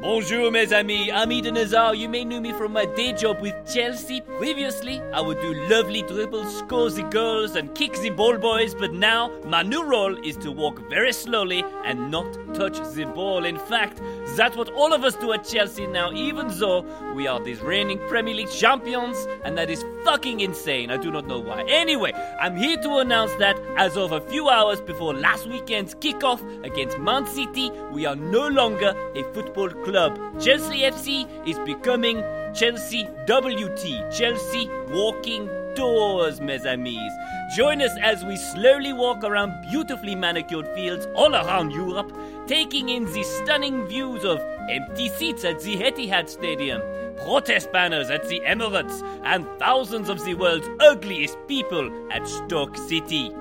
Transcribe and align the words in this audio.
Bonjour, 0.00 0.50
mes 0.50 0.72
amis. 0.72 1.10
I'm 1.12 1.30
Eden 1.30 1.56
Hazard. 1.56 1.98
You 1.98 2.08
may 2.08 2.24
know 2.24 2.40
me 2.40 2.52
from 2.52 2.72
my 2.72 2.86
day 2.86 3.12
job 3.12 3.42
with 3.42 3.54
Chelsea. 3.70 4.22
Previously, 4.22 4.98
I 5.12 5.20
would 5.20 5.38
do 5.42 5.52
lovely 5.68 6.00
dribbles, 6.00 6.56
score 6.60 6.88
the 6.88 7.02
goals, 7.02 7.54
and 7.54 7.74
kick 7.74 7.92
the 8.00 8.08
ball 8.08 8.38
boys, 8.38 8.74
but 8.74 8.94
now 8.94 9.30
my 9.44 9.62
new 9.62 9.84
role 9.84 10.16
is 10.24 10.38
to 10.38 10.52
walk 10.52 10.88
very 10.88 11.12
slowly 11.12 11.62
and 11.84 12.10
not 12.10 12.39
touch 12.54 12.78
the 12.94 13.04
ball. 13.04 13.44
In 13.44 13.58
fact, 13.58 14.00
that's 14.36 14.56
what 14.56 14.70
all 14.70 14.92
of 14.92 15.04
us 15.04 15.14
do 15.16 15.32
at 15.32 15.44
Chelsea 15.44 15.86
now, 15.86 16.12
even 16.12 16.48
though 16.58 16.82
we 17.14 17.26
are 17.26 17.40
these 17.40 17.60
reigning 17.60 17.98
Premier 18.08 18.34
League 18.34 18.50
champions, 18.50 19.16
and 19.44 19.56
that 19.58 19.70
is 19.70 19.84
fucking 20.04 20.40
insane. 20.40 20.90
I 20.90 20.96
do 20.96 21.10
not 21.10 21.26
know 21.26 21.38
why. 21.38 21.62
Anyway, 21.68 22.12
I'm 22.40 22.56
here 22.56 22.76
to 22.82 22.98
announce 22.98 23.34
that 23.36 23.58
as 23.76 23.96
of 23.96 24.12
a 24.12 24.20
few 24.20 24.48
hours 24.48 24.80
before 24.80 25.14
last 25.14 25.46
weekend's 25.46 25.94
kickoff 25.94 26.40
against 26.64 26.98
Man 26.98 27.26
City, 27.26 27.70
we 27.92 28.06
are 28.06 28.16
no 28.16 28.48
longer 28.48 28.94
a 29.14 29.22
football 29.34 29.68
club. 29.68 30.18
Chelsea 30.40 30.80
FC 30.80 31.28
is 31.46 31.58
becoming 31.60 32.22
Chelsea 32.54 33.04
WT, 33.26 34.12
Chelsea 34.12 34.68
Walking 34.88 35.48
Tours, 35.74 36.40
mes 36.40 36.64
amis. 36.66 37.12
Join 37.56 37.82
us 37.82 37.96
as 38.00 38.24
we 38.24 38.36
slowly 38.36 38.92
walk 38.92 39.24
around 39.24 39.52
beautifully 39.70 40.14
manicured 40.14 40.68
fields 40.74 41.06
all 41.14 41.34
around 41.34 41.70
Europe, 41.70 42.12
taking 42.46 42.88
in 42.88 43.04
the 43.12 43.22
stunning 43.22 43.86
views 43.86 44.24
of 44.24 44.40
empty 44.68 45.08
seats 45.08 45.44
at 45.44 45.60
the 45.60 45.76
Etihad 45.76 46.28
Stadium, 46.28 46.80
protest 47.18 47.72
banners 47.72 48.10
at 48.10 48.28
the 48.28 48.40
Emirates, 48.40 49.02
and 49.24 49.46
thousands 49.58 50.08
of 50.08 50.24
the 50.24 50.34
world's 50.34 50.68
ugliest 50.80 51.36
people 51.48 51.90
at 52.10 52.26
Stoke 52.26 52.76
City. 52.76 53.32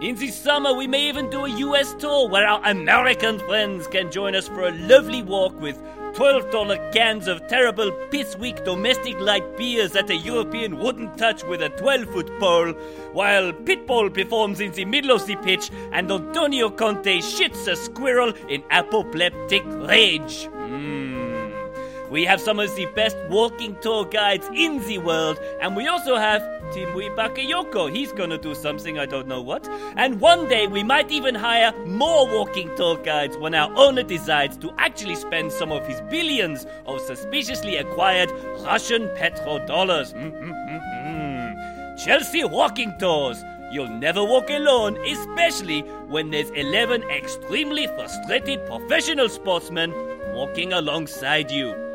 In 0.00 0.14
the 0.16 0.28
summer, 0.28 0.74
we 0.74 0.86
may 0.86 1.08
even 1.08 1.30
do 1.30 1.46
a 1.46 1.48
US 1.48 1.94
tour 1.94 2.28
where 2.28 2.46
our 2.46 2.60
American 2.64 3.38
friends 3.38 3.86
can 3.86 4.10
join 4.10 4.34
us 4.34 4.46
for 4.46 4.68
a 4.68 4.72
lovely 4.72 5.22
walk 5.22 5.58
with 5.58 5.82
$12 6.16 6.92
cans 6.94 7.28
of 7.28 7.46
terrible 7.46 7.92
piss 8.10 8.36
weak 8.38 8.64
domestic 8.64 9.20
light 9.20 9.56
beers 9.58 9.92
that 9.92 10.08
a 10.08 10.16
European 10.16 10.78
wouldn't 10.78 11.18
touch 11.18 11.44
with 11.44 11.60
a 11.60 11.68
12 11.68 12.06
foot 12.06 12.30
pole, 12.40 12.72
while 13.12 13.52
Pitbull 13.52 14.08
performs 14.14 14.60
in 14.60 14.72
the 14.72 14.86
middle 14.86 15.14
of 15.14 15.26
the 15.26 15.36
pitch 15.36 15.70
and 15.92 16.10
Antonio 16.10 16.70
Conte 16.70 17.18
shits 17.18 17.68
a 17.68 17.76
squirrel 17.76 18.32
in 18.48 18.62
apoplectic 18.70 19.62
rage. 19.66 20.48
Mmm. 20.48 21.05
We 22.10 22.24
have 22.24 22.40
some 22.40 22.60
of 22.60 22.74
the 22.76 22.86
best 22.94 23.16
walking 23.28 23.76
tour 23.80 24.04
guides 24.04 24.48
in 24.54 24.78
the 24.86 24.98
world, 24.98 25.40
and 25.60 25.74
we 25.74 25.88
also 25.88 26.16
have 26.16 26.40
Tiémoué 26.72 27.14
Bakayoko. 27.16 27.90
He's 27.92 28.12
gonna 28.12 28.38
do 28.38 28.54
something, 28.54 28.98
I 28.98 29.06
don't 29.06 29.26
know 29.26 29.40
what. 29.40 29.68
And 29.96 30.20
one 30.20 30.48
day 30.48 30.66
we 30.68 30.82
might 30.84 31.10
even 31.10 31.34
hire 31.34 31.72
more 31.84 32.26
walking 32.26 32.70
tour 32.76 32.96
guides 32.98 33.36
when 33.36 33.54
our 33.54 33.72
owner 33.76 34.04
decides 34.04 34.56
to 34.58 34.72
actually 34.78 35.16
spend 35.16 35.50
some 35.50 35.72
of 35.72 35.86
his 35.86 36.00
billions 36.02 36.66
of 36.86 37.00
suspiciously 37.00 37.76
acquired 37.76 38.30
Russian 38.60 39.08
petrodollars. 39.16 40.14
Mm-hmm. 40.14 41.96
Chelsea 41.96 42.44
walking 42.44 42.94
tours. 42.98 43.42
You'll 43.72 43.88
never 43.88 44.22
walk 44.22 44.48
alone, 44.48 44.96
especially 45.06 45.80
when 46.08 46.30
there's 46.30 46.50
11 46.50 47.02
extremely 47.10 47.88
frustrated 47.88 48.64
professional 48.66 49.28
sportsmen 49.28 49.92
walking 50.34 50.72
alongside 50.72 51.50
you. 51.50 51.85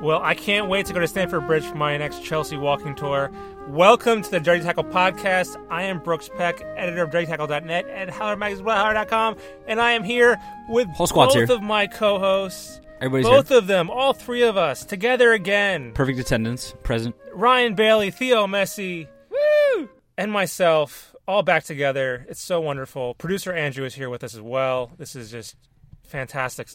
Well, 0.00 0.22
I 0.22 0.34
can't 0.34 0.68
wait 0.70 0.86
to 0.86 0.94
go 0.94 1.00
to 1.00 1.06
Stamford 1.06 1.46
Bridge 1.46 1.64
for 1.64 1.74
my 1.74 1.94
next 1.98 2.24
Chelsea 2.24 2.56
walking 2.56 2.94
tour. 2.94 3.30
Welcome 3.68 4.22
to 4.22 4.30
the 4.30 4.40
Dirty 4.40 4.62
Tackle 4.62 4.84
Podcast. 4.84 5.62
I 5.68 5.82
am 5.82 5.98
Brooks 5.98 6.30
Peck, 6.38 6.62
editor 6.74 7.02
of 7.02 7.10
DirtyTackle.net 7.10 7.86
and 7.86 8.10
HowlerMagazine.com, 8.10 9.36
and 9.66 9.78
I 9.78 9.92
am 9.92 10.02
here 10.02 10.40
with 10.70 10.88
Whole 10.88 11.06
both 11.06 11.34
here. 11.34 11.44
of 11.44 11.60
my 11.62 11.86
co-hosts. 11.86 12.80
Everybody's 13.02 13.26
both 13.26 13.50
here. 13.50 13.58
of 13.58 13.66
them, 13.66 13.90
all 13.90 14.14
three 14.14 14.42
of 14.42 14.56
us, 14.56 14.86
together 14.86 15.32
again. 15.32 15.92
Perfect 15.92 16.18
attendance, 16.18 16.74
present. 16.82 17.14
Ryan 17.34 17.74
Bailey, 17.74 18.10
Theo 18.10 18.46
Messi, 18.46 19.06
woo, 19.30 19.90
and 20.16 20.32
myself, 20.32 21.14
all 21.28 21.42
back 21.42 21.64
together. 21.64 22.24
It's 22.26 22.40
so 22.40 22.58
wonderful. 22.58 23.12
Producer 23.16 23.52
Andrew 23.52 23.84
is 23.84 23.94
here 23.94 24.08
with 24.08 24.24
us 24.24 24.34
as 24.34 24.40
well. 24.40 24.92
This 24.96 25.14
is 25.14 25.30
just 25.30 25.56
fantastic, 26.04 26.68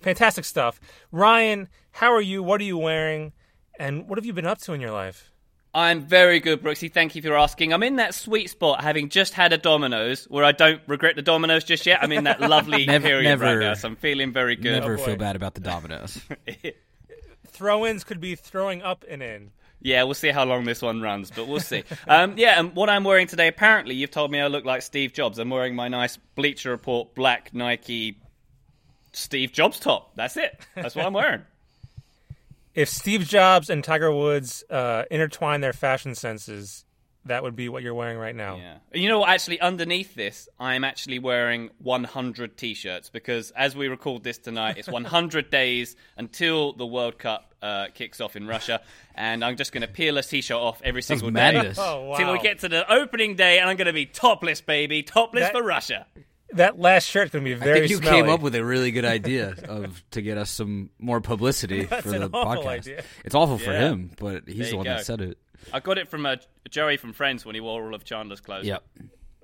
fantastic 0.00 0.44
stuff. 0.44 0.80
Ryan, 1.12 1.68
how 1.92 2.12
are 2.12 2.20
you? 2.20 2.42
What 2.42 2.60
are 2.60 2.64
you 2.64 2.78
wearing? 2.78 3.32
And 3.78 4.08
what 4.08 4.18
have 4.18 4.26
you 4.26 4.32
been 4.32 4.46
up 4.46 4.58
to 4.62 4.72
in 4.72 4.80
your 4.80 4.90
life? 4.92 5.30
I'm 5.74 6.02
very 6.02 6.38
good, 6.38 6.62
Brooksy. 6.62 6.92
Thank 6.92 7.14
you 7.14 7.22
for 7.22 7.34
asking. 7.34 7.72
I'm 7.72 7.82
in 7.82 7.96
that 7.96 8.14
sweet 8.14 8.50
spot, 8.50 8.82
having 8.82 9.08
just 9.08 9.32
had 9.32 9.54
a 9.54 9.58
Domino's, 9.58 10.24
where 10.26 10.44
I 10.44 10.52
don't 10.52 10.82
regret 10.86 11.16
the 11.16 11.22
Domino's 11.22 11.64
just 11.64 11.86
yet. 11.86 12.00
I'm 12.02 12.12
in 12.12 12.24
that 12.24 12.40
lovely 12.42 12.84
Never- 12.86 13.06
period 13.08 13.24
never- 13.24 13.44
right 13.46 13.58
now, 13.58 13.74
so 13.74 13.88
I'm 13.88 13.96
feeling 13.96 14.32
very 14.34 14.54
good. 14.54 14.72
Never 14.80 14.94
Oh, 14.94 14.98
feel 14.98 15.16
bad 15.16 15.34
about 15.34 15.54
the 15.54 15.62
Dominoes. 15.62 16.20
Throw-ins 17.46 18.04
could 18.04 18.20
be 18.20 18.34
throwing 18.34 18.82
up 18.82 19.04
and 19.08 19.22
in. 19.22 19.50
Yeah, 19.80 20.04
we'll 20.04 20.14
see 20.14 20.28
how 20.28 20.44
long 20.44 20.64
this 20.64 20.80
one 20.80 21.00
runs, 21.00 21.30
but 21.30 21.48
we'll 21.48 21.58
see. 21.60 21.82
um, 22.06 22.34
yeah, 22.38 22.58
and 22.60 22.74
what 22.76 22.88
I'm 22.88 23.02
wearing 23.02 23.26
today, 23.26 23.48
apparently, 23.48 23.94
you've 23.94 24.10
told 24.12 24.30
me 24.30 24.40
I 24.40 24.46
look 24.46 24.64
like 24.64 24.82
Steve 24.82 25.12
Jobs. 25.12 25.38
I'm 25.38 25.50
wearing 25.50 25.74
my 25.74 25.88
nice 25.88 26.18
Bleacher 26.36 26.70
Report 26.70 27.14
black 27.14 27.52
Nike 27.52 28.18
Steve 29.12 29.52
Jobs 29.52 29.80
top. 29.80 30.14
That's 30.16 30.36
it. 30.36 30.60
That's 30.76 30.94
what 30.94 31.04
I'm 31.04 31.12
wearing. 31.14 31.42
If 32.74 32.88
Steve 32.88 33.26
Jobs 33.26 33.68
and 33.68 33.84
Tiger 33.84 34.10
Woods 34.10 34.64
uh, 34.70 35.04
intertwine 35.10 35.60
their 35.60 35.74
fashion 35.74 36.14
senses, 36.14 36.84
that 37.26 37.42
would 37.42 37.54
be 37.54 37.68
what 37.68 37.82
you're 37.82 37.94
wearing 37.94 38.18
right 38.18 38.34
now. 38.34 38.56
Yeah. 38.56 38.78
You 38.94 39.08
know 39.08 39.20
what? 39.20 39.28
Actually, 39.28 39.60
underneath 39.60 40.14
this, 40.14 40.48
I'm 40.58 40.82
actually 40.82 41.18
wearing 41.18 41.70
100 41.78 42.56
t-shirts 42.56 43.10
because 43.10 43.50
as 43.52 43.76
we 43.76 43.88
record 43.88 44.24
this 44.24 44.38
tonight, 44.38 44.78
it's 44.78 44.88
100 44.88 45.50
days 45.50 45.96
until 46.16 46.72
the 46.72 46.86
World 46.86 47.18
Cup 47.18 47.54
uh, 47.62 47.86
kicks 47.94 48.20
off 48.20 48.34
in 48.36 48.46
Russia, 48.46 48.80
and 49.14 49.44
I'm 49.44 49.56
just 49.56 49.72
going 49.72 49.82
to 49.82 49.88
peel 49.88 50.18
a 50.18 50.22
t-shirt 50.22 50.56
off 50.56 50.82
every 50.82 51.02
single 51.02 51.28
day 51.28 51.34
madness. 51.34 51.78
Oh 51.80 52.02
wow! 52.06 52.16
till 52.16 52.32
we 52.32 52.40
get 52.40 52.60
to 52.60 52.68
the 52.68 52.90
opening 52.92 53.36
day, 53.36 53.58
and 53.60 53.70
I'm 53.70 53.76
going 53.76 53.86
to 53.86 53.92
be 53.92 54.06
topless, 54.06 54.60
baby, 54.60 55.02
topless 55.02 55.44
That- 55.44 55.52
for 55.52 55.62
Russia. 55.62 56.06
That 56.54 56.78
last 56.78 57.06
shirt's 57.06 57.32
gonna 57.32 57.44
be 57.44 57.54
I 57.54 57.58
very. 57.58 57.80
think 57.80 57.90
you 57.90 57.96
smelly. 57.98 58.22
came 58.22 58.28
up 58.30 58.40
with 58.40 58.54
a 58.54 58.64
really 58.64 58.90
good 58.90 59.04
idea 59.04 59.54
of 59.68 60.02
to 60.12 60.22
get 60.22 60.38
us 60.38 60.50
some 60.50 60.90
more 60.98 61.20
publicity 61.20 61.84
That's 61.90 62.02
for 62.02 62.10
the 62.10 62.24
an 62.26 62.30
awful 62.32 62.62
podcast. 62.64 62.68
idea. 62.68 63.04
It's 63.24 63.34
awful 63.34 63.58
for 63.58 63.72
him, 63.72 64.10
but 64.18 64.48
he's 64.48 64.70
the 64.70 64.76
one 64.76 64.84
go. 64.84 64.90
that 64.94 65.06
said 65.06 65.20
it. 65.20 65.38
I 65.72 65.80
got 65.80 65.98
it 65.98 66.08
from 66.08 66.26
uh, 66.26 66.36
Joey 66.70 66.96
from 66.96 67.12
Friends 67.12 67.44
when 67.44 67.54
he 67.54 67.60
wore 67.60 67.82
all 67.82 67.94
of 67.94 68.04
Chandler's 68.04 68.40
clothes. 68.40 68.66
Yep. 68.66 68.82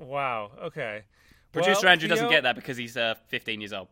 Wow. 0.01 0.51
Okay. 0.65 1.03
Producer 1.53 1.81
Well, 1.85 1.93
Andrew 1.93 2.09
doesn't 2.09 2.29
get 2.29 2.43
that 2.43 2.57
because 2.57 2.77
he's 2.77 2.97
uh, 2.97 3.15
15 3.29 3.61
years 3.61 3.73
old. 3.73 3.89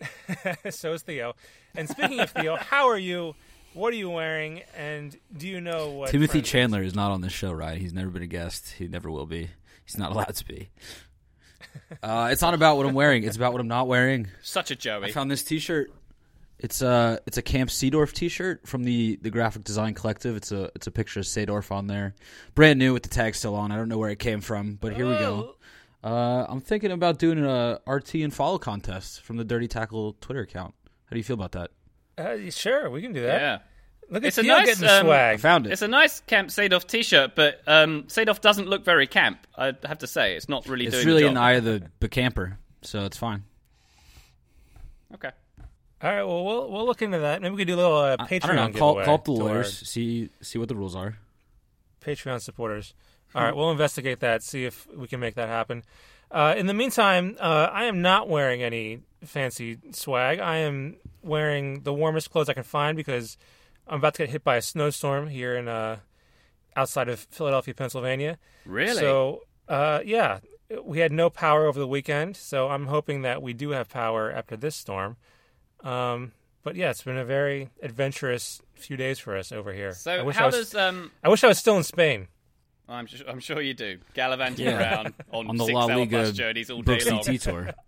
so 0.70 0.92
is 0.92 1.02
Theo. 1.02 1.34
And 1.74 1.88
speaking 1.88 2.20
of 2.20 2.30
Theo, 2.30 2.56
how 2.56 2.88
are 2.88 2.98
you? 2.98 3.34
What 3.74 3.92
are 3.92 3.96
you 3.96 4.10
wearing? 4.10 4.62
And 4.76 5.16
do 5.36 5.46
you 5.46 5.60
know 5.60 5.90
what 5.90 6.10
Timothy 6.10 6.32
Friends 6.40 6.46
is? 6.46 6.50
Chandler 6.52 6.82
is 6.82 6.94
not 6.94 7.10
on 7.10 7.20
this 7.20 7.32
show, 7.32 7.52
right? 7.52 7.78
He's 7.78 7.92
never 7.92 8.10
been 8.10 8.22
a 8.22 8.26
guest. 8.28 8.74
He 8.78 8.88
never 8.88 9.10
will 9.10 9.26
be. 9.26 9.50
He's 9.84 9.98
not 9.98 10.10
allowed 10.12 10.34
to 10.34 10.44
be. 10.44 10.70
Uh, 12.02 12.28
it's 12.30 12.42
not 12.42 12.54
about 12.54 12.76
what 12.76 12.86
I'm 12.86 12.94
wearing. 12.94 13.24
It's 13.24 13.36
about 13.36 13.52
what 13.52 13.60
I'm 13.60 13.68
not 13.68 13.86
wearing. 13.88 14.28
Such 14.42 14.70
a 14.70 14.76
Joey. 14.76 15.06
I 15.06 15.12
found 15.12 15.30
this 15.30 15.42
T-shirt. 15.42 15.90
It's 16.58 16.82
a 16.82 17.20
it's 17.26 17.38
a 17.38 17.42
Camp 17.42 17.70
Seedorf 17.70 18.12
T-shirt 18.12 18.66
from 18.66 18.82
the, 18.82 19.16
the 19.22 19.30
Graphic 19.30 19.62
Design 19.62 19.94
Collective. 19.94 20.36
It's 20.36 20.50
a 20.50 20.70
it's 20.74 20.88
a 20.88 20.90
picture 20.90 21.20
of 21.20 21.26
Seedorf 21.26 21.70
on 21.70 21.86
there, 21.86 22.14
brand 22.56 22.80
new 22.80 22.92
with 22.92 23.04
the 23.04 23.08
tag 23.08 23.36
still 23.36 23.54
on. 23.54 23.70
I 23.70 23.76
don't 23.76 23.88
know 23.88 23.98
where 23.98 24.10
it 24.10 24.18
came 24.18 24.40
from, 24.40 24.74
but 24.74 24.92
here 24.92 25.06
we 25.06 25.14
go. 25.14 25.54
Uh, 26.02 26.46
I'm 26.48 26.60
thinking 26.60 26.90
about 26.90 27.18
doing 27.18 27.44
a 27.44 27.78
RT 27.86 28.14
and 28.16 28.34
follow 28.34 28.58
contest 28.58 29.22
from 29.22 29.36
the 29.36 29.44
Dirty 29.44 29.68
Tackle 29.68 30.16
Twitter 30.20 30.40
account. 30.40 30.74
How 31.04 31.14
do 31.14 31.16
you 31.18 31.24
feel 31.24 31.34
about 31.34 31.52
that? 31.52 31.70
Uh, 32.16 32.50
sure, 32.50 32.90
we 32.90 33.02
can 33.02 33.12
do 33.12 33.22
that. 33.22 33.40
yeah. 33.40 33.58
Look 34.10 34.22
at 34.22 34.28
It's 34.28 34.38
a 34.38 34.42
nice, 34.42 34.66
getting 34.66 34.88
um, 34.88 35.06
swag. 35.06 35.34
I 35.34 35.36
found 35.36 35.66
it. 35.66 35.72
It's 35.72 35.82
a 35.82 35.88
nice 35.88 36.20
Camp 36.20 36.48
Seedorf 36.48 36.86
t-shirt, 36.86 37.34
but 37.34 37.60
um, 37.66 38.04
Seedorf 38.04 38.40
doesn't 38.40 38.66
look 38.66 38.84
very 38.84 39.06
camp. 39.06 39.46
I 39.56 39.74
have 39.84 39.98
to 39.98 40.06
say, 40.06 40.34
it's 40.34 40.48
not 40.48 40.66
really 40.66 40.86
It's 40.86 40.96
doing 40.96 41.06
really 41.06 41.22
the 41.22 41.28
an 41.28 41.34
job. 41.34 41.42
eye 41.42 41.52
of 41.52 41.64
the, 41.64 41.82
the 42.00 42.08
camper, 42.08 42.58
so 42.82 43.04
it's 43.04 43.18
fine. 43.18 43.44
Okay. 45.14 45.30
All 46.00 46.10
right. 46.10 46.22
Well, 46.22 46.44
we'll 46.44 46.70
we'll 46.70 46.86
look 46.86 47.02
into 47.02 47.18
that. 47.18 47.42
Maybe 47.42 47.52
we 47.52 47.58
could 47.58 47.66
do 47.66 47.74
a 47.74 47.76
little 47.76 47.96
uh, 47.96 48.16
Patreon 48.18 48.44
I, 48.44 48.46
don't 48.56 48.72
know. 48.72 48.78
Call, 48.78 49.04
call 49.04 49.14
up 49.14 49.24
the 49.24 49.34
to 49.34 49.40
our 49.42 49.48
lawyers. 49.48 49.88
See 49.88 50.30
see 50.40 50.58
what 50.58 50.68
the 50.68 50.76
rules 50.76 50.94
are. 50.94 51.18
Patreon 52.04 52.40
supporters. 52.40 52.94
All 53.34 53.42
right, 53.42 53.54
we'll 53.54 53.70
investigate 53.70 54.20
that. 54.20 54.42
See 54.42 54.64
if 54.64 54.86
we 54.94 55.06
can 55.06 55.20
make 55.20 55.34
that 55.34 55.48
happen. 55.48 55.82
Uh, 56.30 56.54
in 56.56 56.66
the 56.66 56.74
meantime, 56.74 57.36
uh, 57.40 57.68
I 57.72 57.84
am 57.84 58.00
not 58.00 58.28
wearing 58.28 58.62
any 58.62 59.00
fancy 59.24 59.78
swag. 59.92 60.38
I 60.38 60.58
am 60.58 60.96
wearing 61.22 61.82
the 61.82 61.92
warmest 61.92 62.30
clothes 62.30 62.48
I 62.48 62.54
can 62.54 62.62
find 62.62 62.96
because 62.96 63.36
I'm 63.88 63.98
about 63.98 64.14
to 64.14 64.22
get 64.22 64.30
hit 64.30 64.44
by 64.44 64.56
a 64.56 64.62
snowstorm 64.62 65.28
here 65.28 65.56
in 65.56 65.68
uh, 65.68 65.98
outside 66.76 67.08
of 67.08 67.20
Philadelphia, 67.30 67.74
Pennsylvania. 67.74 68.38
Really? 68.66 68.96
So, 69.00 69.42
uh, 69.68 70.00
yeah, 70.04 70.40
we 70.82 70.98
had 70.98 71.12
no 71.12 71.30
power 71.30 71.66
over 71.66 71.78
the 71.78 71.86
weekend, 71.88 72.36
so 72.36 72.68
I'm 72.68 72.86
hoping 72.86 73.22
that 73.22 73.40
we 73.42 73.52
do 73.54 73.70
have 73.70 73.88
power 73.88 74.30
after 74.30 74.56
this 74.56 74.76
storm. 74.76 75.16
Um, 75.80 76.32
but 76.62 76.76
yeah, 76.76 76.90
it's 76.90 77.02
been 77.02 77.16
a 77.16 77.24
very 77.24 77.70
adventurous 77.82 78.60
few 78.74 78.96
days 78.96 79.18
for 79.18 79.36
us 79.36 79.52
over 79.52 79.72
here. 79.72 79.88
I 79.90 79.92
So 79.92 80.24
wish 80.24 80.36
I 80.36 80.38
how 80.40 80.46
was, 80.46 80.54
does 80.54 80.74
um 80.74 81.10
I 81.24 81.28
wish 81.28 81.42
I 81.44 81.48
was 81.48 81.58
still 81.58 81.76
in 81.76 81.82
Spain. 81.84 82.28
I'm, 82.90 83.06
su- 83.06 83.24
I'm 83.28 83.40
sure 83.40 83.60
you 83.60 83.74
do. 83.74 83.98
Gallivanting 84.14 84.64
Yeah. 84.66 84.78
around 84.78 85.14
on, 85.30 85.48
on 85.48 85.56
the 85.56 85.64
six 85.66 85.74
La 85.74 85.82
hour 85.84 85.96
Liga 85.98 86.16
bus 86.22 86.32
journeys 86.32 86.70
all 86.70 86.82
day 86.82 87.00
long. 87.04 87.20
DT 87.20 87.40
tour. 87.42 87.70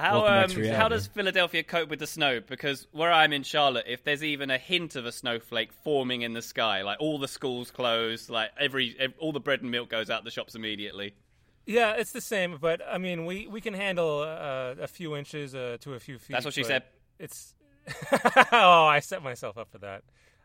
How 0.00 0.26
um, 0.26 0.64
how 0.64 0.88
does 0.88 1.06
Philadelphia 1.06 1.62
cope 1.62 1.88
with 1.90 1.98
the 1.98 2.06
snow? 2.06 2.40
Because 2.40 2.86
where 2.92 3.12
I'm 3.12 3.32
in 3.32 3.42
Charlotte, 3.42 3.84
if 3.86 4.02
there's 4.04 4.24
even 4.24 4.50
a 4.50 4.58
hint 4.58 4.96
of 4.96 5.06
a 5.06 5.12
snowflake 5.12 5.72
forming 5.72 6.22
in 6.22 6.32
the 6.32 6.42
sky, 6.42 6.82
like 6.82 6.98
all 7.00 7.18
the 7.18 7.28
schools 7.28 7.70
close, 7.70 8.30
like 8.30 8.50
every, 8.58 8.96
ev 8.98 9.12
all 9.18 9.32
the 9.32 9.40
bread 9.40 9.62
and 9.62 9.70
milk 9.70 9.90
goes 9.90 10.10
out 10.10 10.24
the 10.24 10.30
shops 10.30 10.54
immediately. 10.54 11.14
Yeah, 11.66 11.92
it's 11.92 12.12
the 12.12 12.20
same, 12.20 12.58
but 12.60 12.80
I 12.86 12.98
mean, 12.98 13.26
we, 13.26 13.46
we 13.46 13.60
can 13.60 13.74
handle 13.74 14.22
uh, 14.22 14.74
a 14.80 14.88
few 14.88 15.14
inches 15.14 15.54
uh, 15.54 15.76
to 15.82 15.94
a 15.94 16.00
few 16.00 16.18
feet. 16.18 16.32
That's 16.32 16.44
what 16.44 16.54
she 16.54 16.64
said. 16.64 16.84
It's 17.18 17.54
oh, 18.52 18.84
I 18.84 19.00
set 19.00 19.22
myself 19.22 19.58
up 19.58 19.70
for 19.70 19.78
that. 19.78 20.02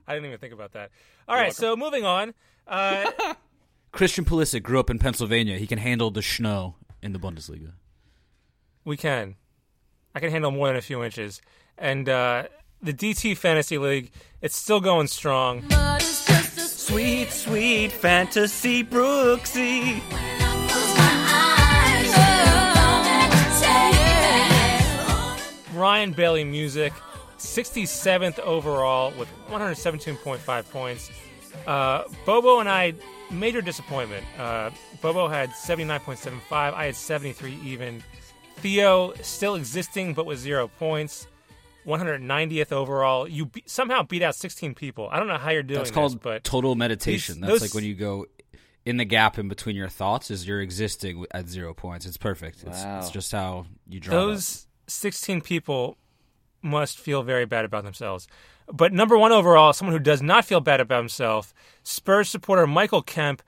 I 0.08 0.14
didn't 0.14 0.28
even 0.28 0.40
think 0.40 0.54
about 0.54 0.74
that. 0.74 0.92
All 1.28 1.36
right, 1.36 1.54
so 1.54 1.76
moving 1.76 2.06
on. 2.06 2.34
Uh, 2.68 3.10
Christian 3.92 4.26
Pulisic 4.26 4.62
grew 4.62 4.80
up 4.80 4.90
in 4.90 5.00
Pennsylvania. 5.00 5.58
He 5.58 5.68
can 5.68 5.80
handle 5.80 6.12
the 6.12 6.22
snow 6.22 6.76
in 7.02 7.14
the 7.14 7.20
Bundesliga. 7.20 7.72
we 8.84 8.98
can. 8.98 9.36
I 10.16 10.22
can 10.22 10.32
handle 10.32 10.50
more 10.50 10.68
than 10.68 10.78
a 10.78 10.82
few 10.82 11.04
inches, 11.04 11.42
and 11.78 12.08
uh, 12.08 12.44
the 12.82 12.94
DT 12.94 13.36
Fantasy 13.36 13.78
League, 13.78 14.12
it's 14.42 14.58
still 14.58 14.80
going 14.80 15.08
strong. 15.08 15.70
Sweet, 16.00 17.32
sweet 17.32 17.92
fantasy 17.92 18.82
Brooksy. 18.84 20.02
Ryan 25.74 26.14
Bailey 26.14 26.46
Music, 26.46 26.94
67th 27.38 28.40
overall 28.40 29.12
with 29.20 29.28
117.5 29.50 30.70
points. 30.72 31.12
Uh, 31.68 32.04
Bobo 32.26 32.60
and 32.60 32.70
I, 32.70 32.94
major 33.30 33.62
disappointment. 33.62 34.26
Uh, 34.40 34.70
Bobo 35.02 35.28
had 35.28 35.50
79.75. 35.50 36.40
I 36.52 36.86
had 36.86 36.96
73 36.96 37.60
even. 37.64 38.02
Theo 38.58 39.14
still 39.22 39.56
existing 39.56 40.14
but 40.14 40.26
with 40.26 40.40
zero 40.40 40.68
points. 40.80 41.28
190th 41.86 42.72
overall. 42.72 43.28
You 43.28 43.46
be- 43.46 43.64
somehow 43.68 44.02
beat 44.02 44.24
out 44.24 44.34
16 44.34 44.74
people. 44.74 45.08
I 45.12 45.20
don't 45.20 45.28
know 45.28 45.38
how 45.38 45.52
you're 45.52 45.62
doing 45.62 45.80
That's 45.82 45.92
called 45.92 46.14
this, 46.14 46.20
but 46.22 46.44
total 46.44 46.74
meditation. 46.76 47.36
these- 47.36 47.42
That's 47.42 47.52
those- 47.54 47.62
like 47.62 47.74
when 47.76 47.84
you 47.84 47.94
go 47.94 48.26
in 48.86 48.98
the 48.98 49.06
gap 49.06 49.38
in 49.38 49.48
between 49.48 49.76
your 49.76 49.90
thoughts 49.90 50.32
is 50.32 50.48
you're 50.48 50.62
existing 50.62 51.26
at 51.32 51.48
zero 51.48 51.74
points. 51.76 52.06
It's 52.08 52.18
perfect. 52.18 52.64
It's, 52.64 52.84
Wow. 52.84 53.00
it's 53.00 53.12
just 53.12 53.32
how 53.32 53.68
you 53.88 54.00
draw. 54.00 54.14
it 54.16 54.18
up. 54.18 54.28
those 54.30 54.68
16 54.88 55.42
people 55.42 55.98
must 56.64 56.98
feel 56.98 57.22
very 57.22 57.46
bad 57.46 57.66
about 57.66 57.84
themselves. 57.84 58.28
But 58.72 58.92
number 58.92 59.16
one 59.16 59.32
overall, 59.32 59.72
someone 59.74 59.94
who 59.96 60.00
does 60.04 60.24
not 60.24 60.44
feel 60.46 60.60
bad 60.62 60.80
about 60.80 60.98
himself, 60.98 61.54
Spurs 61.84 62.30
supporter 62.30 62.66
Michael 62.66 63.04
Kemp, 63.04 63.44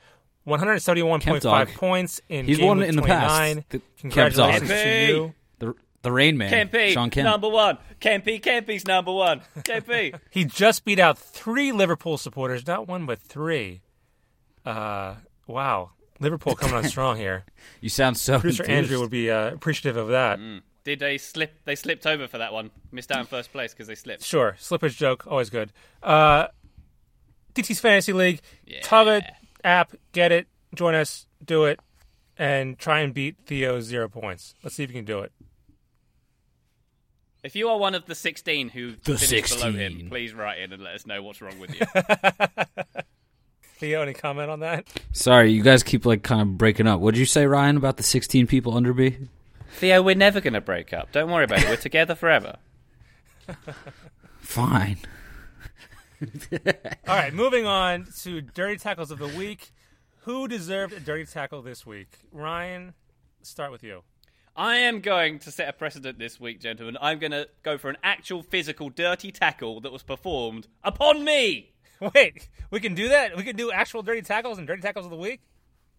171.5 0.47 1.73
points 1.75 2.21
in 2.29 2.45
He's 2.45 2.57
game 2.57 2.67
won 2.67 2.79
week 2.79 2.89
in 2.89 2.95
the 2.95 3.01
29. 3.01 3.55
past. 3.55 3.69
The- 3.69 3.79
Kemp 3.79 3.83
Congratulations 3.99 4.69
dog. 4.69 4.69
to 4.69 4.75
Kempy. 4.85 5.07
you. 5.07 5.33
the 5.59 5.73
the 6.03 6.11
Rain 6.11 6.37
Man, 6.37 6.51
Kempy, 6.69 6.91
Sean 6.93 7.09
Kemp. 7.09 7.25
number 7.25 7.49
one. 7.49 7.77
Kempy, 7.99 8.39
Kempy's 8.41 8.85
number 8.87 9.11
one. 9.11 9.41
Kempy. 9.59 10.17
He 10.29 10.45
just 10.45 10.85
beat 10.85 10.99
out 10.99 11.17
three 11.17 11.71
Liverpool 11.71 12.17
supporters, 12.17 12.65
not 12.65 12.87
one 12.87 13.05
but 13.05 13.19
three. 13.19 13.81
Uh, 14.65 15.15
wow, 15.47 15.91
Liverpool 16.19 16.55
coming 16.55 16.75
on 16.75 16.83
strong 16.85 17.17
here. 17.17 17.43
you 17.81 17.89
sound 17.89 18.17
so. 18.17 18.39
Producer 18.39 18.63
enthused. 18.63 18.77
Andrew 18.77 18.99
would 19.01 19.09
be 19.11 19.29
uh, 19.31 19.51
appreciative 19.53 19.97
of 19.97 20.09
that. 20.09 20.39
Did 20.83 20.99
they 20.99 21.17
slip? 21.17 21.53
They 21.65 21.75
slipped 21.75 22.05
over 22.05 22.27
for 22.27 22.37
that 22.37 22.53
one. 22.53 22.71
Missed 22.91 23.11
out 23.11 23.19
in 23.19 23.25
first 23.25 23.51
place 23.51 23.73
because 23.73 23.87
they 23.87 23.95
slipped. 23.95 24.23
Sure, 24.23 24.55
slippage 24.59 24.95
joke, 24.95 25.25
always 25.27 25.49
good. 25.49 25.73
Uh, 26.01 26.47
DT's 27.53 27.79
Fantasy 27.79 28.13
League, 28.13 28.39
Target 28.83 29.25
app, 29.67 29.93
get 30.13 30.31
it, 30.31 30.47
join 30.73 30.95
us, 30.95 31.27
do 31.43 31.65
it, 31.65 31.79
and 32.37 32.79
try 32.79 33.01
and 33.01 33.13
beat 33.13 33.35
Theo's 33.45 33.83
zero 33.85 34.07
points. 34.09 34.55
Let's 34.63 34.75
see 34.75 34.83
if 34.83 34.89
you 34.89 34.95
can 34.95 35.05
do 35.05 35.19
it. 35.19 35.31
If 37.43 37.55
you 37.55 37.69
are 37.69 37.77
one 37.77 37.93
of 37.95 38.05
the 38.05 38.15
16 38.15 38.69
who 38.69 38.93
The 39.03 39.17
finished 39.17 39.55
below 39.59 39.71
him, 39.71 39.91
16. 39.93 40.09
please 40.09 40.33
write 40.33 40.59
in 40.59 40.73
and 40.73 40.81
let 40.83 40.95
us 40.95 41.05
know 41.05 41.21
what's 41.21 41.41
wrong 41.41 41.59
with 41.59 41.79
you. 41.79 41.85
Theo, 43.77 44.01
any 44.01 44.13
comment 44.13 44.49
on 44.49 44.61
that? 44.61 44.87
Sorry, 45.11 45.51
you 45.51 45.61
guys 45.61 45.83
keep 45.83 46.05
like 46.05 46.23
kind 46.23 46.41
of 46.41 46.57
breaking 46.57 46.87
up. 46.87 46.99
What 46.99 47.13
did 47.13 47.19
you 47.19 47.27
say, 47.27 47.45
Ryan, 47.45 47.77
about 47.77 47.97
the 47.97 48.03
16 48.03 48.47
people 48.47 48.75
under 48.75 48.93
me? 48.93 49.17
Theo, 49.73 50.01
we're 50.01 50.15
never 50.15 50.41
going 50.41 50.55
to 50.55 50.61
break 50.61 50.93
up. 50.93 51.11
Don't 51.11 51.29
worry 51.31 51.43
about 51.43 51.59
it. 51.59 51.69
We're 51.69 51.75
together 51.75 52.15
forever. 52.15 52.55
Fine. 54.39 54.97
All 57.07 57.15
right, 57.15 57.33
moving 57.33 57.65
on 57.65 58.07
to 58.21 58.41
dirty 58.41 58.77
tackles 58.77 59.11
of 59.11 59.19
the 59.19 59.27
week. 59.27 59.71
Who 60.21 60.47
deserved 60.47 60.93
a 60.93 60.99
dirty 60.99 61.25
tackle 61.25 61.61
this 61.61 61.85
week? 61.85 62.09
Ryan, 62.31 62.93
start 63.43 63.71
with 63.71 63.83
you. 63.83 64.01
I 64.55 64.77
am 64.77 65.01
going 65.01 65.37
to 65.39 65.51
set 65.51 65.69
a 65.69 65.73
precedent 65.73 66.17
this 66.17 66.39
week, 66.39 66.59
gentlemen. 66.59 66.97
I'm 66.99 67.19
going 67.19 67.31
to 67.31 67.47
go 67.61 67.77
for 67.77 67.89
an 67.89 67.97
actual 68.03 68.41
physical 68.41 68.89
dirty 68.89 69.31
tackle 69.31 69.79
that 69.81 69.91
was 69.91 70.01
performed 70.01 70.67
upon 70.83 71.23
me. 71.23 71.73
Wait, 72.15 72.49
we 72.71 72.79
can 72.79 72.95
do 72.95 73.09
that? 73.09 73.37
We 73.37 73.43
can 73.43 73.55
do 73.55 73.71
actual 73.71 74.01
dirty 74.01 74.23
tackles 74.23 74.57
and 74.57 74.65
dirty 74.65 74.81
tackles 74.81 75.05
of 75.05 75.11
the 75.11 75.17
week? 75.17 75.41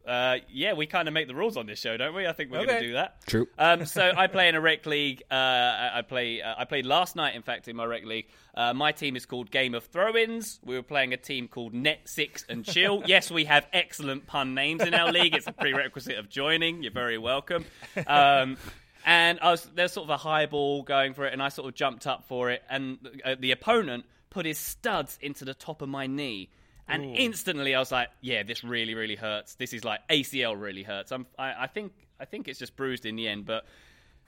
Uh, 0.09 0.39
yeah, 0.51 0.73
we 0.73 0.87
kind 0.87 1.07
of 1.07 1.13
make 1.13 1.29
the 1.29 1.35
rules 1.35 1.59
on 1.59 1.67
this 1.67 1.79
show, 1.79 1.97
don't 1.99 2.15
we? 2.15 2.27
I 2.27 2.33
think 2.33 2.51
we're 2.51 2.65
going 2.65 2.81
to 2.81 2.87
do 2.87 2.93
that. 2.95 3.27
True. 3.27 3.47
Um, 3.59 3.85
so 3.85 4.11
I 4.17 4.27
play 4.27 4.49
in 4.49 4.55
a 4.55 4.61
rec 4.61 4.87
league. 4.87 5.23
Uh, 5.31 5.35
I 5.35 5.91
I 5.97 6.03
play. 6.03 6.41
Uh, 6.41 6.55
I 6.57 6.65
played 6.65 6.87
last 6.87 7.15
night, 7.15 7.37
in 7.37 7.43
fact, 7.43 7.69
in 7.69 7.77
my 7.77 7.85
rec 7.85 8.05
league. 8.05 8.27
Uh, 8.55 8.73
my 8.73 8.93
team 8.93 9.17
is 9.17 9.27
called 9.27 9.51
Game 9.51 9.75
of 9.75 9.85
Throw-ins. 9.85 10.61
We 10.65 10.77
were 10.77 10.83
playing 10.83 11.13
a 11.13 11.19
team 11.19 11.47
called 11.47 11.75
Net 11.75 12.01
Six 12.07 12.45
and 12.49 12.65
Chill. 12.65 13.03
yes, 13.07 13.31
we 13.31 13.45
have 13.45 13.67
excellent 13.73 14.27
pun 14.27 14.55
names 14.55 14.83
in 14.83 14.95
our 14.95 15.13
league. 15.13 15.35
It's 15.35 15.47
a 15.47 15.53
prerequisite 15.53 16.19
of 16.19 16.31
joining. 16.31 16.83
You're 16.83 16.93
very 16.93 17.19
welcome. 17.19 17.67
Um, 18.07 18.57
and 19.05 19.39
I 19.41 19.51
was 19.51 19.69
there's 19.75 19.93
sort 19.93 20.05
of 20.05 20.11
a 20.11 20.17
high 20.17 20.47
ball 20.47 20.83
going 20.83 21.15
for 21.15 21.27
it, 21.27 21.33
and 21.33 21.43
I 21.43 21.51
sort 21.51 21.69
of 21.69 21.75
jumped 21.75 22.07
up 22.07 22.25
for 22.29 22.51
it, 22.51 22.63
and 22.71 22.99
uh, 23.25 23.37
the 23.39 23.53
opponent 23.53 24.05
put 24.31 24.47
his 24.47 24.59
studs 24.59 25.19
into 25.21 25.45
the 25.45 25.55
top 25.55 25.83
of 25.83 25.89
my 25.89 26.07
knee. 26.07 26.51
And 26.89 27.05
instantly, 27.17 27.75
I 27.75 27.79
was 27.79 27.93
like, 27.93 28.09
"Yeah, 28.21 28.43
this 28.43 28.65
really, 28.65 28.95
really 28.95 29.17
hurts. 29.17 29.55
This 29.57 29.73
is 29.73 29.85
like 29.85 30.01
ACL 30.09 30.61
really 30.61 30.83
hurts." 30.83 31.13
I'm, 31.13 31.27
I, 31.39 31.65
I 31.65 31.67
think, 31.67 31.93
I 32.19 32.25
think 32.25 32.49
it's 32.49 32.59
just 32.59 32.77
bruised 32.77 33.05
in 33.07 33.17
the 33.17 33.29
end. 33.29 33.45
But 33.47 33.67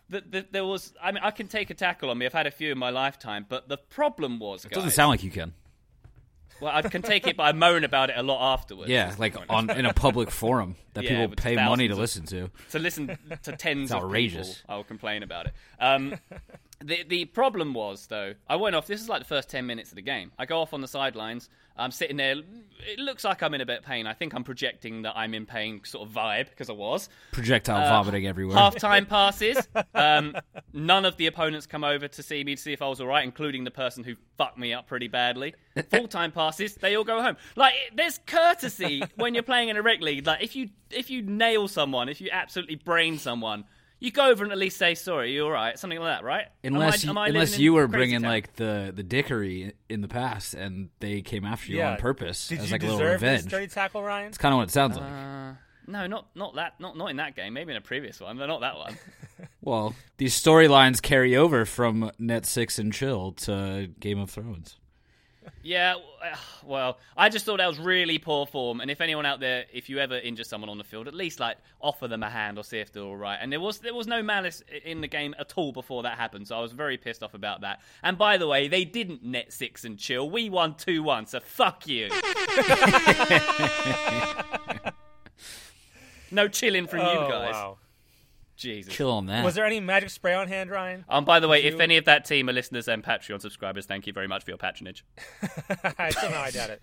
the, 0.09 0.21
the, 0.29 0.47
there 0.51 0.65
was, 0.65 0.93
I 1.03 1.12
mean, 1.12 1.23
I 1.25 1.31
can 1.31 1.49
take 1.49 1.71
a 1.71 1.75
tackle 1.75 2.11
on 2.11 2.19
me. 2.19 2.27
I've 2.27 2.33
had 2.33 2.47
a 2.47 2.51
few 2.51 2.71
in 2.73 2.79
my 2.79 2.91
lifetime. 2.91 3.47
But 3.49 3.69
the 3.69 3.77
problem 3.79 4.39
was, 4.39 4.65
It 4.65 4.73
doesn't 4.73 4.91
sound 4.91 5.11
like 5.11 5.23
you 5.25 5.31
can. 5.31 5.52
well, 6.61 6.73
I 6.75 6.83
can 6.83 7.00
take 7.02 7.26
it, 7.26 7.37
but 7.37 7.45
I 7.45 7.52
moan 7.52 7.85
about 7.85 8.11
it 8.11 8.17
a 8.19 8.23
lot 8.23 8.52
afterwards. 8.55 8.90
Yeah, 8.90 9.14
like 9.19 9.35
on 9.49 9.71
in 9.71 9.87
a 9.87 9.95
public 9.95 10.31
forum 10.31 10.76
that 10.95 11.05
Yeah, 11.05 11.26
people 11.26 11.37
pay 11.37 11.55
money 11.57 11.88
to 11.88 11.95
thousands 11.95 12.31
listen 12.33 12.49
to. 12.49 12.50
to 12.73 12.79
listen 12.79 13.19
to 13.45 13.52
tens 13.57 13.85
It's 13.85 13.93
of 13.93 14.02
outrageous. 14.05 14.59
people, 14.59 14.75
I'll 14.75 14.85
complain 14.85 15.23
about 15.23 15.47
it. 15.47 15.55
Um, 15.79 16.14
the 16.82 17.04
the 17.04 17.25
problem 17.26 17.75
was 17.75 18.06
though, 18.06 18.34
I 18.49 18.56
went 18.56 18.75
off. 18.75 18.87
This 18.87 19.00
is 19.00 19.08
like 19.08 19.20
the 19.20 19.28
first 19.28 19.49
ten 19.50 19.66
minutes 19.66 19.90
of 19.90 19.96
the 19.96 20.02
game. 20.02 20.32
I 20.38 20.46
go 20.46 20.60
off 20.60 20.72
on 20.72 20.80
the 20.80 20.88
sidelines. 20.88 21.49
I'm 21.76 21.90
sitting 21.90 22.16
there. 22.16 22.37
It 22.87 22.99
looks 22.99 23.25
like 23.25 23.42
I'm 23.42 23.54
in 23.54 23.60
a 23.60 23.66
bit 23.66 23.78
of 23.78 23.84
pain. 23.84 24.06
I 24.06 24.12
think 24.12 24.34
I'm 24.34 24.44
projecting 24.44 25.02
that 25.02 25.16
I'm 25.16 25.32
in 25.32 25.46
pain, 25.46 25.80
sort 25.84 26.06
of 26.06 26.14
vibe, 26.14 26.50
because 26.50 26.68
I 26.68 26.75
was. 26.75 27.08
Projectile 27.32 27.88
vomiting 27.88 28.26
everywhere. 28.26 28.56
Half 28.56 28.76
time 28.76 29.06
passes. 29.06 29.66
Um, 29.92 30.37
none 30.72 31.04
of 31.04 31.16
the 31.16 31.26
opponents 31.26 31.66
come 31.66 31.84
over 31.84 32.08
to 32.08 32.22
see 32.22 32.42
me 32.44 32.54
to 32.54 32.60
see 32.60 32.72
if 32.72 32.80
I 32.80 32.88
was 32.88 33.00
all 33.00 33.06
right, 33.06 33.25
including 33.25 33.64
the 33.64 33.70
person 33.70 34.04
who 34.04 34.14
fucked 34.38 34.56
me 34.56 34.72
up 34.72 34.87
pretty 34.87 35.08
badly. 35.08 35.54
Full 35.90 36.08
time 36.08 36.32
passes. 36.32 36.75
They 36.76 36.96
all 36.96 37.04
go 37.04 37.20
home. 37.20 37.37
Like 37.56 37.75
there's 37.94 38.18
courtesy 38.26 39.02
when 39.16 39.34
you're 39.34 39.42
playing 39.42 39.68
in 39.68 39.76
a 39.76 39.82
rec 39.82 40.00
league. 40.00 40.26
Like 40.26 40.42
if 40.42 40.56
you 40.56 40.70
if 40.90 41.10
you 41.10 41.22
nail 41.22 41.68
someone, 41.68 42.08
if 42.08 42.20
you 42.20 42.30
absolutely 42.32 42.76
brain 42.76 43.18
someone. 43.18 43.64
You 44.00 44.11
go 44.11 44.28
over 44.30 44.42
and 44.45 44.52
at 44.52 44.59
least 44.59 44.78
say 44.78 44.95
sorry. 44.95 45.33
You're 45.35 45.47
all 45.47 45.52
right? 45.52 45.78
Something 45.78 45.99
like 46.00 46.09
that, 46.19 46.25
right? 46.25 46.47
Am 46.64 46.73
Unless 46.75 47.02
I- 47.02 47.04
you, 47.04 47.11
am 47.11 47.19
I 47.19 47.28
unless 47.28 47.59
you 47.59 47.73
were 47.75 47.87
bringing 47.87 48.23
town? 48.23 48.30
like 48.30 48.54
the 48.57 48.92
the 48.95 49.02
dickery 49.02 49.75
in 49.88 50.00
the 50.00 50.09
past 50.09 50.54
and 50.54 50.88
they 51.00 51.21
came 51.23 51.45
after 51.45 51.71
you 51.73 51.83
on 51.83 51.97
purpose 51.99 52.49
Did 52.49 52.61
as 52.61 52.66
you 52.66 52.73
like 52.73 52.83
a 52.83 52.87
little 52.87 52.99
deserve 52.99 53.21
revenge. 53.23 53.42
this 53.45 53.50
dirty 53.52 53.66
tackle, 53.69 54.02
Ryan? 54.02 54.28
It's 54.28 54.38
kind 54.38 54.52
of 54.54 54.59
what 54.59 54.69
it 54.69 54.73
sounds 54.73 54.97
like. 54.97 55.04
Uh, 55.07 55.52
no, 55.87 56.07
not 56.07 56.28
not 56.35 56.54
that. 56.54 56.80
Not 56.80 56.97
not 56.97 57.07
in 57.11 57.16
that 57.16 57.37
game. 57.37 57.52
Maybe 57.52 57.73
in 57.73 57.76
a 57.76 57.80
previous 57.83 58.21
one, 58.21 58.38
but 58.38 58.47
not 58.47 58.61
that 58.62 58.76
one. 58.76 58.97
Well, 59.62 59.95
these 60.19 60.35
storylines 60.38 61.00
carry 61.02 61.37
over 61.37 61.64
from 61.66 62.11
Net 62.19 62.45
Six 62.47 62.78
and 62.78 62.92
Chill 62.92 63.33
to 63.33 63.90
Game 64.00 64.19
of 64.19 64.30
Thrones. 64.30 64.76
Yeah, 65.62 65.97
uh, 66.23 66.37
well, 66.64 66.99
I 67.16 67.28
just 67.28 67.44
thought 67.44 67.59
that 67.59 67.66
was 67.66 67.78
really 67.78 68.18
poor 68.18 68.47
form. 68.47 68.80
And 68.80 68.90
if 68.90 69.00
anyone 69.00 69.26
out 69.26 69.40
there, 69.40 69.64
if 69.73 69.88
you 69.88 69.99
ever 69.99 70.18
injure 70.18 70.44
someone 70.44 70.70
on 70.70 70.78
the 70.78 70.85
field, 70.85 71.09
at 71.09 71.14
least 71.14 71.40
like 71.40 71.59
offer 71.80 72.09
them 72.09 72.23
a 72.23 72.30
hand 72.30 72.59
or 72.59 72.64
see 72.64 72.78
if 72.78 72.92
they're 72.92 73.02
all 73.02 73.16
right. 73.16 73.38
And 73.40 73.52
there 73.52 73.61
was 73.61 73.78
there 73.78 73.94
was 73.94 74.06
no 74.06 74.23
malice 74.23 74.62
in 74.85 75.00
the 75.00 75.09
game 75.09 75.35
at 75.38 75.52
all 75.56 75.73
before 75.73 76.02
that 76.02 76.18
happened, 76.18 76.49
so 76.49 76.56
I 76.56 76.61
was 76.61 76.73
very 76.73 76.97
pissed 76.97 77.23
off 77.23 77.35
about 77.35 77.62
that. 77.62 77.80
And 78.02 78.18
by 78.18 78.38
the 78.38 78.47
way, 78.47 78.68
they 78.68 78.85
didn't 78.85 79.23
net 79.23 79.52
six 79.52 79.85
and 79.85 79.99
chill. 79.99 80.30
We 80.30 80.50
won 80.50 80.75
two 80.75 81.02
one, 81.02 81.26
so 81.26 81.40
fuck 81.40 81.87
you. 81.87 82.11
no 86.30 86.49
chilling 86.49 86.87
from 86.87 87.00
oh, 87.00 87.12
you 87.12 87.30
guys. 87.30 87.54
wow. 87.54 87.78
Jesus. 88.61 88.95
Chill 88.95 89.11
on 89.11 89.26
that. 89.26 89.45
Was 89.45 89.55
there 89.55 89.64
any 89.67 89.81
magic 89.81 90.11
spray 90.11 90.35
on 90.35 90.49
hand, 90.49 90.71
Ryan? 90.71 91.05
Um, 91.09 91.25
by 91.25 91.40
the 91.40 91.49
way, 91.49 91.62
you- 91.62 91.69
if 91.75 91.81
any 91.81 91.97
of 91.97 92.05
that 92.05 92.25
team 92.25 92.49
are 92.49 92.52
listeners 92.52 92.87
and 92.88 93.02
Patreon 93.02 93.40
subscribers, 93.40 93.87
thank 93.87 94.07
you 94.07 94.12
very 94.12 94.29
much 94.29 94.45
for 94.45 94.50
your 94.50 94.59
patronage. 94.59 95.05
I 95.99 96.11
somehow 96.11 96.43
I 96.43 96.50
doubt 96.50 96.71
it. 96.71 96.83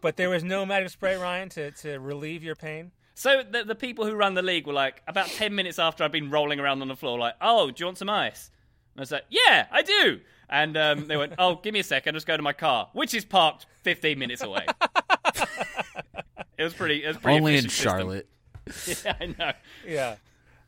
but 0.00 0.16
there 0.16 0.28
was 0.30 0.42
no 0.42 0.66
magic 0.66 0.90
spray, 0.90 1.16
Ryan, 1.16 1.48
to, 1.50 1.70
to 1.70 1.98
relieve 1.98 2.42
your 2.42 2.56
pain. 2.56 2.90
So 3.14 3.42
the, 3.48 3.62
the 3.64 3.74
people 3.74 4.04
who 4.06 4.14
run 4.14 4.34
the 4.34 4.42
league 4.42 4.66
were 4.66 4.72
like, 4.72 5.02
about 5.06 5.26
10 5.28 5.54
minutes 5.54 5.78
after 5.78 6.02
I'd 6.02 6.12
been 6.12 6.30
rolling 6.30 6.58
around 6.58 6.82
on 6.82 6.88
the 6.88 6.96
floor, 6.96 7.18
like, 7.18 7.34
oh, 7.40 7.70
do 7.70 7.74
you 7.80 7.86
want 7.86 7.98
some 7.98 8.10
ice? 8.10 8.50
And 8.94 9.00
I 9.00 9.02
was 9.02 9.12
like, 9.12 9.24
yeah, 9.30 9.66
I 9.70 9.82
do. 9.82 10.20
And 10.50 10.76
um, 10.76 11.06
they 11.06 11.16
went, 11.16 11.34
oh, 11.38 11.56
give 11.56 11.72
me 11.72 11.80
a 11.80 11.84
second, 11.84 12.14
just 12.14 12.26
go 12.26 12.36
to 12.36 12.42
my 12.42 12.52
car, 12.52 12.88
which 12.92 13.14
is 13.14 13.24
parked 13.24 13.66
15 13.84 14.18
minutes 14.18 14.42
away. 14.42 14.66
it 16.58 16.62
was 16.64 16.74
pretty. 16.74 17.04
It 17.04 17.08
was 17.08 17.16
pretty 17.18 17.38
Only 17.38 17.52
in 17.56 17.64
efficient 17.66 17.72
system. 17.72 17.90
Charlotte. 17.98 18.28
Yeah, 19.04 19.16
I 19.20 19.26
know. 19.26 19.52
Yeah. 19.86 20.16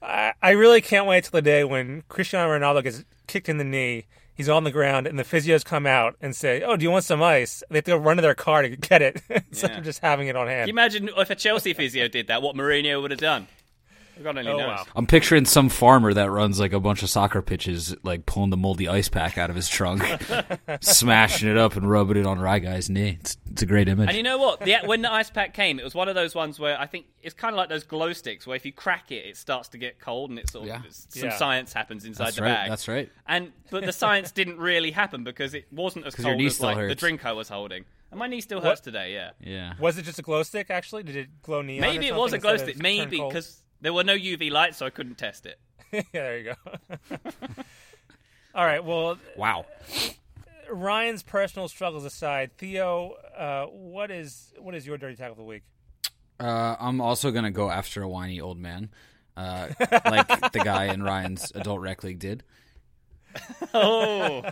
I, 0.04 0.32
I 0.42 0.50
really 0.50 0.80
can't 0.80 1.06
wait 1.06 1.24
till 1.24 1.30
the 1.32 1.42
day 1.42 1.64
when 1.64 2.02
Cristiano 2.08 2.50
Ronaldo 2.50 2.82
gets 2.82 3.04
kicked 3.26 3.48
in 3.48 3.58
the 3.58 3.64
knee. 3.64 4.06
He's 4.36 4.48
on 4.48 4.64
the 4.64 4.72
ground, 4.72 5.06
and 5.06 5.16
the 5.16 5.22
physios 5.22 5.64
come 5.64 5.86
out 5.86 6.16
and 6.20 6.34
say, 6.34 6.60
"Oh, 6.62 6.76
do 6.76 6.82
you 6.82 6.90
want 6.90 7.04
some 7.04 7.22
ice?" 7.22 7.62
They 7.70 7.78
have 7.78 7.84
to 7.84 7.92
go 7.92 7.96
run 7.98 8.16
to 8.16 8.22
their 8.22 8.34
car 8.34 8.62
to 8.62 8.68
get 8.68 9.00
it 9.00 9.22
instead 9.30 9.70
Yeah. 9.70 9.78
of 9.78 9.84
just 9.84 10.00
having 10.00 10.26
it 10.26 10.34
on 10.34 10.48
hand. 10.48 10.62
Can 10.62 10.68
you 10.68 10.74
imagine 10.74 11.08
if 11.16 11.30
a 11.30 11.34
Chelsea 11.36 11.72
physio 11.72 12.08
did 12.08 12.26
that, 12.26 12.42
what 12.42 12.56
Mourinho 12.56 13.00
would 13.00 13.12
have 13.12 13.20
done? 13.20 13.46
God 14.22 14.38
only 14.38 14.50
Oh, 14.50 14.56
knows. 14.58 14.66
wow. 14.68 14.84
I'm 14.96 15.06
picturing 15.06 15.44
some 15.44 15.68
farmer 15.68 16.14
that 16.14 16.30
runs 16.30 16.60
like 16.60 16.72
a 16.72 16.80
bunch 16.80 17.02
of 17.02 17.10
soccer 17.10 17.42
pitches, 17.42 17.94
like 18.02 18.26
pulling 18.26 18.50
the 18.50 18.56
moldy 18.56 18.88
ice 18.88 19.08
pack 19.08 19.36
out 19.38 19.50
of 19.50 19.56
his 19.56 19.68
trunk, 19.68 20.02
smashing 20.80 21.48
it 21.48 21.56
up 21.56 21.76
and 21.76 21.88
rubbing 21.90 22.16
it 22.16 22.26
on 22.26 22.38
Rye 22.38 22.58
Guy's 22.58 22.88
knee. 22.90 23.18
It's, 23.20 23.36
it's 23.50 23.62
a 23.62 23.66
great 23.66 23.88
image. 23.88 24.08
And 24.08 24.16
you 24.16 24.22
know 24.22 24.38
what? 24.38 24.60
The, 24.60 24.76
when 24.84 25.02
the 25.02 25.12
ice 25.12 25.30
pack 25.30 25.54
came, 25.54 25.78
it 25.78 25.84
was 25.84 25.94
one 25.94 26.08
of 26.08 26.14
those 26.14 26.34
ones 26.34 26.58
where 26.58 26.78
I 26.78 26.86
think 26.86 27.06
it's 27.22 27.34
kind 27.34 27.52
of 27.52 27.56
like 27.56 27.68
those 27.68 27.84
glow 27.84 28.12
sticks, 28.12 28.46
where 28.46 28.56
if 28.56 28.64
you 28.64 28.72
crack 28.72 29.10
it, 29.10 29.26
it 29.26 29.36
starts 29.36 29.68
to 29.70 29.78
get 29.78 29.98
cold, 30.00 30.30
and 30.30 30.38
it 30.38 30.48
sort 30.50 30.62
of 30.64 30.68
Yeah. 30.68 30.78
it's- 30.78 31.06
some 31.10 31.28
Yeah. 31.30 31.36
science 31.36 31.72
happens 31.72 32.04
inside 32.04 32.26
That's 32.26 32.36
the 32.36 32.42
right. 32.42 32.48
bag. 32.54 32.70
That's 32.70 32.88
right. 32.88 33.10
And 33.26 33.52
but 33.70 33.84
the 33.86 33.92
science 33.92 34.30
didn't 34.30 34.58
really 34.58 34.90
happen 34.90 35.24
because 35.24 35.54
it 35.54 35.66
wasn't 35.72 36.06
as 36.06 36.14
cold 36.16 36.40
as 36.40 36.54
still 36.56 36.66
like 36.74 36.88
the 36.88 36.94
drink 36.94 37.24
I 37.24 37.32
was 37.32 37.48
holding, 37.48 37.84
and 38.10 38.18
my 38.18 38.26
knee 38.26 38.40
still 38.40 38.60
hurts 38.60 38.80
today. 38.80 39.12
Yeah, 39.14 39.30
Yeah. 39.40 39.72
Was 39.78 39.98
it 39.98 40.02
just 40.02 40.18
a 40.18 40.22
glow 40.22 40.42
stick? 40.42 40.70
Actually, 40.70 41.02
did 41.04 41.16
it 41.16 41.42
glow 41.42 41.62
neon? 41.62 41.84
or 41.84 41.88
maybe 41.92 42.06
it 42.06 42.14
was 42.14 42.32
a 42.32 42.36
something 42.36 42.40
glow 42.40 42.56
stick. 42.58 42.78
Maybe 42.80 43.20
because 43.20 43.62
there 43.84 43.92
were 43.92 44.02
no 44.04 44.16
UV 44.16 44.50
lights, 44.50 44.78
so 44.78 44.86
I 44.86 44.90
couldn't 44.90 45.16
test 45.18 45.46
it. 45.46 45.58
yeah, 45.92 46.02
there 46.12 46.38
you 46.38 46.44
go. 46.54 46.96
All 48.54 48.64
right. 48.64 48.84
Well, 48.84 49.18
Wow. 49.36 49.66
Ryan's 50.70 51.22
personal 51.22 51.68
struggles 51.68 52.04
aside, 52.04 52.56
Theo, 52.56 53.14
uh, 53.36 53.66
what 53.66 54.10
is 54.10 54.52
what 54.58 54.74
is 54.74 54.86
your 54.86 54.96
dirty 54.96 55.14
tackle 55.14 55.32
of 55.32 55.36
the 55.38 55.44
week? 55.44 55.62
Uh, 56.40 56.74
I'm 56.80 57.00
also 57.02 57.30
gonna 57.30 57.50
go 57.50 57.70
after 57.70 58.02
a 58.02 58.08
whiny 58.08 58.40
old 58.40 58.58
man, 58.58 58.88
uh, 59.36 59.68
like 60.06 60.26
the 60.52 60.62
guy 60.64 60.86
in 60.86 61.02
Ryan's 61.02 61.52
adult 61.54 61.80
rec 61.80 62.02
league 62.02 62.18
did. 62.18 62.42
Oh, 63.74 64.42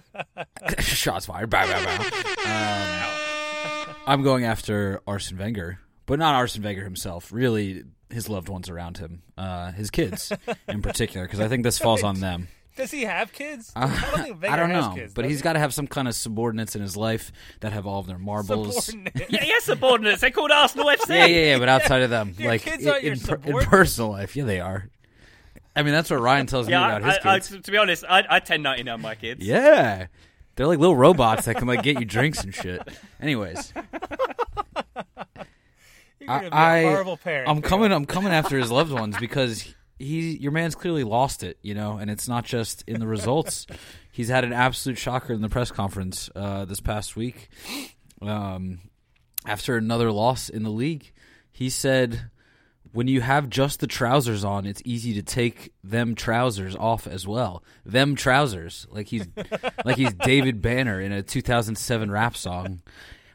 Shots 0.81 1.27
fired. 1.27 1.49
Bow, 1.49 1.67
bow, 1.67 1.85
bow. 1.85 2.05
Um, 2.45 3.95
I'm 4.07 4.23
going 4.23 4.45
after 4.45 5.01
Arsene 5.07 5.39
Wenger, 5.39 5.79
but 6.07 6.19
not 6.19 6.35
Arsene 6.35 6.63
Wenger 6.63 6.85
himself. 6.85 7.33
Really, 7.33 7.85
his 8.13 8.29
loved 8.29 8.49
ones 8.49 8.69
around 8.69 8.99
him, 8.99 9.23
uh, 9.37 9.73
his 9.73 9.91
kids 9.91 10.33
in 10.69 10.83
particular, 10.83 11.27
because 11.27 11.41
I 11.41 11.49
think 11.49 11.65
this 11.65 11.79
falls 11.79 12.03
on 12.03 12.21
them. 12.21 12.49
Does 12.77 12.91
he 12.91 13.03
have 13.03 13.33
kids? 13.33 13.71
I 13.77 13.87
don't 13.87 14.41
think 14.41 14.51
I 14.51 14.57
don't 14.57 14.73
know, 14.73 14.93
kids, 14.95 15.13
but 15.13 15.23
does 15.23 15.31
he's 15.31 15.41
he? 15.41 15.45
got 15.45 15.53
to 15.53 15.59
have 15.59 15.75
some 15.75 15.87
kind 15.87 16.09
of 16.09 16.15
subordinates 16.15 16.75
in 16.75 16.81
his 16.81 16.97
life 16.97 17.31
that 17.61 17.75
have 17.75 17.87
all 17.87 18.01
of 18.01 18.07
their 18.07 18.17
marbles. 18.17 18.87
Subordinate. 18.87 19.15
yeah, 19.31 19.45
yes, 19.45 19.65
subordinates. 19.65 20.23
They're 20.23 20.31
called 20.31 20.51
Arsenal 20.51 20.87
FC. 20.87 21.11
Yeah, 21.11 21.27
yeah, 21.27 21.45
yeah, 21.51 21.59
but 21.59 21.69
outside 21.69 22.01
of 22.01 22.09
them, 22.09 22.35
Your 22.39 22.49
like 22.51 22.63
kids 22.63 22.83
in, 22.83 22.89
aren't 22.91 23.05
in, 23.05 23.21
per- 23.21 23.41
in 23.45 23.59
personal 23.67 24.13
life, 24.13 24.35
yeah, 24.37 24.45
they 24.45 24.59
are. 24.61 24.89
I 25.77 25.83
mean, 25.83 25.93
that's 25.93 26.09
what 26.09 26.23
Ryan 26.23 26.47
tells 26.47 26.67
me 26.67 26.73
Yeah, 26.73 26.97
about 26.97 27.03
his 27.05 27.19
I, 27.23 27.31
I, 27.31 27.35
kids. 27.35 27.49
to, 27.51 27.61
to 27.61 27.71
be 27.71 27.77
honest, 27.77 28.05
I, 28.09 28.21
I 28.21 28.37
1099 28.37 28.89
on 28.89 29.03
my 29.03 29.17
kids. 29.17 29.45
Yeah. 29.45 30.07
They're 30.57 30.67
like 30.67 30.79
little 30.79 30.97
robots 30.97 31.45
that 31.45 31.57
can 31.57 31.67
like 31.69 31.83
get 31.83 31.99
you 32.01 32.07
drinks 32.07 32.43
and 32.43 32.55
shit. 32.55 32.81
Anyways, 33.21 33.73
You're 33.77 33.85
gonna 33.85 35.07
be 35.17 35.17
a 35.37 36.12
I- 36.29 36.83
horrible 36.83 37.17
parent. 37.17 37.49
I'm 37.49 37.63
coming 37.63 37.93
I'm 37.93 38.05
coming 38.07 38.33
after 38.33 38.59
his 38.59 38.71
loved 38.71 38.93
ones 38.93 39.17
because 39.19 39.73
he 39.99 40.37
your 40.37 40.53
man's 40.53 40.75
clearly 40.75 41.05
lost 41.05 41.43
it, 41.43 41.59
you 41.63 41.75
know, 41.75 41.97
and 41.99 42.11
it's 42.11 42.29
not 42.29 42.45
just 42.45 42.83
in 42.87 43.01
the 43.01 43.07
results. 43.07 43.67
He's 44.11 44.29
had 44.29 44.45
an 44.45 44.53
absolute 44.53 44.99
shocker 44.99 45.33
in 45.33 45.41
the 45.41 45.49
press 45.49 45.71
conference 45.71 46.29
uh, 46.37 46.65
this 46.65 46.81
past 46.81 47.17
week. 47.17 47.49
Um, 48.21 48.81
after 49.47 49.77
another 49.77 50.13
loss 50.13 50.49
in 50.49 50.63
the 50.63 50.71
league, 50.71 51.13
he 51.51 51.71
said 51.71 52.31
when 52.93 53.09
you 53.09 53.23
have 53.23 53.49
just 53.49 53.81
the 53.81 53.87
trousers 53.87 54.45
on, 54.45 54.67
it's 54.67 54.83
easy 54.85 55.15
to 55.15 55.23
take 55.23 55.73
them 55.83 56.15
trousers 56.15 56.77
off 56.77 57.07
as 57.07 57.27
well. 57.27 57.65
Them 57.87 58.15
trousers, 58.15 58.87
like 58.91 59.09
he's 59.09 59.27
like 59.85 59.97
he's 59.97 60.13
David 60.13 60.61
Banner 60.61 61.01
in 61.01 61.11
a 61.11 61.23
2007 61.23 62.11
rap 62.11 62.37
song. 62.37 62.83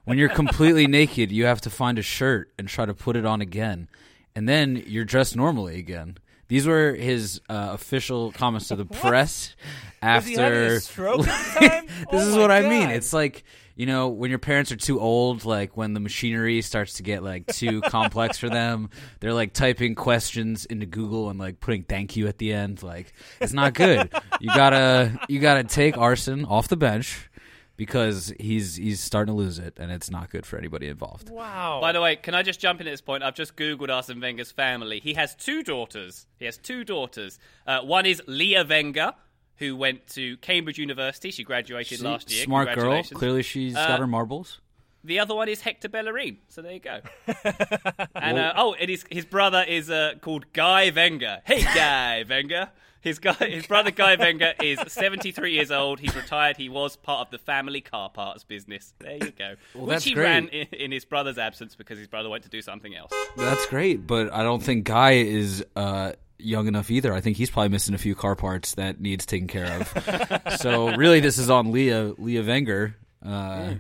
When 0.08 0.18
you're 0.18 0.30
completely 0.30 0.88
naked, 0.88 1.34
you 1.34 1.46
have 1.46 1.60
to 1.62 1.70
find 1.70 2.00
a 2.00 2.02
shirt 2.02 2.50
and 2.58 2.68
try 2.68 2.86
to 2.86 2.94
put 2.94 3.18
it 3.18 3.26
on 3.26 3.42
again, 3.42 3.90
and 4.36 4.48
then 4.48 4.82
you're 4.88 5.04
dressed 5.04 5.36
normally 5.36 5.80
again. 5.80 6.18
These 6.48 6.66
were 6.66 6.94
his 6.96 7.42
uh, 7.50 7.72
official 7.74 8.32
comments 8.32 8.70
to 8.70 8.78
the 8.78 8.86
press 9.02 9.54
Was 10.02 10.26
he 10.26 10.36
having 10.36 10.40
after 10.40 10.66
a 10.76 10.80
stroke 10.80 11.26
time? 11.26 11.88
this 12.10 12.24
Oh 12.24 12.30
is 12.30 12.36
what 12.38 12.52
I 12.52 12.62
mean. 12.62 12.90
It's 12.90 13.12
like 13.12 13.44
you 13.76 13.86
know 13.86 14.08
when 14.08 14.30
your 14.30 14.40
parents 14.40 14.72
are 14.72 14.78
too 14.78 14.98
old, 15.02 15.44
like 15.44 15.76
when 15.76 15.94
the 15.94 16.00
machinery 16.00 16.62
starts 16.62 16.94
to 16.94 17.04
get 17.04 17.22
like 17.22 17.46
too 17.48 17.82
complex 17.90 18.38
for 18.38 18.48
them, 18.48 18.90
they're 19.20 19.34
like 19.34 19.52
typing 19.52 19.94
questions 19.94 20.64
into 20.66 20.86
Google 20.86 21.30
and 21.30 21.38
like 21.38 21.60
putting 21.60 21.84
"thank 21.84 22.16
you" 22.16 22.28
at 22.28 22.38
the 22.38 22.54
end. 22.54 22.82
Like 22.82 23.12
it's 23.42 23.52
not 23.52 23.74
good. 23.74 24.10
you 24.40 24.48
gotta 24.56 25.20
you 25.28 25.40
gotta 25.42 25.66
take 25.66 25.98
Arson 25.98 26.46
off 26.46 26.70
the 26.70 26.78
bench 26.78 27.30
because 27.78 28.34
he's 28.40 28.76
he's 28.76 29.00
starting 29.00 29.34
to 29.34 29.38
lose 29.38 29.60
it, 29.60 29.78
and 29.80 29.92
it's 29.92 30.10
not 30.12 30.30
good 30.30 30.46
for 30.46 30.58
anybody 30.58 30.88
involved. 30.88 31.30
wow. 31.30 31.80
By 31.80 31.92
the 31.94 32.02
way, 32.02 32.16
can 32.18 32.34
I 32.36 32.44
just 32.44 32.60
jump 32.60 32.82
in 32.82 32.88
at 32.88 32.92
this 32.92 33.02
point? 33.02 33.24
I've 33.24 33.36
just 33.36 33.56
googled 33.56 33.90
Arsene 33.90 34.20
Wenger's 34.20 34.52
family. 34.52 35.00
He 35.00 35.14
has 35.14 35.36
two 35.36 35.64
daughters. 35.64 36.26
He 36.40 36.46
has 36.46 36.58
two 36.58 36.84
daughters. 36.84 37.40
Uh, 37.66 37.82
one 37.82 38.06
is 38.06 38.22
Leah 38.28 38.66
Wenger, 38.68 39.14
who 39.58 39.76
went 39.76 40.08
to 40.10 40.38
Cambridge 40.38 40.78
University. 40.80 41.32
She 41.32 41.44
graduated 41.44 42.02
last 42.02 42.32
year. 42.32 42.44
Smart 42.44 42.74
girl. 42.76 43.04
Clearly, 43.04 43.44
she's 43.44 43.74
got 43.76 43.92
Uh, 43.92 43.98
her 44.00 44.08
marbles. 44.08 44.60
The 45.04 45.20
other 45.20 45.36
one 45.36 45.48
is 45.48 45.62
Hector 45.62 45.88
Bellerin. 45.88 46.40
So 46.50 46.62
there 46.62 46.74
you 46.74 46.80
go. 46.80 47.00
and 48.16 48.38
uh, 48.38 48.54
oh, 48.58 48.76
it 48.78 48.90
is 48.90 49.06
his 49.10 49.24
brother 49.26 49.64
is 49.66 49.90
uh, 49.90 50.16
called 50.22 50.52
Guy 50.52 50.92
Wenger. 50.94 51.42
Hey, 51.46 51.62
Guy 51.76 52.26
Wenger. 52.28 52.70
His 53.08 53.20
guy, 53.20 53.34
his 53.34 53.66
brother 53.68 53.92
Guy 53.92 54.16
Wenger 54.18 54.54
is 54.62 54.80
73 54.88 55.54
years 55.54 55.72
old. 55.72 56.00
He's 56.00 56.16
retired. 56.16 56.58
He 56.58 56.68
was 56.70 56.96
part 56.98 57.22
of 57.26 57.32
the 57.32 57.38
family 57.38 57.82
car 57.82 58.10
parts 58.10 58.44
business. 58.44 58.94
There 59.00 59.16
you 59.18 59.32
go. 59.32 59.56
Which 59.76 60.04
he 60.04 60.14
great. 60.14 60.24
ran 60.24 60.48
in, 60.50 60.68
in 60.74 60.92
his 60.92 61.06
brother's 61.06 61.38
absence 61.38 61.76
because 61.76 61.98
his 61.98 62.08
brother 62.08 62.30
went 62.30 62.44
to 62.44 62.50
do 62.50 62.62
something 62.62 62.94
else. 62.96 63.12
That's 63.38 63.66
great, 63.68 64.06
but 64.06 64.34
I 64.34 64.44
don't 64.44 64.62
think 64.62 64.84
Guy 64.86 65.12
is 65.14 65.64
uh, 65.76 66.12
young 66.38 66.68
enough 66.68 66.92
either. 66.92 67.14
I 67.14 67.22
think 67.22 67.38
he's 67.38 67.50
probably 67.50 67.70
missing 67.70 67.96
a 67.96 67.98
few 67.98 68.14
car 68.14 68.36
parts 68.36 68.76
that 68.76 69.00
needs 69.00 69.26
taken 69.26 69.48
care 69.48 69.80
of. 69.82 70.58
so 70.60 70.96
really, 70.96 71.20
this 71.22 71.38
is 71.38 71.50
on 71.50 71.72
Leah 71.72 72.14
Leah 72.18 72.44
Wenger. 72.44 72.96
Uh, 73.26 73.76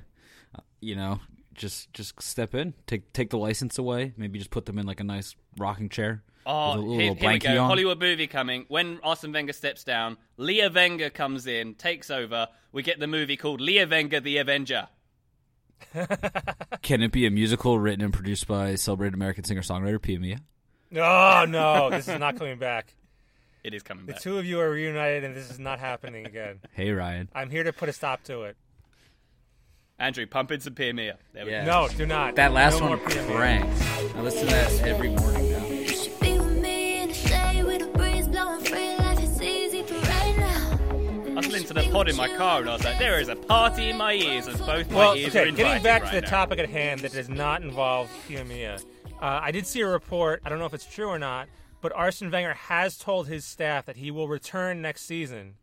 You 0.79 0.95
know, 0.95 1.19
just 1.55 1.91
just 1.93 2.21
step 2.21 2.53
in, 2.55 2.73
take 2.85 3.11
take 3.11 3.31
the 3.31 3.37
license 3.37 3.77
away, 3.77 4.13
maybe 4.15 4.37
just 4.39 4.51
put 4.51 4.65
them 4.67 4.77
in 4.77 4.85
like 4.85 4.99
a 4.99 5.03
nice 5.03 5.35
rocking 5.57 5.89
chair. 5.89 6.23
Oh, 6.49 6.69
with 6.69 6.77
a 6.77 6.79
little, 6.79 6.93
here, 6.99 7.11
little 7.11 7.29
here 7.29 7.31
we 7.33 7.39
go. 7.39 7.61
on. 7.63 7.67
Hollywood 7.69 7.99
movie 7.99 8.27
coming. 8.27 8.65
When 8.69 8.99
Arsene 9.03 9.33
Wenger 9.33 9.53
steps 9.53 9.83
down, 9.83 10.17
Leah 10.37 10.69
Wenger 10.73 11.09
comes 11.09 11.45
in, 11.45 11.75
takes 11.75 12.09
over. 12.09 12.47
We 12.71 12.83
get 12.83 12.99
the 12.99 13.07
movie 13.07 13.35
called 13.37 13.59
Leah 13.61 13.87
Wenger 13.87 14.19
the 14.21 14.37
Avenger. 14.37 14.87
Can 16.81 17.01
it 17.03 17.11
be 17.11 17.25
a 17.25 17.31
musical 17.31 17.79
written 17.79 18.03
and 18.03 18.13
produced 18.13 18.47
by 18.47 18.75
celebrated 18.75 19.13
American 19.13 19.43
singer 19.43 19.61
songwriter 19.61 20.01
Pia 20.01 20.19
Mia? 20.19 20.39
Oh 20.95 21.45
no, 21.47 21.89
this 21.89 22.07
is 22.07 22.19
not 22.19 22.37
coming 22.37 22.57
back. 22.57 22.93
It 23.63 23.73
is 23.73 23.83
coming 23.83 24.05
back. 24.05 24.15
The 24.15 24.21
two 24.21 24.37
of 24.37 24.45
you 24.45 24.59
are 24.61 24.69
reunited, 24.69 25.23
and 25.25 25.35
this 25.35 25.49
is 25.51 25.59
not 25.59 25.79
happening 25.79 26.25
again. 26.25 26.59
Hey 26.71 26.91
Ryan. 26.91 27.29
I'm 27.35 27.49
here 27.49 27.63
to 27.63 27.73
put 27.73 27.89
a 27.89 27.93
stop 27.93 28.23
to 28.23 28.43
it. 28.43 28.55
Andrew, 29.99 30.25
pump 30.27 30.51
in 30.51 30.59
some 30.61 30.73
Pia 30.75 30.93
Mia. 30.93 31.17
There 31.33 31.45
we 31.45 31.51
Yeah. 31.51 31.65
No, 31.65 31.87
do 31.89 32.05
not. 32.05 32.35
That 32.35 32.53
last 32.53 32.79
no 32.79 32.89
one 32.89 32.99
more 32.99 33.07
PMA. 33.09 33.35
cranks. 33.35 33.81
I 34.15 34.21
listen 34.21 34.47
to 34.47 34.53
that 34.53 34.71
every 34.83 35.09
morning 35.09 35.46
listening 41.51 41.67
to 41.67 41.73
the 41.73 41.91
pod 41.91 42.09
in 42.09 42.15
my 42.15 42.27
car 42.35 42.61
and 42.61 42.69
I 42.69 42.73
was 42.73 42.83
like, 42.83 42.99
there 42.99 43.19
is 43.19 43.29
a 43.29 43.35
party 43.35 43.89
in 43.89 43.97
my 43.97 44.13
ears 44.13 44.47
as 44.47 44.59
both 44.61 44.89
my 44.91 44.97
Well, 44.97 45.15
ears 45.15 45.29
okay, 45.29 45.39
are 45.39 45.47
invited 45.47 45.57
getting 45.57 45.83
back 45.83 46.01
right 46.03 46.09
to 46.11 46.15
the 46.17 46.21
now. 46.21 46.29
topic 46.29 46.59
at 46.59 46.69
hand 46.69 47.01
that 47.01 47.13
does 47.13 47.29
not 47.29 47.61
involve 47.61 48.09
Pia 48.27 48.43
Mia. 48.43 48.79
Uh, 49.21 49.39
I 49.41 49.51
did 49.51 49.65
see 49.65 49.81
a 49.81 49.87
report, 49.87 50.41
I 50.45 50.49
don't 50.49 50.59
know 50.59 50.65
if 50.65 50.73
it's 50.73 50.85
true 50.85 51.07
or 51.07 51.17
not, 51.19 51.47
but 51.81 51.93
Arsene 51.95 52.29
Wenger 52.31 52.53
has 52.53 52.97
told 52.97 53.27
his 53.27 53.45
staff 53.45 53.85
that 53.85 53.95
he 53.97 54.11
will 54.11 54.27
return 54.27 54.81
next 54.81 55.03
season. 55.05 55.55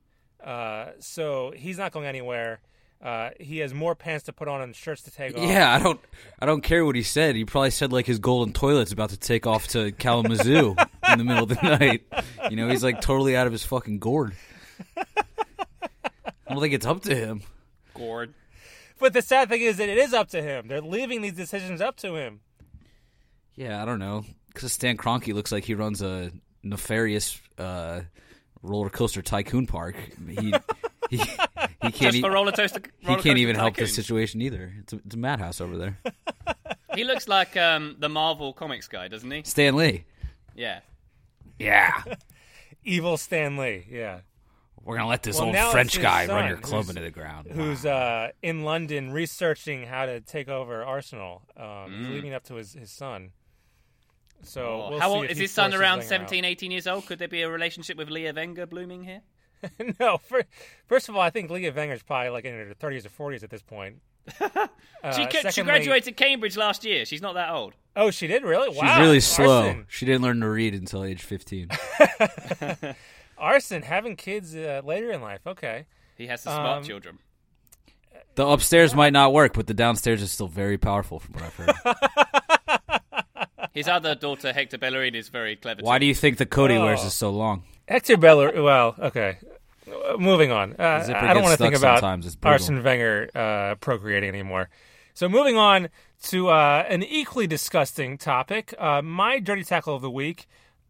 Uh, 0.43 0.89
so 1.01 1.53
he's 1.57 1.79
not 1.79 1.93
going 1.93 2.07
anywhere. 2.07 2.61
Uh, 3.03 3.31
he 3.39 3.59
has 3.59 3.75
more 3.75 3.95
pants 3.95 4.25
to 4.25 4.33
put 4.33 4.49
on 4.49 4.63
and 4.63 4.75
shirts 4.75 5.03
to 5.03 5.11
take 5.11 5.37
off. 5.37 5.43
Yeah, 5.49 5.75
I 5.75 5.79
don't, 5.79 6.01
I 6.41 6.47
don't 6.47 6.63
care 6.63 6.85
what 6.87 6.97
he 6.97 7.03
said. 7.03 7.37
He 7.37 7.45
probably 7.45 7.71
said 7.71 7.93
like 7.93 8.07
his 8.07 8.19
golden 8.19 8.55
toilet's 8.55 8.93
about 8.93 9.11
to 9.11 9.19
take 9.19 9.47
off 9.47 9.69
to 9.69 9.93
Kalamazoo 9.93 10.75
in 11.13 11.19
the 11.19 11.25
middle 11.25 11.43
of 11.43 11.49
the 11.51 11.57
night. 11.79 12.03
You 12.51 12.57
know, 12.57 12.69
he's 12.69 12.83
like 12.83 13.01
totally 13.03 13.37
out 13.37 13.47
of 13.47 13.53
his 13.53 13.65
fucking 13.65 13.99
gourd. 13.99 14.35
I 16.55 16.57
don't 16.57 16.63
think 16.63 16.75
it's 16.75 16.87
up 16.87 17.03
to 17.03 17.15
him. 17.17 17.43
Gord. 17.95 18.33
but 19.01 19.13
the 19.13 19.23
sad 19.23 19.49
thing 19.49 19.61
is 19.61 19.77
that 19.79 19.89
it 19.89 19.99
is 19.99 20.15
up 20.15 20.29
to 20.29 20.41
him. 20.41 20.69
They're 20.69 20.81
leaving 20.81 21.21
these 21.21 21.33
decisions 21.35 21.81
up 21.81 21.97
to 21.97 22.15
him. 22.15 22.41
Yeah, 23.57 23.83
I 23.83 23.85
don't 23.85 23.99
know. 23.99 24.25
Because 24.53 24.73
Stan 24.73 24.97
Kroenke 24.97 25.35
looks 25.35 25.51
like 25.51 25.65
he 25.65 25.75
runs 25.75 26.01
a 26.01 26.31
nefarious 26.63 27.41
uh, 27.59 28.03
roller 28.63 28.89
coaster 28.89 29.21
tycoon 29.21 29.67
park. 29.67 29.97
He 30.29 30.55
he, 31.11 31.17
he 31.17 31.91
can't. 31.91 31.97
Just 31.97 32.21
for 32.21 32.31
roller 32.31 32.53
coaster. 32.53 32.83
he 33.01 33.07
can't 33.07 33.19
coaster 33.19 33.37
even 33.37 33.57
help 33.57 33.75
the 33.75 33.89
situation 33.89 34.41
either. 34.41 34.73
It's 34.79 34.93
a, 34.93 35.01
it's 35.05 35.15
a 35.17 35.19
madhouse 35.19 35.61
over 35.61 35.77
there. 35.77 35.99
He 36.95 37.03
looks 37.03 37.27
like 37.27 37.57
um, 37.57 37.97
the 37.99 38.09
Marvel 38.09 38.53
comics 38.53 38.87
guy, 38.87 39.09
doesn't 39.09 39.31
he? 39.31 39.43
Stan 39.43 39.75
Lee. 39.75 40.05
Yeah. 40.55 40.81
Yeah, 41.59 42.03
Evil 42.85 43.17
Stan 43.17 43.57
Lee, 43.57 43.87
yeah, 43.89 44.21
we're 44.85 44.97
gonna 44.97 45.09
let 45.09 45.23
this 45.23 45.39
Well, 45.39 45.47
old 45.57 45.73
French 45.73 46.01
guy 46.01 46.27
run 46.27 46.49
your 46.49 46.57
club 46.59 46.89
into 46.89 47.01
the 47.03 47.11
ground. 47.11 47.49
who's 47.51 47.85
uh, 47.87 48.31
in 48.43 48.63
London 48.65 49.13
researching 49.13 49.87
how 49.87 50.07
to 50.07 50.21
take 50.21 50.49
over 50.49 50.83
Arsenal, 50.85 51.43
um, 51.57 51.65
Mm. 51.65 52.11
leaving 52.13 52.35
up 52.35 52.45
to 52.45 52.55
his, 52.57 52.73
his 52.75 52.91
son. 52.91 53.31
So 54.43 54.63
Oh, 54.63 54.91
we'll 54.91 55.01
how 55.01 55.09
see 55.09 55.15
old 55.17 55.25
is 55.27 55.37
he 55.39 55.45
his 55.45 55.53
son? 55.53 55.73
Around 55.73 55.99
Wenger 56.01 56.05
out. 56.05 56.09
17, 56.09 56.45
18 56.45 56.71
years 56.71 56.87
old. 56.87 57.07
Could 57.07 57.19
there 57.19 57.29
be 57.29 57.43
a 57.43 57.49
relationship 57.51 57.97
with 57.97 58.11
Leah 58.11 58.35
Wenger 58.35 58.67
blooming 58.67 59.03
here? 59.05 59.23
no, 60.01 60.19
for, 60.19 60.43
first 60.87 61.09
of 61.09 61.17
all, 61.17 61.23
I 61.23 61.31
think 61.31 61.51
Leah 61.51 61.73
Wenger's 61.75 62.03
probably 62.03 62.29
like 62.29 62.45
in 62.45 62.53
her 62.53 62.75
30s 62.75 63.07
or 63.07 63.31
40s 63.33 63.43
at 63.43 63.51
this 63.51 63.63
point. 63.63 64.01
Uh, 65.05 65.13
she, 65.13 65.27
ca- 65.27 65.51
she 65.51 65.63
graduated 65.63 66.17
Cambridge 66.17 66.57
last 66.57 66.83
year. 66.83 67.05
She's 67.05 67.21
not 67.21 67.35
that 67.35 67.51
old. 67.51 67.75
Oh, 67.95 68.11
she 68.11 68.27
did 68.27 68.43
really? 68.43 68.73
She's 68.73 68.97
really 68.99 69.21
slow. 69.21 69.65
Arson, 69.67 69.85
She 69.91 70.07
didn't 70.07 70.23
learn 70.23 70.41
to 70.41 70.49
read 70.49 70.73
until 70.73 71.05
age 71.05 71.21
fifteen. 71.21 71.69
Arson 73.39 73.83
having 73.83 74.17
kids 74.17 74.55
uh, 74.55 74.83
later 74.85 75.11
in 75.11 75.21
life. 75.21 75.41
Okay. 75.47 75.87
He 76.17 76.27
has 76.29 76.43
to 76.43 76.49
smart 76.51 76.79
Um, 76.79 76.85
children. 76.85 77.19
the 78.37 78.47
upstairs 78.47 78.95
might 78.95 79.13
not 79.13 79.33
work, 79.33 79.53
but 79.55 79.67
the 79.67 79.75
downstairs 79.75 80.23
is 80.23 80.31
still 80.33 80.49
very 80.49 80.79
powerful, 80.79 81.19
from 81.19 81.35
what 81.35 81.43
I've 81.45 81.55
heard. 81.57 83.01
His 83.73 83.89
other 83.89 84.15
daughter, 84.15 84.53
Hector 84.53 84.79
Bellerin, 84.79 85.15
is 85.17 85.29
very 85.29 85.57
clever. 85.57 85.83
Why 85.83 85.97
too. 85.97 86.01
do 86.01 86.07
you 86.07 86.15
think 86.15 86.37
the 86.39 86.47
coat 86.47 86.71
he 86.71 86.79
wears 86.79 87.01
Oh. 87.03 87.07
is 87.09 87.15
so 87.15 87.31
long? 87.31 87.65
Hector 87.89 88.17
Beller. 88.17 88.63
Well, 88.63 88.95
okay. 88.99 89.39
Uh, 89.91 90.17
moving 90.17 90.53
on. 90.53 90.77
Uh, 90.79 91.05
I 91.15 91.35
don't 91.35 91.43
want 91.43 91.53
to 91.59 91.63
think 91.63 91.75
stuck 91.75 91.83
about 91.83 92.01
sometimes. 92.01 92.27
It's 92.27 92.37
brutal. 92.37 92.53
Arsene 92.55 92.83
Wenger 92.85 93.31
uh, 93.35 93.75
procreating 93.77 94.29
anymore. 94.29 94.71
So 95.13 95.29
moving 95.29 95.57
on 95.57 95.89
to 96.25 96.49
uh, 96.49 96.85
an 96.89 97.03
equally 97.03 97.47
disgusting 97.49 98.17
topic. 98.17 98.75
Uh, 98.79 99.03
my 99.03 99.41
dirty 99.41 99.65
tackle 99.65 99.95
of 99.97 100.03
the 100.03 100.11
week 100.11 100.47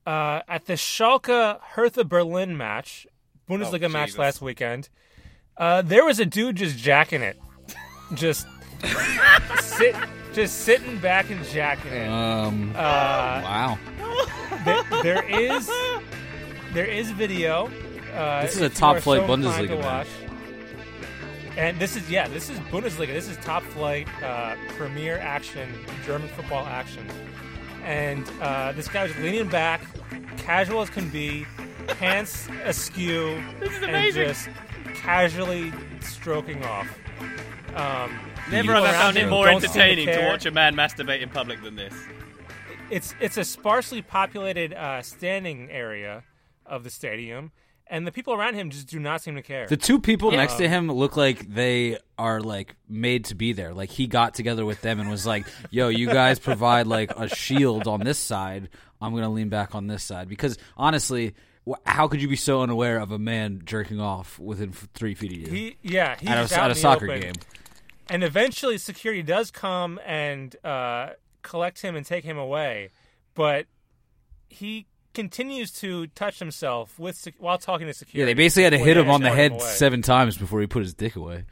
uh, 0.07 0.41
at 0.49 0.67
the 0.67 0.75
Schalke 0.75 1.59
Hertha 1.61 2.05
Berlin 2.05 2.57
match, 2.57 3.07
Bundesliga 3.49 3.85
Oh, 3.87 3.89
match 3.89 4.09
Jesus. 4.09 4.19
last 4.19 4.43
weekend. 4.43 4.89
Uh, 5.57 5.83
there 5.83 6.05
was 6.05 6.19
a 6.21 6.27
dude 6.27 6.57
just 6.57 6.77
jacking 6.79 7.23
it, 7.23 7.39
just 8.15 8.47
sit, 9.61 9.95
just 10.33 10.61
sitting 10.63 10.99
back 10.99 11.31
and 11.31 11.45
jacking 11.47 11.93
it. 11.93 12.09
Um, 12.09 12.71
Uh, 12.75 12.79
wow. 12.79 13.79
there, 14.65 14.83
there 15.03 15.25
is 15.31 15.71
there 16.73 16.87
is 16.87 17.11
video. 17.13 17.71
Uh, 18.15 18.43
This 18.43 18.57
is 18.57 18.63
a 18.63 18.69
top 18.69 18.99
flight 18.99 19.21
so 19.23 19.29
Bundesliga 19.29 19.69
to 19.69 19.77
match. 19.77 19.85
watch. 19.85 20.09
And 21.57 21.79
this 21.79 21.95
is 21.97 22.11
yeah, 22.11 22.27
this 22.27 22.51
is 22.51 22.59
Bundesliga. 22.71 23.09
This 23.13 23.29
is 23.29 23.37
top 23.39 23.63
flight 23.63 24.09
uh, 24.25 24.57
premier 24.77 25.19
action, 25.19 25.69
German 26.05 26.29
football 26.31 26.67
action. 26.67 27.07
And 27.85 28.29
uh, 28.41 28.73
this 28.73 28.88
guy 28.88 29.05
was 29.05 29.17
leaning 29.17 29.49
back, 29.49 29.83
casual 30.38 30.81
as 30.81 30.91
can 30.91 31.09
be, 31.11 31.47
pants 31.87 32.49
askew, 32.64 33.43
This 33.61 33.76
is 33.76 33.83
and 33.83 34.14
just 34.14 34.49
casually 34.95 35.73
stroking 36.00 36.64
off. 36.64 36.88
Um, 37.75 38.19
Never 38.50 38.75
have 38.75 38.85
I 38.85 38.93
found 38.93 39.17
it 39.17 39.29
more 39.29 39.47
don't 39.47 39.61
to 39.61 39.67
entertaining 39.69 40.07
to 40.07 40.26
watch 40.26 40.47
a 40.47 40.50
man 40.50 40.75
masturbate 40.75 41.20
in 41.23 41.29
public 41.29 41.62
than 41.62 41.77
this. 41.77 41.94
it's 42.90 43.14
it's 43.20 43.37
a 43.37 43.44
sparsely 43.44 44.03
populated 44.03 44.73
uh, 44.73 45.03
standing 45.03 45.70
area 45.70 46.25
of 46.66 46.85
the 46.85 46.90
stadium, 46.90 47.53
and 47.87 48.07
the 48.07 48.12
people 48.12 48.35
around 48.35 48.55
him 48.55 48.70
just 48.70 48.87
do 48.88 48.99
not 48.99 49.23
seem 49.23 49.35
to 49.37 49.42
care. 49.42 49.66
The 49.66 49.77
two 49.77 50.01
people 50.01 50.31
Yeah. 50.33 50.38
next 50.38 50.55
to 50.55 50.68
him 50.68 50.90
look 50.90 51.16
like 51.16 51.49
they 51.53 51.99
are 52.18 52.40
like 52.40 52.75
made 52.88 53.27
to 53.27 53.35
be 53.35 53.53
there. 53.53 53.75
Like 53.75 53.90
he 53.90 54.07
got 54.07 54.35
together 54.35 54.64
with 54.64 54.81
them 54.81 55.01
and 55.01 55.11
was 55.11 55.27
like, 55.27 55.47
"Yo, 55.70 55.88
you 55.88 56.07
guys 56.07 56.38
provide 56.38 56.87
like 56.87 57.11
a 57.16 57.29
shield 57.29 57.87
on 57.87 58.01
this 58.01 58.18
side. 58.18 58.68
I'm 59.01 59.14
gonna 59.14 59.29
lean 59.31 59.49
back 59.49 59.75
on 59.75 59.87
this 59.87 60.03
side." 60.03 60.29
Because 60.29 60.57
honestly, 60.77 61.35
how 61.87 62.09
could 62.09 62.20
you 62.23 62.29
be 62.29 62.37
so 62.37 62.62
unaware 62.62 62.99
of 62.99 63.11
a 63.12 63.18
man 63.18 63.62
jerking 63.64 64.01
off 64.01 64.38
within 64.38 64.73
three 64.73 65.14
feet 65.14 65.33
of 65.33 65.38
you 65.38 65.47
he 65.51 65.77
yeah 65.83 66.14
he's 66.20 66.29
at 66.29 66.37
a, 66.53 66.61
out 66.61 66.64
at 66.66 66.70
a 66.70 66.75
soccer 66.75 67.07
open. 67.11 67.20
game? 67.23 67.33
and 68.11 68.23
eventually 68.23 68.77
security 68.77 69.23
does 69.23 69.51
come 69.51 69.99
and 70.05 70.55
uh, 70.62 71.11
collect 71.42 71.81
him 71.81 71.97
and 71.97 72.05
take 72.05 72.23
him 72.23 72.37
away, 72.37 72.90
but 73.35 73.64
he 74.51 74.87
continues 75.14 75.70
to 75.81 76.07
touch 76.09 76.38
himself 76.38 76.98
with 76.98 77.16
sec- 77.16 77.35
while 77.38 77.59
talking 77.59 77.87
to 77.87 77.94
security. 77.94 78.20
Yeah, 78.20 78.27
they 78.27 78.35
basically 78.35 78.64
had 78.64 78.70
to 78.70 78.79
hit 78.79 78.96
him 78.96 79.09
on 79.09 79.22
the 79.22 79.31
head 79.31 79.53
away. 79.53 79.61
seven 79.61 80.03
times 80.03 80.37
before 80.37 80.61
he 80.61 80.66
put 80.66 80.83
his 80.83 80.94
dick 80.94 81.16
away. 81.16 81.44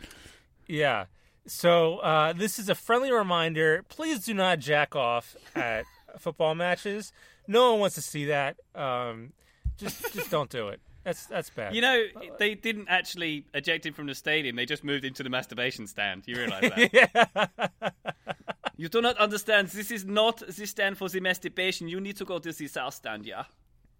Yeah. 0.66 1.06
So 1.46 1.98
uh, 1.98 2.32
this 2.32 2.58
is 2.58 2.68
a 2.68 2.74
friendly 2.74 3.12
reminder. 3.12 3.84
Please 3.88 4.20
do 4.24 4.34
not 4.34 4.58
jack 4.58 4.94
off 4.94 5.36
at 5.54 5.84
football 6.18 6.54
matches. 6.54 7.12
No 7.48 7.72
one 7.72 7.80
wants 7.80 7.96
to 7.96 8.02
see 8.02 8.26
that. 8.26 8.56
Um, 8.74 9.32
just 9.76 10.12
just 10.14 10.30
don't 10.30 10.50
do 10.50 10.68
it. 10.68 10.80
That's 11.04 11.26
that's 11.26 11.50
bad. 11.50 11.74
You 11.74 11.80
know, 11.80 12.04
they 12.38 12.54
didn't 12.54 12.88
actually 12.88 13.44
eject 13.54 13.84
him 13.84 13.92
from 13.92 14.06
the 14.06 14.14
stadium. 14.14 14.54
They 14.54 14.66
just 14.66 14.84
moved 14.84 15.04
him 15.04 15.14
to 15.14 15.22
the 15.22 15.30
masturbation 15.30 15.86
stand. 15.88 16.22
You 16.26 16.36
realize 16.36 16.62
that? 16.70 17.92
You 18.82 18.88
do 18.88 19.00
not 19.00 19.16
understand. 19.18 19.68
This 19.68 19.92
is 19.92 20.04
not 20.04 20.38
the 20.44 20.66
stand 20.66 20.98
for 20.98 21.08
the 21.08 21.20
masturbation. 21.20 21.86
You 21.86 22.00
need 22.00 22.16
to 22.16 22.24
go 22.24 22.40
to 22.40 22.50
the 22.50 22.66
south 22.66 22.94
stand, 22.94 23.24
yeah? 23.24 23.44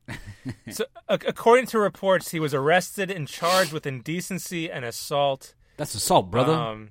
so, 0.70 0.86
a- 1.08 1.20
according 1.24 1.66
to 1.66 1.78
reports, 1.78 2.32
he 2.32 2.40
was 2.40 2.52
arrested 2.52 3.08
and 3.08 3.28
charged 3.28 3.72
with 3.72 3.86
indecency 3.86 4.68
and 4.68 4.84
assault. 4.84 5.54
That's 5.76 5.94
assault, 5.94 6.32
brother. 6.32 6.54
Um, 6.54 6.90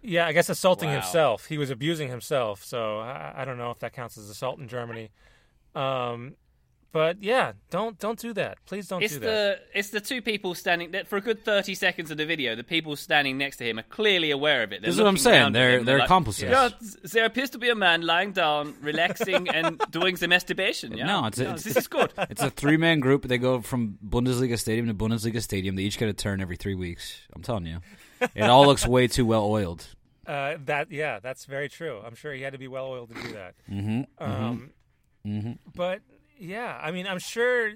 yeah, 0.00 0.28
I 0.28 0.32
guess 0.32 0.48
assaulting 0.48 0.90
Wow. 0.90 1.00
himself. 1.00 1.46
He 1.46 1.58
was 1.58 1.70
abusing 1.70 2.08
himself. 2.08 2.62
So 2.62 3.00
I, 3.00 3.32
I 3.38 3.44
don't 3.44 3.58
know 3.58 3.72
if 3.72 3.80
that 3.80 3.92
counts 3.92 4.16
as 4.16 4.30
assault 4.30 4.60
in 4.60 4.68
Germany. 4.68 5.10
Um, 5.74 6.36
but 6.92 7.22
yeah, 7.22 7.52
don't 7.70 7.98
don't 7.98 8.18
do 8.18 8.32
that. 8.34 8.58
Please 8.66 8.88
don't 8.88 9.02
It's 9.02 9.14
do 9.14 9.20
that. 9.20 9.26
the 9.72 9.78
it's 9.78 9.90
the 9.90 10.00
two 10.00 10.20
people 10.22 10.54
standing 10.54 10.92
for 11.06 11.16
a 11.16 11.20
good 11.20 11.44
thirty 11.44 11.74
seconds 11.74 12.10
of 12.10 12.16
the 12.16 12.26
video. 12.26 12.56
The 12.56 12.64
people 12.64 12.96
standing 12.96 13.38
next 13.38 13.58
to 13.58 13.64
him 13.64 13.78
are 13.78 13.84
clearly 13.84 14.30
aware 14.30 14.62
of 14.62 14.72
it. 14.72 14.80
They're 14.82 14.88
This 14.88 14.96
is 14.96 15.00
what 15.00 15.06
I'm 15.08 15.16
saying. 15.16 15.34
down 15.40 15.46
at 15.48 15.52
They're- 15.52 15.78
him. 15.78 15.84
they're 15.84 15.98
like, 15.98 16.06
accomplices. 16.06 16.42
Yeah, 16.50 16.68
there 17.12 17.24
appears 17.24 17.50
to 17.50 17.58
be 17.58 17.68
a 17.68 17.74
man 17.74 18.02
lying 18.02 18.32
down, 18.32 18.74
relaxing, 18.82 19.48
and 19.48 19.80
doing 19.90 20.16
some 20.16 20.30
masturbation. 20.30 20.96
Yeah, 20.96 21.06
No, 21.06 21.26
it's 21.26 21.38
a- 21.38 21.42
Yeah, 21.44 21.48
it's- 21.50 21.64
this 21.64 21.76
is 21.76 21.86
good. 21.88 22.12
It's 22.30 22.42
a 22.42 22.50
three 22.50 22.76
man 22.76 23.00
group. 23.00 23.22
They 23.28 23.38
go 23.38 23.60
from 23.60 23.98
Bundesliga 24.06 24.58
stadium 24.58 24.86
to 24.88 24.94
Bundesliga 24.94 25.40
stadium. 25.42 25.76
They 25.76 25.82
each 25.84 25.98
get 25.98 26.08
a 26.08 26.12
turn 26.12 26.40
every 26.40 26.56
three 26.56 26.74
weeks. 26.74 27.20
I'm 27.34 27.42
telling 27.42 27.66
you. 27.66 27.80
It 28.34 28.42
all 28.42 28.66
looks 28.66 28.86
way 28.86 29.06
too 29.06 29.24
well 29.26 29.44
oiled. 29.44 29.86
Uh, 30.26 30.56
that 30.66 30.92
yeah, 30.92 31.18
that's 31.18 31.44
very 31.46 31.68
true. 31.68 32.00
I'm 32.06 32.14
sure 32.14 32.32
he 32.32 32.42
had 32.42 32.52
to 32.52 32.58
be 32.58 32.68
well 32.68 32.86
oiled 32.86 33.08
to 33.12 33.20
do 33.20 33.32
that. 33.32 33.54
Mm-hmm. 33.68 34.22
Um, 34.22 34.70
Mm-hmm. 35.26 35.52
But 35.74 36.02
yeah, 36.40 36.80
I 36.82 36.90
mean, 36.90 37.06
I'm 37.06 37.18
sure 37.18 37.68
uh, 37.68 37.72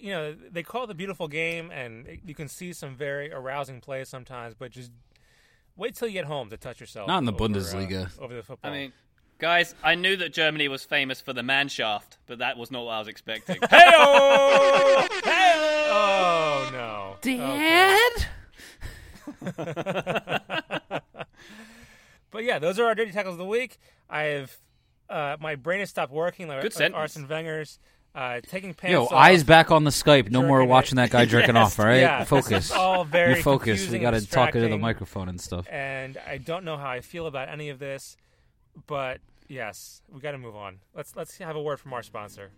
you 0.00 0.10
know 0.12 0.34
they 0.50 0.62
call 0.62 0.84
it 0.84 0.86
the 0.88 0.94
beautiful 0.94 1.28
game, 1.28 1.70
and 1.70 2.18
you 2.24 2.34
can 2.34 2.48
see 2.48 2.72
some 2.72 2.96
very 2.96 3.30
arousing 3.32 3.80
plays 3.80 4.08
sometimes. 4.08 4.54
But 4.54 4.72
just 4.72 4.90
wait 5.76 5.94
till 5.94 6.08
you 6.08 6.14
get 6.14 6.24
home 6.24 6.48
to 6.50 6.56
touch 6.56 6.80
yourself. 6.80 7.06
Not 7.06 7.18
in 7.18 7.24
the 7.26 7.32
over, 7.32 7.44
uh, 7.44 7.48
Bundesliga. 7.48 8.18
over 8.18 8.34
the 8.34 8.42
football. 8.42 8.70
I 8.70 8.74
mean, 8.74 8.92
guys, 9.38 9.74
I 9.84 9.94
knew 9.94 10.16
that 10.16 10.32
Germany 10.32 10.68
was 10.68 10.84
famous 10.84 11.20
for 11.20 11.32
the 11.32 11.42
man 11.42 11.68
shaft, 11.68 12.18
but 12.26 12.38
that 12.38 12.56
was 12.56 12.70
not 12.70 12.84
what 12.86 12.92
I 12.92 12.98
was 12.98 13.08
expecting. 13.08 13.58
Hey-o! 13.70 15.06
Oh 15.90 16.68
no, 16.72 17.16
Dad. 17.20 18.26
But 22.30 22.44
yeah, 22.44 22.58
those 22.58 22.78
are 22.78 22.84
our 22.84 22.94
dirty 22.94 23.10
tackles 23.10 23.34
of 23.34 23.38
the 23.38 23.46
week. 23.46 23.78
I 24.08 24.22
have 24.24 24.56
uh, 25.08 25.36
my 25.40 25.54
brain 25.54 25.80
has 25.80 25.90
stopped 25.90 26.12
working 26.12 26.48
like, 26.48 26.58
Good 26.58 26.66
like 26.66 26.72
sentence. 26.74 27.00
Arsene 27.00 27.26
Wenger's. 27.28 27.78
Uh, 28.18 28.40
taking 28.48 28.74
pants 28.74 28.90
Yo, 28.90 29.04
off. 29.04 29.12
eyes 29.12 29.44
back 29.44 29.70
on 29.70 29.84
the 29.84 29.90
Skype. 29.92 30.28
No 30.28 30.42
more 30.42 30.58
Jerking 30.58 30.68
it. 30.68 30.70
watching 30.72 30.96
that 30.96 31.10
guy 31.10 31.24
jerking 31.34 31.56
off. 31.56 31.78
All 31.78 31.86
right, 31.86 32.00
Yeah, 32.00 32.24
focus. 32.24 32.72
all 32.72 33.04
very 33.04 33.36
you 33.36 33.42
focus. 33.42 33.88
We 33.88 34.00
got 34.00 34.10
to 34.10 34.26
talk 34.28 34.56
into 34.56 34.66
the 34.66 34.76
microphone 34.76 35.28
and 35.28 35.40
stuff. 35.40 35.66
and 35.70 36.18
I 36.26 36.38
don't 36.38 36.64
know 36.64 36.76
how 36.76 36.88
I 36.90 37.00
feel 37.00 37.28
about 37.28 37.48
any 37.48 37.68
of 37.68 37.78
this, 37.78 38.16
but 38.88 39.20
yes, 39.46 40.02
we 40.12 40.18
got 40.20 40.32
to 40.32 40.38
move 40.38 40.56
on. 40.56 40.80
Let's 40.96 41.14
let's 41.14 41.38
have 41.38 41.54
a 41.54 41.62
word 41.62 41.78
from 41.78 41.92
our 41.92 42.02
sponsor. 42.02 42.50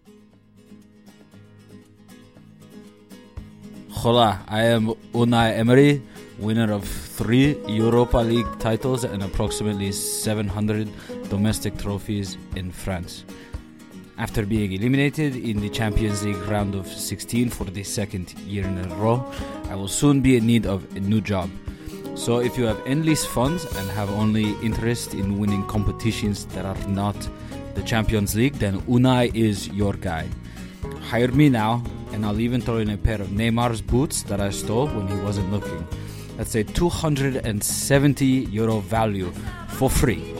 Hola, 3.90 4.40
I 4.49 4.62
am 4.62 4.87
Unai 5.12 5.59
Emery, 5.59 6.01
winner 6.38 6.73
of 6.73 6.88
three 6.88 7.59
Europa 7.66 8.18
League 8.18 8.46
titles 8.61 9.05
and 9.05 9.23
approximately 9.23 9.92
700 9.92 10.88
domestic 11.29 11.77
trophies 11.77 12.38
in 12.57 12.70
France. 12.70 13.25
After 14.21 14.45
being 14.45 14.73
eliminated 14.73 15.35
in 15.35 15.61
the 15.61 15.71
Champions 15.71 16.23
League 16.23 16.37
round 16.47 16.75
of 16.75 16.87
16 16.87 17.49
for 17.49 17.65
the 17.65 17.83
second 17.83 18.35
year 18.41 18.67
in 18.67 18.77
a 18.77 18.95
row, 18.97 19.25
I 19.71 19.75
will 19.75 19.89
soon 19.89 20.21
be 20.21 20.37
in 20.37 20.47
need 20.47 20.67
of 20.67 20.85
a 20.95 21.01
new 21.01 21.23
job. 21.23 21.49
So 22.17 22.39
if 22.39 22.59
you 22.59 22.65
have 22.67 22.79
endless 22.87 23.25
funds 23.25 23.65
and 23.65 23.91
have 23.93 24.11
only 24.11 24.53
interest 24.61 25.15
in 25.15 25.39
winning 25.39 25.67
competitions 25.69 26.45
that 26.53 26.67
are 26.67 26.77
not 26.87 27.17
the 27.75 27.83
Champions 27.83 28.35
League, 28.35 28.57
then 28.57 28.83
Unai 28.83 29.35
is 29.35 29.69
your 29.69 29.95
guy. 29.95 30.29
Hire 31.01 31.33
me 31.33 31.49
now, 31.49 31.83
and 32.13 32.27
I'll 32.27 32.41
even 32.41 32.61
throw 32.61 32.77
in 32.77 32.91
a 32.91 32.99
pair 32.99 33.23
of 33.23 33.29
Neymar's 33.29 33.81
boots 33.81 34.25
that 34.25 34.39
I 34.39 34.51
stole 34.51 34.89
when 34.89 35.09
he 35.09 35.17
wasn't 35.25 35.51
looking. 35.51 35.89
That's 36.37 36.55
a 36.57 36.63
270 36.63 38.27
euro 38.27 38.81
value 38.81 39.33
for 39.69 39.89
free. 39.89 40.39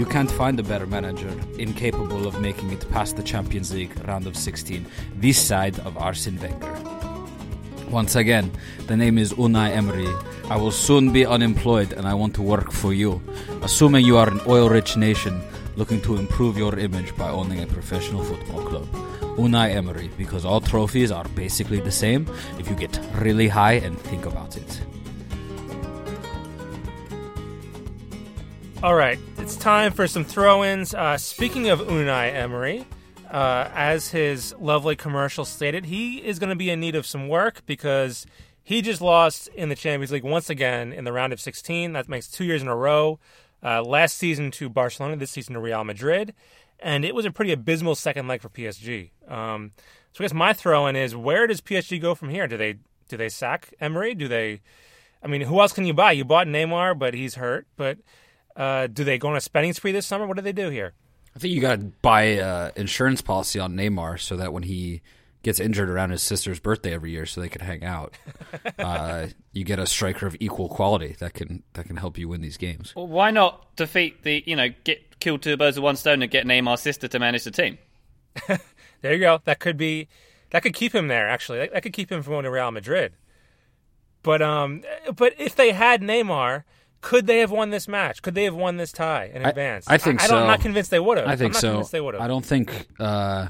You 0.00 0.06
can't 0.06 0.30
find 0.30 0.58
a 0.58 0.62
better 0.62 0.86
manager 0.86 1.30
incapable 1.58 2.26
of 2.26 2.40
making 2.40 2.70
it 2.70 2.90
past 2.90 3.16
the 3.16 3.22
Champions 3.22 3.70
League 3.74 3.92
round 4.08 4.26
of 4.26 4.34
16 4.34 4.86
this 5.16 5.38
side 5.38 5.78
of 5.80 5.98
Arsene 5.98 6.40
Wenger. 6.40 6.74
Once 7.90 8.16
again, 8.16 8.50
the 8.86 8.96
name 8.96 9.18
is 9.18 9.34
Unai 9.34 9.76
Emery. 9.76 10.08
I 10.48 10.56
will 10.56 10.70
soon 10.70 11.12
be 11.12 11.26
unemployed 11.26 11.92
and 11.92 12.08
I 12.08 12.14
want 12.14 12.34
to 12.36 12.40
work 12.40 12.72
for 12.72 12.94
you. 12.94 13.20
Assuming 13.60 14.06
you 14.06 14.16
are 14.16 14.30
an 14.30 14.40
oil 14.46 14.70
rich 14.70 14.96
nation 14.96 15.38
looking 15.76 16.00
to 16.00 16.16
improve 16.16 16.56
your 16.56 16.78
image 16.78 17.14
by 17.14 17.28
owning 17.28 17.62
a 17.62 17.66
professional 17.66 18.24
football 18.24 18.64
club. 18.64 18.88
Unai 19.36 19.74
Emery, 19.74 20.08
because 20.16 20.46
all 20.46 20.62
trophies 20.62 21.10
are 21.12 21.28
basically 21.34 21.78
the 21.78 21.92
same 21.92 22.26
if 22.58 22.70
you 22.70 22.74
get 22.74 22.98
really 23.16 23.48
high 23.48 23.74
and 23.74 24.00
think 24.00 24.24
about 24.24 24.56
it. 24.56 24.80
All 28.82 28.94
right, 28.94 29.18
it's 29.36 29.56
time 29.56 29.92
for 29.92 30.08
some 30.08 30.24
throw-ins. 30.24 30.94
Uh, 30.94 31.18
speaking 31.18 31.68
of 31.68 31.80
Unai 31.80 32.34
Emery, 32.34 32.86
uh, 33.30 33.68
as 33.74 34.08
his 34.08 34.54
lovely 34.58 34.96
commercial 34.96 35.44
stated, 35.44 35.84
he 35.84 36.16
is 36.16 36.38
going 36.38 36.48
to 36.48 36.56
be 36.56 36.70
in 36.70 36.80
need 36.80 36.94
of 36.94 37.04
some 37.04 37.28
work 37.28 37.60
because 37.66 38.24
he 38.62 38.80
just 38.80 39.02
lost 39.02 39.48
in 39.48 39.68
the 39.68 39.74
Champions 39.74 40.12
League 40.12 40.24
once 40.24 40.48
again 40.48 40.94
in 40.94 41.04
the 41.04 41.12
round 41.12 41.34
of 41.34 41.42
16. 41.42 41.92
That 41.92 42.08
makes 42.08 42.26
two 42.26 42.44
years 42.44 42.62
in 42.62 42.68
a 42.68 42.74
row. 42.74 43.18
Uh, 43.62 43.82
last 43.82 44.16
season 44.16 44.50
to 44.52 44.70
Barcelona, 44.70 45.16
this 45.16 45.30
season 45.30 45.52
to 45.52 45.60
Real 45.60 45.84
Madrid, 45.84 46.32
and 46.78 47.04
it 47.04 47.14
was 47.14 47.26
a 47.26 47.30
pretty 47.30 47.52
abysmal 47.52 47.96
second 47.96 48.28
leg 48.28 48.40
for 48.40 48.48
PSG. 48.48 49.10
Um, 49.28 49.72
so 50.14 50.24
I 50.24 50.24
guess 50.24 50.32
my 50.32 50.54
throw-in 50.54 50.96
is: 50.96 51.14
Where 51.14 51.46
does 51.46 51.60
PSG 51.60 52.00
go 52.00 52.14
from 52.14 52.30
here? 52.30 52.46
Do 52.46 52.56
they 52.56 52.76
do 53.10 53.18
they 53.18 53.28
sack 53.28 53.74
Emery? 53.78 54.14
Do 54.14 54.26
they? 54.26 54.62
I 55.22 55.26
mean, 55.26 55.42
who 55.42 55.60
else 55.60 55.74
can 55.74 55.84
you 55.84 55.92
buy? 55.92 56.12
You 56.12 56.24
bought 56.24 56.46
Neymar, 56.46 56.98
but 56.98 57.12
he's 57.12 57.34
hurt. 57.34 57.66
But 57.76 57.98
uh, 58.56 58.86
do 58.86 59.04
they 59.04 59.18
go 59.18 59.28
on 59.28 59.36
a 59.36 59.40
spending 59.40 59.72
spree 59.72 59.92
this 59.92 60.06
summer? 60.06 60.26
What 60.26 60.36
do 60.36 60.42
they 60.42 60.52
do 60.52 60.70
here? 60.70 60.92
I 61.34 61.38
think 61.38 61.54
you 61.54 61.60
got 61.60 61.80
to 61.80 61.86
buy 62.02 62.22
an 62.22 62.72
insurance 62.76 63.20
policy 63.20 63.58
on 63.60 63.74
Neymar 63.74 64.20
so 64.20 64.36
that 64.36 64.52
when 64.52 64.64
he 64.64 65.00
gets 65.42 65.60
injured 65.60 65.88
around 65.88 66.10
his 66.10 66.22
sister's 66.22 66.58
birthday 66.58 66.92
every 66.92 67.12
year, 67.12 67.24
so 67.24 67.40
they 67.40 67.48
can 67.48 67.60
hang 67.60 67.84
out, 67.84 68.14
uh, 68.78 69.28
you 69.52 69.64
get 69.64 69.78
a 69.78 69.86
striker 69.86 70.26
of 70.26 70.36
equal 70.40 70.68
quality 70.68 71.16
that 71.20 71.34
can 71.34 71.62
that 71.74 71.86
can 71.86 71.96
help 71.96 72.18
you 72.18 72.28
win 72.28 72.40
these 72.40 72.56
games. 72.56 72.94
Well, 72.96 73.06
why 73.06 73.30
not 73.30 73.76
defeat 73.76 74.22
the, 74.24 74.42
you 74.46 74.56
know, 74.56 74.68
get 74.84 75.20
kill 75.20 75.38
two 75.38 75.56
birds 75.56 75.76
with 75.76 75.84
one 75.84 75.96
stone 75.96 76.22
and 76.22 76.30
get 76.30 76.46
Neymar's 76.46 76.80
sister 76.80 77.06
to 77.08 77.18
manage 77.18 77.44
the 77.44 77.50
team? 77.52 77.78
There 79.02 79.14
you 79.14 79.20
go. 79.20 79.40
That 79.44 79.60
could 79.60 79.76
be 79.76 80.08
that 80.50 80.62
could 80.62 80.74
keep 80.74 80.94
him 80.94 81.08
there. 81.08 81.28
Actually, 81.28 81.58
that, 81.58 81.72
that 81.72 81.82
could 81.82 81.92
keep 81.92 82.10
him 82.10 82.22
from 82.22 82.34
going 82.34 82.44
to 82.44 82.50
Real 82.50 82.70
Madrid. 82.70 83.14
But 84.22 84.42
um, 84.42 84.82
but 85.16 85.34
if 85.38 85.56
they 85.56 85.72
had 85.72 86.02
Neymar, 86.02 86.64
could 87.00 87.26
they 87.26 87.38
have 87.40 87.50
won 87.50 87.70
this 87.70 87.88
match? 87.88 88.22
Could 88.22 88.34
they 88.34 88.44
have 88.44 88.54
won 88.54 88.76
this 88.76 88.92
tie 88.92 89.30
in 89.32 89.44
I- 89.44 89.50
advance? 89.50 89.86
I 89.88 89.98
think 89.98 90.22
I, 90.22 90.26
don't, 90.26 90.42
I'm 90.42 90.46
not 90.46 90.60
convinced 90.60 90.90
they 90.90 91.00
would 91.00 91.18
have. 91.18 91.26
I 91.26 91.36
think 91.36 91.50
I'm 91.50 91.52
not 91.52 91.60
so. 91.60 91.68
Convinced 91.70 91.92
they 91.92 92.00
would 92.00 92.14
have. 92.14 92.22
I 92.22 92.28
don't 92.28 92.44
think 92.44 92.88
uh, 92.98 93.48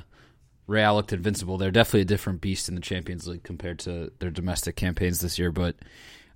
Real 0.67 0.95
looked 0.95 1.13
invincible. 1.13 1.59
They're 1.59 1.71
definitely 1.71 2.03
a 2.03 2.07
different 2.07 2.41
beast 2.41 2.69
in 2.69 2.75
the 2.75 2.81
Champions 2.81 3.27
League 3.27 3.43
compared 3.43 3.79
to 3.81 4.13
their 4.21 4.31
domestic 4.31 4.77
campaigns 4.77 5.21
this 5.21 5.39
year. 5.39 5.51
But 5.51 5.77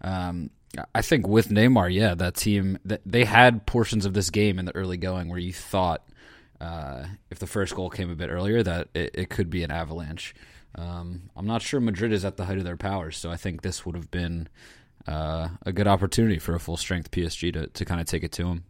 um, 0.00 0.50
I 0.94 1.03
think 1.03 1.29
with 1.29 1.48
Neymar, 1.50 1.92
yeah, 1.92 2.14
that 2.14 2.35
team 2.35 2.79
that 2.85 3.00
they 3.07 3.24
had 3.24 3.66
portions 3.66 4.07
of 4.07 4.14
this 4.14 4.31
game 4.31 4.59
in 4.59 4.64
the 4.64 4.74
early 4.74 4.96
going 4.96 5.29
where 5.29 5.38
you 5.38 5.53
thought 5.53 6.05
uh, 6.61 7.05
if 7.31 7.38
the 7.38 7.46
first 7.46 7.74
goal 7.74 7.90
came 7.90 8.11
a 8.11 8.16
bit 8.16 8.31
earlier 8.31 8.62
that 8.62 8.88
it, 8.94 9.11
it 9.14 9.31
could 9.31 9.50
be 9.50 9.62
an 9.62 9.70
avalanche. 9.70 10.35
Um, 10.77 11.31
I'm 11.37 11.46
not 11.46 11.62
sure 11.62 11.81
Madrid 11.81 12.12
is 12.12 12.24
at 12.24 12.37
the 12.37 12.46
height 12.46 12.59
of 12.59 12.64
their 12.64 12.77
powers, 12.77 13.16
so 13.16 13.31
I 13.31 13.37
think 13.37 13.62
this 13.62 13.87
would 13.87 13.94
have 13.94 14.11
been 14.11 14.48
uh, 15.07 15.49
a 15.64 15.73
good 15.73 15.87
opportunity 15.87 16.38
for 16.38 16.55
a 16.55 16.61
full 16.61 16.77
strength 16.77 17.11
PSG 17.11 17.53
to, 17.53 17.67
to 17.67 17.85
kind 17.85 18.01
of 18.01 18.07
take 18.07 18.23
it 18.25 18.33
to 18.33 18.45
them. 18.45 18.64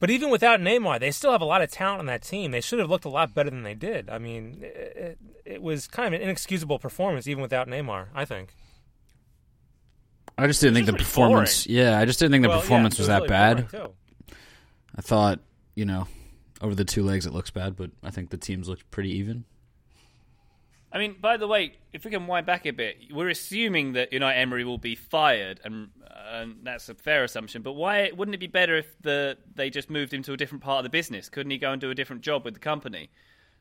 But 0.00 0.10
even 0.10 0.30
without 0.30 0.60
Neymar, 0.60 1.00
they 1.00 1.10
still 1.10 1.32
have 1.32 1.40
a 1.40 1.44
lot 1.44 1.60
of 1.60 1.70
talent 1.72 1.98
on 2.00 2.06
that 2.06 2.22
team. 2.22 2.52
They 2.52 2.60
should 2.60 2.78
have 2.78 2.88
looked 2.88 3.04
a 3.04 3.08
lot 3.08 3.34
better 3.34 3.50
than 3.50 3.64
they 3.64 3.74
did. 3.74 4.08
I 4.08 4.18
mean, 4.18 4.58
it, 4.62 5.18
it 5.44 5.60
was 5.60 5.88
kind 5.88 6.06
of 6.06 6.20
an 6.20 6.24
inexcusable 6.24 6.78
performance 6.78 7.26
even 7.26 7.42
without 7.42 7.66
Neymar. 7.66 8.06
I 8.14 8.24
think. 8.24 8.54
I 10.36 10.46
just 10.46 10.60
didn't 10.60 10.74
think 10.74 10.86
the 10.86 10.92
performance. 10.92 11.66
Yeah, 11.66 11.98
I 11.98 12.04
just 12.04 12.20
didn't 12.20 12.30
think 12.30 12.42
the 12.42 12.48
Well, 12.48 12.60
performance 12.60 12.94
it 12.94 13.00
was 13.00 13.08
that 13.08 13.22
really 13.22 13.28
bad. 13.28 13.68
I 14.94 15.00
thought, 15.00 15.40
you 15.74 15.84
know, 15.84 16.06
over 16.60 16.76
the 16.76 16.84
two 16.84 17.02
legs 17.02 17.26
it 17.26 17.32
looks 17.32 17.50
bad, 17.50 17.74
but 17.74 17.90
I 18.04 18.10
think 18.10 18.30
the 18.30 18.36
teams 18.36 18.68
looked 18.68 18.88
pretty 18.92 19.10
even. 19.18 19.44
I 20.90 20.98
mean, 20.98 21.16
by 21.20 21.36
the 21.36 21.46
way, 21.46 21.74
if 21.92 22.04
we 22.04 22.10
can 22.10 22.26
wind 22.26 22.46
back 22.46 22.66
a 22.66 22.70
bit, 22.70 22.96
we're 23.12 23.28
assuming 23.28 23.92
that 23.92 24.10
Unai 24.10 24.38
Emery 24.38 24.64
will 24.64 24.78
be 24.78 24.94
fired, 24.94 25.60
and, 25.62 25.90
and 26.30 26.56
that's 26.62 26.88
a 26.88 26.94
fair 26.94 27.24
assumption. 27.24 27.62
But 27.62 27.72
why 27.74 28.10
wouldn't 28.16 28.34
it 28.34 28.38
be 28.38 28.46
better 28.46 28.76
if 28.76 28.86
the 29.02 29.36
they 29.54 29.68
just 29.68 29.90
moved 29.90 30.14
him 30.14 30.22
to 30.22 30.32
a 30.32 30.36
different 30.36 30.64
part 30.64 30.78
of 30.78 30.84
the 30.84 30.90
business? 30.90 31.28
Couldn't 31.28 31.50
he 31.50 31.58
go 31.58 31.72
and 31.72 31.80
do 31.80 31.90
a 31.90 31.94
different 31.94 32.22
job 32.22 32.44
with 32.44 32.54
the 32.54 32.60
company? 32.60 33.10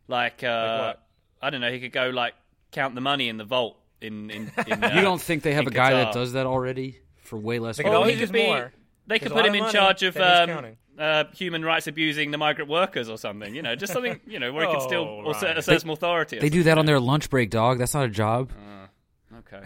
Like, 0.08 0.44
uh, 0.44 0.78
what? 0.78 1.04
I 1.42 1.50
don't 1.50 1.62
know, 1.62 1.72
he 1.72 1.80
could 1.80 1.92
go 1.92 2.10
like 2.10 2.34
count 2.72 2.96
the 2.96 3.02
money 3.02 3.28
in 3.28 3.38
the 3.38 3.44
vault 3.44 3.78
in. 4.02 4.30
in, 4.30 4.52
in 4.68 4.84
uh, 4.84 4.92
you 4.96 5.02
don't 5.02 5.22
think 5.22 5.44
they 5.44 5.54
have 5.54 5.68
a 5.68 5.72
guy 5.72 5.92
that 5.92 6.14
does 6.14 6.34
that 6.34 6.46
already 6.46 7.00
for 7.24 7.38
way 7.38 7.60
less? 7.60 7.78
They 7.78 7.84
could 7.84 7.90
money? 7.90 7.98
always 7.98 8.20
he 8.20 8.26
could 8.26 8.34
be- 8.34 8.46
more. 8.46 8.74
They 9.08 9.20
could 9.20 9.32
put 9.32 9.46
him 9.46 9.56
in 9.56 9.62
money 9.62 9.74
charge 9.74 10.04
of 10.04 10.18
um, 10.18 10.50
counting. 10.50 10.78
Uh, 10.98 11.26
human 11.34 11.64
rights 11.64 11.88
abusing 11.88 12.32
the 12.32 12.38
migrant 12.38 12.70
workers 12.70 13.10
or 13.10 13.18
something. 13.18 13.54
You 13.56 13.62
know, 13.62 13.76
just 13.76 13.94
something 13.94 14.20
you 14.28 14.40
know 14.40 14.52
where 14.54 14.68
he 14.68 14.74
could 14.74 14.82
still 14.82 15.04
Oh, 15.08 15.24
or 15.26 15.32
assert, 15.32 15.48
right. 15.48 15.58
assert 15.58 15.82
some 15.82 15.90
authority. 15.92 16.40
They 16.40 16.50
do 16.50 16.64
that 16.64 16.78
on 16.78 16.86
their 16.86 17.00
lunch 17.00 17.30
break, 17.30 17.50
dog. 17.50 17.80
That's 17.80 17.94
not 17.94 18.06
a 18.06 18.10
job. 18.10 18.52
something. 18.52 19.44
Okay. 19.60 19.64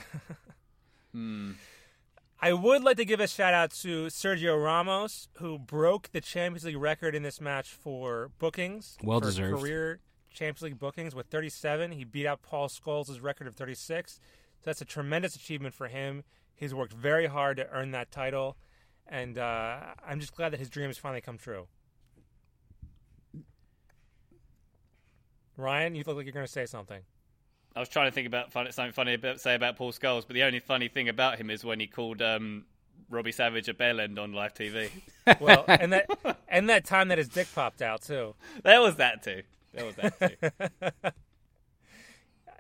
I 2.44 2.54
would 2.54 2.84
like 2.84 2.98
to 2.98 3.06
give 3.06 3.20
a 3.20 3.28
shout 3.28 3.54
out 3.54 3.72
to 3.82 4.08
Sergio 4.08 4.64
Ramos, 4.64 5.28
who 5.34 5.60
broke 5.60 6.12
the 6.12 6.22
Champions 6.22 6.66
League 6.66 6.78
record 6.78 7.14
in 7.14 7.22
this 7.22 7.40
match 7.40 7.70
for 7.70 8.32
bookings. 8.40 8.98
Well 9.04 9.20
for 9.20 9.26
deserved. 9.28 9.60
Career 9.62 10.00
Champions 10.32 10.62
League 10.64 10.80
bookings 10.80 11.14
with 11.14 11.28
37. 11.28 11.92
He 11.92 12.04
beat 12.04 12.26
out 12.26 12.42
Paul 12.42 12.68
Scholes' 12.68 13.22
record 13.22 13.46
of 13.48 13.56
36. 13.56 14.14
So 14.14 14.20
that's 14.64 14.82
a 14.82 14.86
tremendous 14.86 15.36
achievement 15.36 15.76
for 15.76 15.88
him. 15.88 16.24
He's 16.56 16.74
worked 16.74 16.94
very 16.94 17.28
hard 17.28 17.58
to 17.58 17.68
earn 17.70 17.92
that 17.92 18.12
title, 18.12 18.58
and 19.12 19.38
uh, 19.38 19.78
I'm 20.08 20.20
just 20.20 20.36
glad 20.36 20.54
that 20.54 20.60
his 20.60 20.70
dream 20.70 20.88
has 20.88 20.98
finally 20.98 21.22
come 21.22 21.38
true. 21.38 21.68
Ryan, 25.58 25.94
you 25.94 26.04
look 26.08 26.16
like 26.16 26.26
you're 26.26 26.34
going 26.34 26.46
to 26.46 26.52
say 26.52 26.66
something. 26.66 27.02
I 27.76 27.80
was 27.80 27.90
trying 27.90 28.08
to 28.08 28.12
think 28.12 28.26
about 28.26 28.52
fun, 28.52 28.72
something 28.72 28.94
funny 28.94 29.14
about 29.14 29.40
say 29.40 29.54
about 29.54 29.76
Paul 29.78 29.92
Scholes, 29.92 30.26
but 30.26 30.34
the 30.34 30.44
only 30.44 30.60
funny 30.60 30.88
thing 30.88 31.08
about 31.08 31.38
him 31.38 31.50
is 31.50 31.64
when 31.64 31.80
he 31.80 31.88
called 31.88 32.22
um, 32.22 32.66
Robbie 33.10 33.32
Savage 33.32 33.70
a 33.70 33.74
bell 33.74 34.00
end 34.00 34.18
on 34.18 34.34
live 34.34 34.54
TV. 34.54 34.90
Well, 35.40 35.66
and 35.68 35.94
that 35.94 36.10
and 36.50 36.68
that 36.70 36.84
time 36.84 37.10
that 37.10 37.20
his 37.20 37.30
dick 37.30 37.48
popped 37.54 37.82
out 37.82 38.02
too. 38.02 38.34
there 38.64 38.82
was 38.82 38.96
that 38.96 39.24
too. 39.24 39.44
There 39.72 39.86
was 39.86 39.96
that 39.96 40.20
too. 40.20 41.12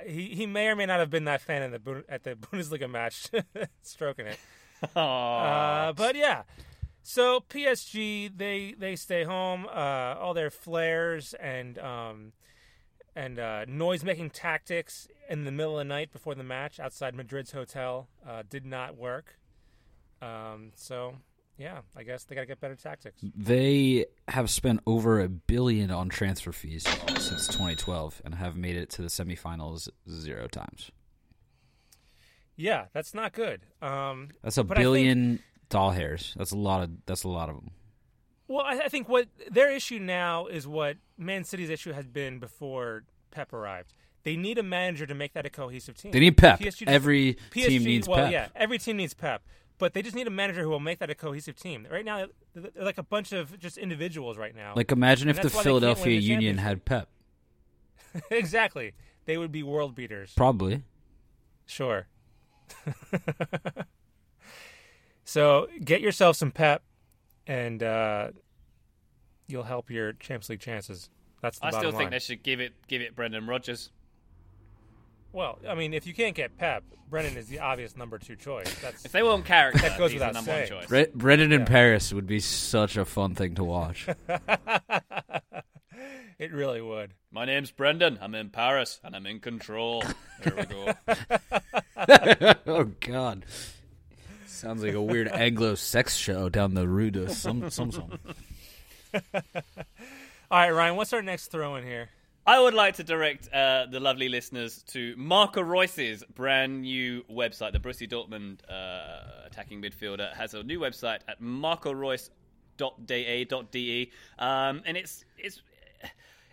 he 0.08 0.28
he 0.36 0.46
may 0.46 0.68
or 0.68 0.76
may 0.76 0.86
not 0.86 1.00
have 1.00 1.10
been 1.10 1.26
that 1.26 1.42
fan 1.42 1.64
in 1.64 1.72
the 1.72 2.04
at 2.08 2.24
the 2.24 2.36
Bundesliga 2.36 2.90
match, 2.90 3.24
stroking 3.82 4.28
it. 4.28 4.38
Aw. 4.96 5.90
Uh, 5.90 5.94
but 5.94 6.16
yeah, 6.16 6.44
so 7.04 7.40
PSG 7.50 8.36
they 8.36 8.76
they 8.78 8.96
stay 8.96 9.24
home. 9.24 9.68
Uh, 9.68 10.16
all 10.20 10.34
their 10.34 10.50
flares 10.50 11.34
and 11.34 11.78
um, 11.80 12.34
and 13.16 13.40
uh, 13.40 13.66
noise 13.68 14.04
making 14.04 14.30
tactics 14.30 15.08
in 15.30 15.46
the 15.46 15.52
middle 15.52 15.74
of 15.74 15.80
the 15.80 15.94
night 15.94 16.12
before 16.12 16.36
the 16.36 16.44
match 16.44 16.80
outside 16.80 17.16
Madrid's 17.16 17.52
hotel 17.52 18.08
uh, 18.28 18.44
did 18.50 18.66
not 18.66 18.98
work. 18.98 19.38
Um, 20.22 20.72
so 20.76 21.16
yeah, 21.58 21.82
I 21.96 22.04
guess 22.04 22.24
they 22.24 22.36
got 22.36 22.42
to 22.42 22.48
get 22.48 22.60
better 22.60 22.76
tactics. 22.76 23.22
They 23.36 24.06
have 24.28 24.50
spent 24.50 24.82
over 24.88 25.20
a 25.20 25.30
billion 25.30 25.92
on 25.92 26.10
transfer 26.10 26.52
fees 26.52 26.88
since 27.20 27.48
2012 27.48 28.22
and 28.26 28.36
have 28.36 28.56
made 28.56 28.76
it 28.76 28.90
to 28.92 29.02
the 29.02 29.10
semifinals 29.10 29.90
zero 30.10 30.48
times. 30.48 30.92
Yeah, 32.56 32.86
that's 32.94 33.14
not 33.14 33.34
good. 33.34 33.62
Um, 33.82 34.30
That's 34.44 34.58
a 34.58 34.62
I 34.62 34.64
think- 34.66 34.78
billion 34.78 35.40
doll 35.70 35.92
hairs. 35.92 36.34
That's 36.38 36.52
a 36.52 36.58
lot 36.58 36.84
of. 36.84 36.92
That's 37.06 37.24
a 37.24 37.30
lot 37.30 37.50
of 37.50 37.56
them. 37.56 37.72
Well, 38.48 38.66
I, 38.66 38.80
I 38.86 38.88
think 38.90 39.08
what 39.08 39.28
their 39.50 39.72
issue 39.72 39.98
now 40.00 40.48
is 40.48 40.68
what 40.68 40.98
Man 41.18 41.44
City's 41.46 41.70
issue 41.70 41.94
has 41.94 42.06
been 42.06 42.40
before 42.40 43.04
Pep 43.32 43.54
arrived. 43.54 43.94
They 44.24 44.36
need 44.36 44.58
a 44.58 44.64
manager 44.64 45.08
to 45.08 45.16
make 45.16 45.34
that 45.34 45.46
a 45.46 45.50
cohesive 45.50 45.96
team. 45.96 46.12
They 46.12 46.20
need 46.20 46.38
Pep. 46.38 46.60
PSG 46.60 46.84
Every 46.86 47.38
team 47.52 47.84
needs 47.84 48.08
well, 48.08 48.18
Pep. 48.26 48.32
yeah, 48.32 48.48
every 48.56 48.78
team 48.78 48.98
needs 48.98 49.14
Pep, 49.16 49.42
but 49.80 49.94
they 49.94 50.02
just 50.04 50.16
need 50.16 50.28
a 50.28 50.32
manager 50.32 50.62
who 50.62 50.70
will 50.70 50.80
make 50.82 51.00
that 51.00 51.10
a 51.10 51.16
cohesive 51.16 51.56
team. 51.56 51.88
Right 51.90 52.06
now, 52.06 52.28
they're 52.54 52.84
like 52.84 52.98
a 53.00 53.04
bunch 53.04 53.32
of 53.32 53.58
just 53.58 53.78
individuals 53.78 54.38
right 54.38 54.54
now. 54.56 54.74
Like 54.76 54.92
imagine 54.92 55.30
And 55.30 55.38
if 55.38 55.42
the 55.42 55.48
that's 55.48 55.56
why 55.56 55.64
they 55.64 55.70
can't 55.70 55.74
win 55.76 55.82
Philadelphia 55.82 56.20
the 56.20 56.26
Union 56.26 56.58
had 56.58 56.86
Pep. 56.86 57.08
exactly, 58.30 58.92
they 59.26 59.38
would 59.38 59.52
be 59.52 59.64
world 59.64 59.96
beaters. 59.96 60.34
Probably. 60.36 60.84
Sure. 61.66 62.06
So 65.24 65.68
get 65.84 66.02
yourself 66.02 66.36
some 66.36 66.52
pep, 66.52 66.84
and 67.48 67.82
uh, 67.82 68.30
you'll 69.48 69.64
help 69.64 69.90
your 69.90 70.14
Champions 70.14 70.50
League 70.50 70.60
chances. 70.60 71.10
That's 71.42 71.60
the 71.60 71.68
I 71.68 71.72
bottom 71.72 71.80
still 71.82 71.92
think 71.92 72.02
line. 72.04 72.12
they 72.12 72.20
should 72.20 72.44
give 72.44 72.60
it 72.60 72.74
give 72.88 73.02
it 73.02 73.16
Brendan 73.16 73.48
Rodgers. 73.48 73.92
Well, 75.32 75.60
I 75.68 75.76
mean, 75.76 75.94
if 75.94 76.06
you 76.06 76.14
can't 76.14 76.36
get 76.36 76.58
Pep, 76.58 76.84
Brendan 77.10 77.38
is 77.38 77.48
the 77.48 77.60
obvious 77.60 77.96
number 77.96 78.18
two 78.18 78.36
choice. 78.36 78.74
That's 78.82 79.06
If 79.06 79.14
they 79.14 79.24
want 79.24 79.46
character, 79.46 79.80
That 79.82 79.98
goes 79.98 80.12
he's 80.12 80.20
without 80.20 80.34
the 80.34 80.40
number 80.40 80.52
one 80.52 80.68
saying. 80.68 80.82
choice. 80.82 80.88
Bre- 80.90 81.18
Brendan 81.18 81.54
in 81.54 81.64
Paris 81.66 82.12
would 82.12 82.28
be 82.28 82.42
such 82.42 82.98
a 82.98 83.06
fun 83.06 83.34
thing 83.34 83.56
to 83.56 83.64
watch. 83.64 84.08
it 86.42 86.52
really 86.52 86.82
would. 86.82 87.14
My 87.32 87.46
name's 87.46 87.70
Brendan. 87.70 88.18
I'm 88.20 88.34
in 88.34 88.50
Paris 88.50 89.00
and 89.04 89.16
I'm 89.16 89.28
in 89.28 89.40
control. 89.40 90.04
Here 90.44 90.56
we 90.58 90.66
go. 90.66 90.92
oh 92.66 92.86
God, 93.00 93.46
sounds 94.48 94.84
like 94.84 94.96
a 94.96 95.02
weird 95.02 95.28
Anglo 95.28 95.76
sex 95.76 96.16
show 96.16 96.50
down 96.50 96.74
the 96.74 96.88
rue 96.88 97.12
de 97.12 97.30
some 97.30 97.70
some 97.70 97.92
some. 97.92 98.18
All 99.14 99.22
right, 100.50 100.72
Ryan, 100.72 100.96
what's 100.96 101.14
our 101.14 101.22
next 101.22 101.52
throw 101.52 101.76
in 101.76 101.84
here? 101.84 102.10
I 102.48 102.60
would 102.60 102.74
like 102.74 102.96
to 102.96 103.04
direct 103.04 103.48
uh, 103.54 103.86
the 103.86 104.00
lovely 104.00 104.28
listeners 104.28 104.82
to 104.88 105.14
Marco 105.18 105.62
Reus's 105.62 106.24
brand 106.34 106.82
new 106.82 107.24
website. 107.30 107.74
The 107.74 107.80
Borussia 107.80 108.10
Dortmund 108.10 108.62
uh, 108.68 109.46
attacking 109.46 109.80
midfielder 109.80 110.34
has 110.34 110.56
a 110.56 110.64
new 110.64 110.80
website 110.80 111.20
at 111.28 111.40
marcoreus.de, 111.40 112.32
um, 114.40 114.82
and 114.88 114.98
it's 114.98 115.24
it's 115.38 115.62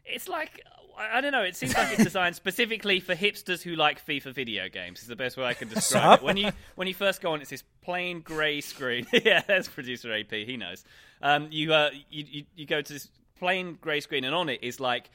it's 0.08 0.28
like 0.28 0.62
I 0.98 1.18
I 1.18 1.20
don't 1.20 1.32
know. 1.32 1.42
It 1.42 1.56
seems 1.56 1.74
like 1.76 1.92
it's 1.92 2.04
designed 2.04 2.34
specifically 2.36 3.00
for 3.00 3.14
hipsters 3.14 3.62
who 3.62 3.76
like 3.76 4.04
FIFA 4.04 4.34
video 4.34 4.68
games. 4.68 5.00
Is 5.00 5.06
the 5.06 5.16
best 5.16 5.36
way 5.36 5.44
I 5.44 5.54
can 5.54 5.68
describe 5.68 6.20
it. 6.20 6.24
When 6.24 6.36
you 6.36 6.50
when 6.74 6.88
you 6.88 6.94
first 6.94 7.20
go 7.20 7.32
on, 7.32 7.40
it's 7.40 7.50
this 7.50 7.62
plain 7.82 8.20
grey 8.20 8.60
screen. 8.60 9.06
yeah, 9.12 9.42
that's 9.46 9.68
producer 9.68 10.12
AP. 10.12 10.32
He 10.32 10.56
knows. 10.56 10.84
Um, 11.22 11.48
you, 11.50 11.72
uh, 11.72 11.90
you 12.10 12.24
you 12.28 12.44
you 12.56 12.66
go 12.66 12.80
to 12.82 12.92
this 12.92 13.08
plain 13.38 13.78
grey 13.80 14.00
screen, 14.00 14.24
and 14.24 14.34
on 14.34 14.48
it 14.48 14.60
is 14.62 14.80
like 14.80 15.10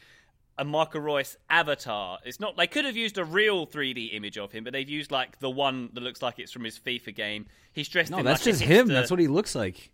a 0.58 0.64
Marco 0.64 1.00
Reus 1.00 1.38
avatar. 1.50 2.20
It's 2.26 2.40
not. 2.40 2.56
They 2.58 2.68
could 2.68 2.86
have 2.86 2.96
used 2.96 3.18
a 3.18 3.26
real 3.26 3.66
3D 3.68 4.14
image 4.14 4.38
of 4.38 4.52
him, 4.52 4.64
but 4.64 4.74
they've 4.74 4.90
used 4.90 5.12
like 5.12 5.40
the 5.40 5.50
one 5.50 5.90
that 5.94 6.02
looks 6.02 6.22
like 6.22 6.40
it's 6.40 6.52
from 6.52 6.64
his 6.64 6.78
FIFA 6.80 7.16
game. 7.16 7.46
He's 7.74 7.88
dressed 7.90 8.12
No, 8.12 8.20
in 8.20 8.26
that's 8.26 8.46
like 8.46 8.54
just 8.54 8.62
a 8.62 8.66
him. 8.66 8.88
That's 8.88 9.10
what 9.12 9.20
he 9.20 9.28
looks 9.28 9.56
like. 9.56 9.92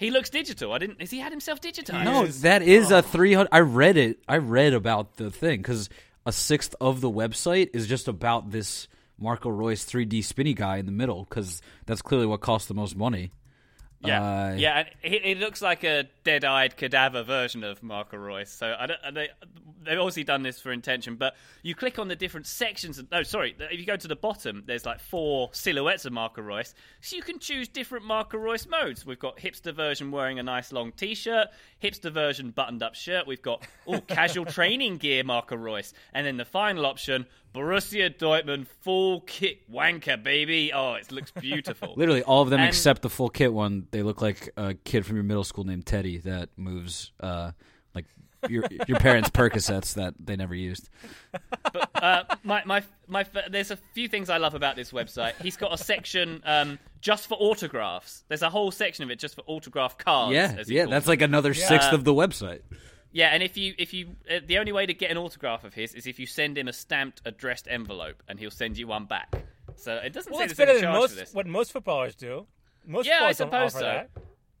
He 0.00 0.10
looks 0.10 0.30
digital. 0.30 0.72
I 0.72 0.78
didn't. 0.78 0.98
Has 0.98 1.10
he 1.10 1.18
had 1.18 1.30
himself 1.30 1.60
digitized? 1.60 2.04
No, 2.04 2.26
that 2.26 2.62
is 2.62 2.90
a 2.90 3.02
three 3.02 3.34
hundred. 3.34 3.50
I 3.52 3.60
read 3.60 3.98
it. 3.98 4.18
I 4.26 4.38
read 4.38 4.72
about 4.72 5.18
the 5.18 5.30
thing 5.30 5.58
because 5.60 5.90
a 6.24 6.32
sixth 6.32 6.74
of 6.80 7.02
the 7.02 7.10
website 7.10 7.68
is 7.74 7.86
just 7.86 8.08
about 8.08 8.50
this 8.50 8.88
Marco 9.18 9.50
Reus 9.50 9.84
3D 9.84 10.24
spinny 10.24 10.54
guy 10.54 10.78
in 10.78 10.86
the 10.86 10.92
middle 10.92 11.24
because 11.28 11.60
that's 11.84 12.00
clearly 12.00 12.24
what 12.24 12.40
cost 12.40 12.68
the 12.68 12.74
most 12.74 12.96
money. 12.96 13.30
Yeah, 14.02 14.22
Uh, 14.22 14.54
yeah, 14.56 14.78
and 14.78 14.88
it, 15.14 15.22
it 15.26 15.38
looks 15.38 15.60
like 15.60 15.84
a 15.84 16.04
dead-eyed 16.24 16.78
cadaver 16.78 17.22
version 17.22 17.62
of 17.62 17.82
Marco 17.82 18.16
Reus. 18.16 18.50
So 18.50 18.74
I 18.78 18.86
don't, 18.86 18.98
they, 19.12 19.28
they've 19.82 19.98
obviously 19.98 20.24
done 20.24 20.42
this 20.42 20.60
for 20.60 20.72
intention. 20.72 21.16
But 21.16 21.34
you 21.62 21.74
click 21.74 21.98
on 21.98 22.08
the 22.08 22.16
different 22.16 22.46
sections. 22.46 22.98
Of, 22.98 23.10
no, 23.10 23.22
sorry, 23.22 23.54
if 23.58 23.78
you 23.78 23.86
go 23.86 23.96
to 23.96 24.08
the 24.08 24.16
bottom, 24.16 24.62
there's 24.66 24.84
like 24.86 25.00
four 25.00 25.50
silhouettes 25.52 26.04
of 26.04 26.12
Marco 26.12 26.42
Reus. 26.42 26.74
So 27.00 27.16
you 27.16 27.22
can 27.22 27.38
choose 27.38 27.68
different 27.68 28.04
Marco 28.04 28.38
Reus 28.38 28.66
modes. 28.68 29.04
We've 29.06 29.18
got 29.18 29.38
hipster 29.38 29.74
version 29.74 30.10
wearing 30.10 30.38
a 30.38 30.42
nice 30.42 30.72
long 30.72 30.92
T-shirt, 30.92 31.48
hipster 31.82 32.12
version 32.12 32.50
buttoned-up 32.50 32.94
shirt. 32.94 33.26
We've 33.26 33.42
got 33.42 33.66
oh 33.86 34.00
casual 34.08 34.44
training 34.44 34.98
gear 34.98 35.24
Marco 35.24 35.56
Reus, 35.56 35.92
and 36.12 36.26
then 36.26 36.36
the 36.36 36.44
final 36.44 36.86
option. 36.86 37.26
Borussia 37.52 38.16
Dortmund 38.16 38.68
full 38.68 39.22
kit 39.22 39.68
wanker, 39.68 40.22
baby. 40.22 40.72
Oh, 40.72 40.94
it 40.94 41.10
looks 41.10 41.32
beautiful. 41.32 41.94
Literally 41.96 42.22
all 42.22 42.42
of 42.42 42.50
them 42.50 42.60
And- 42.60 42.68
except 42.68 43.02
the 43.02 43.10
full 43.10 43.28
kit 43.28 43.52
one. 43.52 43.88
They 43.90 44.04
look 44.04 44.22
like 44.22 44.50
a 44.56 44.74
kid 44.74 45.04
from 45.04 45.16
your 45.16 45.24
middle 45.24 45.42
school 45.42 45.64
named 45.64 45.84
Teddy 45.84 46.18
that 46.18 46.50
moves 46.56 47.10
uh, 47.18 47.50
like 47.92 48.06
your 48.48 48.64
your 48.88 48.98
parents' 48.98 49.30
Percocets 49.30 49.94
that 49.94 50.14
they 50.18 50.36
never 50.36 50.54
used. 50.54 50.88
uh, 51.94 52.22
my, 52.42 52.62
my, 52.64 52.82
my, 53.08 53.26
there's 53.50 53.70
a 53.70 53.76
few 53.94 54.08
things 54.08 54.30
I 54.30 54.38
love 54.38 54.54
about 54.54 54.76
this 54.76 54.92
website. 54.92 55.34
He's 55.42 55.56
got 55.56 55.72
a 55.72 55.78
section 55.78 56.42
um, 56.44 56.78
just 57.00 57.26
for 57.28 57.34
autographs. 57.38 58.24
There's 58.28 58.42
a 58.42 58.50
whole 58.50 58.70
section 58.70 59.04
of 59.04 59.10
it 59.10 59.18
just 59.18 59.34
for 59.34 59.42
autograph 59.46 59.98
cards. 59.98 60.34
Yeah, 60.34 60.54
as 60.58 60.70
yeah, 60.70 60.86
that's 60.86 61.06
them. 61.06 61.12
like 61.12 61.22
another 61.22 61.54
sixth 61.54 61.92
Uh, 61.92 61.96
of 61.96 62.04
the 62.04 62.14
website. 62.14 62.60
yeah. 63.12 63.28
And 63.28 63.42
if 63.42 63.56
you, 63.56 63.74
if 63.78 63.92
you, 63.92 64.16
uh, 64.30 64.40
the 64.46 64.58
only 64.58 64.72
way 64.72 64.86
to 64.86 64.94
get 64.94 65.10
an 65.10 65.16
autograph 65.18 65.64
of 65.64 65.74
his 65.74 65.94
is 65.94 66.06
if 66.06 66.18
you 66.18 66.26
send 66.26 66.56
him 66.58 66.68
a 66.68 66.72
stamped, 66.72 67.20
addressed 67.24 67.66
envelope, 67.68 68.22
and 68.28 68.38
he'll 68.38 68.50
send 68.50 68.78
you 68.78 68.86
one 68.86 69.04
back. 69.06 69.34
So 69.76 69.94
it 69.96 70.12
doesn't 70.12 70.30
Well, 70.32 70.40
say 70.40 70.44
it's 70.46 70.54
better 70.54 70.78
than 70.80 70.92
most 70.92 71.34
what 71.34 71.46
most 71.46 71.72
footballers 71.72 72.14
do. 72.14 72.46
Most 72.86 73.06
Yeah, 73.06 73.24
I 73.24 73.32
footballers 73.32 73.38
don't 73.38 73.72
suppose 73.72 73.74
offer 73.74 73.78
so. 73.78 73.84
that. 73.84 74.10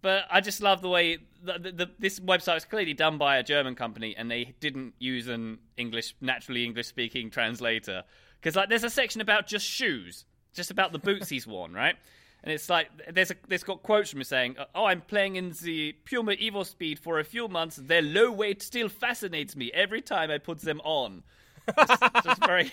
But 0.02 0.24
I 0.30 0.40
just 0.40 0.62
love 0.62 0.80
the 0.80 0.88
way 0.88 1.18
the, 1.42 1.58
the, 1.58 1.72
the, 1.72 1.90
this 1.98 2.20
website 2.20 2.54
was 2.54 2.64
clearly 2.64 2.94
done 2.94 3.18
by 3.18 3.36
a 3.36 3.42
German 3.42 3.74
company, 3.74 4.14
and 4.16 4.30
they 4.30 4.54
didn't 4.60 4.94
use 4.98 5.28
an 5.28 5.58
English, 5.76 6.14
naturally 6.20 6.64
English 6.64 6.86
speaking 6.86 7.30
translator. 7.30 8.04
Because 8.40 8.56
like, 8.56 8.68
there's 8.68 8.84
a 8.84 8.90
section 8.90 9.20
about 9.20 9.46
just 9.46 9.66
shoes, 9.66 10.24
just 10.54 10.70
about 10.70 10.92
the 10.92 10.98
boots 10.98 11.28
he's 11.28 11.46
worn, 11.46 11.72
right? 11.72 11.96
And 12.42 12.52
it's 12.52 12.70
like 12.70 12.88
there's 13.12 13.30
a 13.30 13.34
there's 13.48 13.64
got 13.64 13.82
quotes 13.82 14.10
from 14.10 14.20
him 14.20 14.24
saying, 14.24 14.56
"Oh, 14.74 14.86
I'm 14.86 15.02
playing 15.02 15.36
in 15.36 15.52
the 15.62 15.94
Puma 16.06 16.32
Evo 16.32 16.64
Speed 16.64 16.98
for 16.98 17.18
a 17.18 17.24
few 17.24 17.48
months. 17.48 17.76
Their 17.76 18.00
low 18.00 18.32
weight 18.32 18.62
still 18.62 18.88
fascinates 18.88 19.56
me 19.56 19.70
every 19.74 20.00
time 20.00 20.30
I 20.30 20.38
put 20.38 20.60
them 20.60 20.80
on." 20.82 21.22
Just, 21.76 22.02
just 22.24 22.44
very 22.46 22.72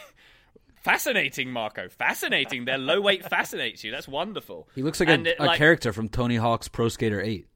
fascinating, 0.92 1.52
Marco. 1.52 1.90
Fascinating. 1.90 2.66
Their 2.66 2.78
low 2.78 3.02
weight 3.02 3.24
fascinates 3.26 3.84
you. 3.84 3.92
That's 3.92 4.08
wonderful. 4.08 4.68
He 4.76 4.84
looks 4.84 5.00
like 5.00 5.10
a, 5.10 5.22
it, 5.22 5.36
a 5.40 5.56
character 5.56 5.94
from 5.94 6.10
Tony 6.10 6.38
Hawk's 6.38 6.68
Pro 6.68 6.88
Skater 6.90 7.22
8. 7.22 7.48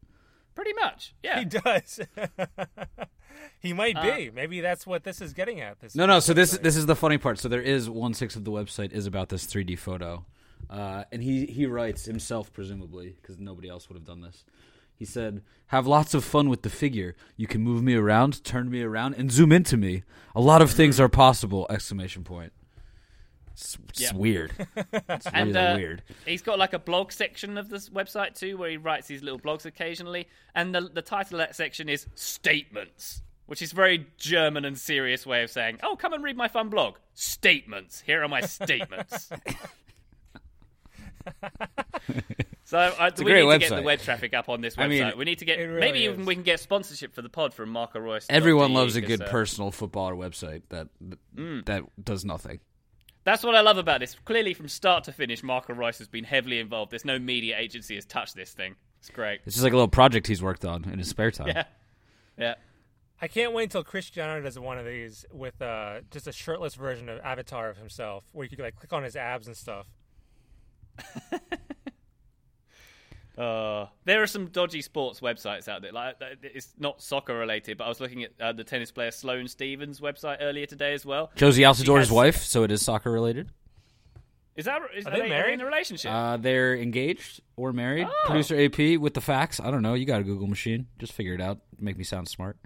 Pretty 0.53 0.73
much, 0.73 1.15
yeah. 1.23 1.39
He 1.39 1.45
does. 1.45 1.99
he 3.59 3.73
might 3.73 3.95
Uh, 3.95 4.15
be. 4.15 4.29
Maybe 4.31 4.59
that's 4.59 4.85
what 4.85 5.03
this 5.03 5.21
is 5.21 5.33
getting 5.33 5.61
at. 5.61 5.79
This 5.79 5.95
No, 5.95 6.05
no. 6.05 6.19
So 6.19 6.33
this 6.33 6.57
this 6.57 6.75
is 6.75 6.85
the 6.85 6.95
funny 6.95 7.17
part. 7.17 7.39
So 7.39 7.47
there 7.47 7.61
is 7.61 7.89
one 7.89 8.13
sixth 8.13 8.35
of 8.37 8.43
the 8.43 8.51
website 8.51 8.91
is 8.91 9.05
about 9.07 9.29
this 9.29 9.45
3D 9.45 9.79
photo, 9.79 10.25
uh, 10.69 11.05
and 11.11 11.23
he 11.23 11.45
he 11.45 11.65
writes 11.65 12.05
himself 12.05 12.51
presumably 12.51 13.15
because 13.21 13.39
nobody 13.39 13.69
else 13.69 13.87
would 13.87 13.95
have 13.95 14.05
done 14.05 14.21
this. 14.21 14.43
He 14.93 15.05
said, 15.05 15.41
"Have 15.67 15.87
lots 15.87 16.13
of 16.13 16.23
fun 16.23 16.49
with 16.49 16.63
the 16.63 16.69
figure. 16.69 17.15
You 17.37 17.47
can 17.47 17.61
move 17.61 17.81
me 17.81 17.95
around, 17.95 18.43
turn 18.43 18.69
me 18.69 18.81
around, 18.83 19.15
and 19.15 19.31
zoom 19.31 19.51
into 19.51 19.77
me. 19.77 20.03
A 20.35 20.41
lot 20.41 20.61
of 20.61 20.69
things 20.69 20.99
are 20.99 21.09
possible!" 21.09 21.65
Exclamation 21.69 22.23
point. 22.23 22.51
It's, 23.61 23.77
it's 23.89 24.01
Yeah. 24.01 24.13
weird. 24.15 24.51
It's 25.09 25.27
And 25.27 25.53
really 25.53 25.59
uh, 25.67 25.75
weird. 25.77 26.03
he's 26.25 26.41
got 26.41 26.57
like 26.59 26.73
a 26.73 26.79
blog 26.79 27.11
section 27.11 27.57
of 27.57 27.69
this 27.69 27.89
website 27.89 28.33
too, 28.33 28.57
where 28.57 28.69
he 28.71 28.77
writes 28.77 29.07
these 29.07 29.21
little 29.21 29.39
blogs 29.39 29.65
occasionally. 29.65 30.27
And 30.55 30.73
the 30.73 30.81
the 30.81 31.01
title 31.03 31.35
of 31.39 31.45
that 31.47 31.55
section 31.55 31.87
is 31.89 32.07
Statements, 32.15 33.21
which 33.45 33.61
is 33.61 33.71
a 33.71 33.75
very 33.75 34.07
German 34.17 34.65
and 34.65 34.77
serious 34.77 35.25
way 35.25 35.43
of 35.43 35.51
saying, 35.51 35.79
"Oh, 35.83 35.95
come 35.95 36.13
and 36.13 36.23
read 36.23 36.35
my 36.37 36.47
fun 36.47 36.69
blog. 36.69 36.95
Statements. 37.13 38.01
Here 38.01 38.23
are 38.23 38.27
my 38.27 38.41
statements." 38.41 39.29
so 42.65 42.77
I, 42.77 43.07
a 43.07 43.11
we 43.17 43.25
great 43.25 43.45
need 43.45 43.51
to 43.53 43.59
get 43.59 43.75
the 43.75 43.81
web 43.83 43.99
traffic 43.99 44.33
up 44.33 44.49
on 44.49 44.61
this 44.61 44.75
website. 44.75 44.83
I 44.83 44.87
mean, 44.87 45.17
we 45.17 45.25
need 45.25 45.39
to 45.39 45.45
get 45.45 45.57
really 45.59 45.79
maybe 45.79 46.05
is. 46.05 46.13
even 46.13 46.25
we 46.25 46.33
can 46.35 46.43
get 46.43 46.59
sponsorship 46.59 47.13
for 47.13 47.21
the 47.21 47.29
pod 47.29 47.53
from 47.53 47.69
Marco 47.69 47.99
Reus. 47.99 48.25
Everyone 48.29 48.73
loves 48.73 48.95
a 48.95 49.01
good 49.01 49.19
person. 49.19 49.31
personal 49.31 49.71
footballer 49.71 50.15
website 50.15 50.63
that 50.69 50.87
Mm. 51.35 51.65
that 51.65 51.83
does 52.03 52.25
nothing. 52.25 52.59
That's 53.23 53.43
what 53.43 53.55
I 53.55 53.61
love 53.61 53.77
about 53.77 53.99
this. 53.99 54.15
Clearly, 54.25 54.53
from 54.53 54.67
start 54.67 55.03
to 55.05 55.11
finish, 55.11 55.43
Marco 55.43 55.73
Reus 55.73 55.99
has 55.99 56.07
been 56.07 56.23
heavily 56.23 56.59
involved. 56.59 56.91
There's 56.91 57.05
no 57.05 57.19
media 57.19 57.57
agency 57.57 57.95
has 57.95 58.05
touched 58.05 58.35
this 58.35 58.51
thing. 58.51 58.75
It's 58.99 59.09
great. 59.09 59.41
It's 59.45 59.55
just 59.55 59.63
like 59.63 59.73
a 59.73 59.75
little 59.75 59.87
project 59.87 60.27
he's 60.27 60.41
worked 60.41 60.65
on 60.65 60.85
in 60.85 60.99
his 60.99 61.09
spare 61.09 61.31
time. 61.31 61.47
Yeah, 61.47 61.63
yeah. 62.37 62.55
I 63.21 63.27
can't 63.27 63.53
wait 63.53 63.63
until 63.63 63.83
Cristiano 63.83 64.41
does 64.41 64.57
one 64.57 64.79
of 64.79 64.85
these 64.85 65.25
with 65.31 65.61
uh, 65.61 65.99
just 66.09 66.27
a 66.27 66.31
shirtless 66.31 66.73
version 66.73 67.07
of 67.09 67.19
Avatar 67.19 67.69
of 67.69 67.77
himself, 67.77 68.23
where 68.31 68.43
you 68.43 68.49
could 68.49 68.59
like 68.59 68.75
click 68.75 68.91
on 68.93 69.03
his 69.03 69.15
abs 69.15 69.45
and 69.45 69.55
stuff. 69.55 69.85
Uh, 73.41 73.87
there 74.05 74.21
are 74.21 74.27
some 74.27 74.47
dodgy 74.47 74.81
sports 74.81 75.19
websites 75.19 75.67
out 75.67 75.81
there. 75.81 75.91
Like 75.91 76.15
it's 76.43 76.73
not 76.77 77.01
soccer 77.01 77.35
related, 77.35 77.77
but 77.77 77.85
I 77.85 77.89
was 77.89 77.99
looking 77.99 78.23
at 78.23 78.31
uh, 78.39 78.51
the 78.53 78.63
tennis 78.63 78.91
player 78.91 79.09
Sloane 79.09 79.47
Stevens 79.47 79.99
website 79.99 80.37
earlier 80.41 80.67
today 80.67 80.93
as 80.93 81.05
well. 81.05 81.31
Jozy 81.35 81.65
Altidore's 81.65 82.07
has- 82.07 82.11
wife, 82.11 82.43
so 82.43 82.63
it 82.63 82.71
is 82.71 82.83
soccer 82.83 83.11
related. 83.11 83.49
Is 84.55 84.65
that 84.65 84.81
is, 84.95 85.07
Are 85.07 85.09
are, 85.09 85.15
they 85.15 85.21
they, 85.23 85.29
married? 85.29 85.53
in 85.55 85.61
a 85.61 85.65
relationship? 85.65 86.11
Uh, 86.11 86.37
they're 86.37 86.75
engaged 86.75 87.41
or 87.55 87.73
married. 87.73 88.05
Oh. 88.07 88.27
Producer 88.27 88.61
AP 88.61 88.99
with 88.99 89.13
the 89.13 89.21
facts. 89.21 89.59
I 89.59 89.71
don't 89.71 89.81
know. 89.81 89.93
You 89.93 90.05
got 90.05 90.19
a 90.21 90.23
Google 90.23 90.47
machine. 90.47 90.87
Just 90.99 91.13
figure 91.13 91.33
it 91.33 91.41
out. 91.41 91.59
Make 91.79 91.97
me 91.97 92.03
sound 92.03 92.27
smart. 92.27 92.57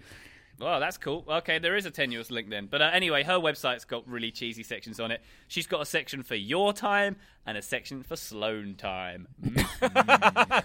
Well, 0.60 0.80
that's 0.80 0.98
cool. 0.98 1.26
Okay, 1.28 1.60
there 1.60 1.76
is 1.76 1.86
a 1.86 1.92
tenuous 1.92 2.32
link 2.32 2.50
then. 2.50 2.68
But 2.72 2.82
uh, 2.82 2.90
anyway, 2.94 3.24
her 3.24 3.34
website's 3.40 3.84
got 3.84 4.08
really 4.08 4.32
cheesy 4.32 4.64
sections 4.64 5.00
on 5.02 5.12
it. 5.12 5.22
She's 5.50 5.68
got 5.68 5.82
a 5.82 5.86
section 5.86 6.24
for 6.24 6.36
your 6.36 6.72
time 6.72 7.18
and 7.46 7.58
a 7.58 7.62
section 7.62 8.04
for 8.04 8.16
Sloane 8.16 8.76
time. 8.76 9.28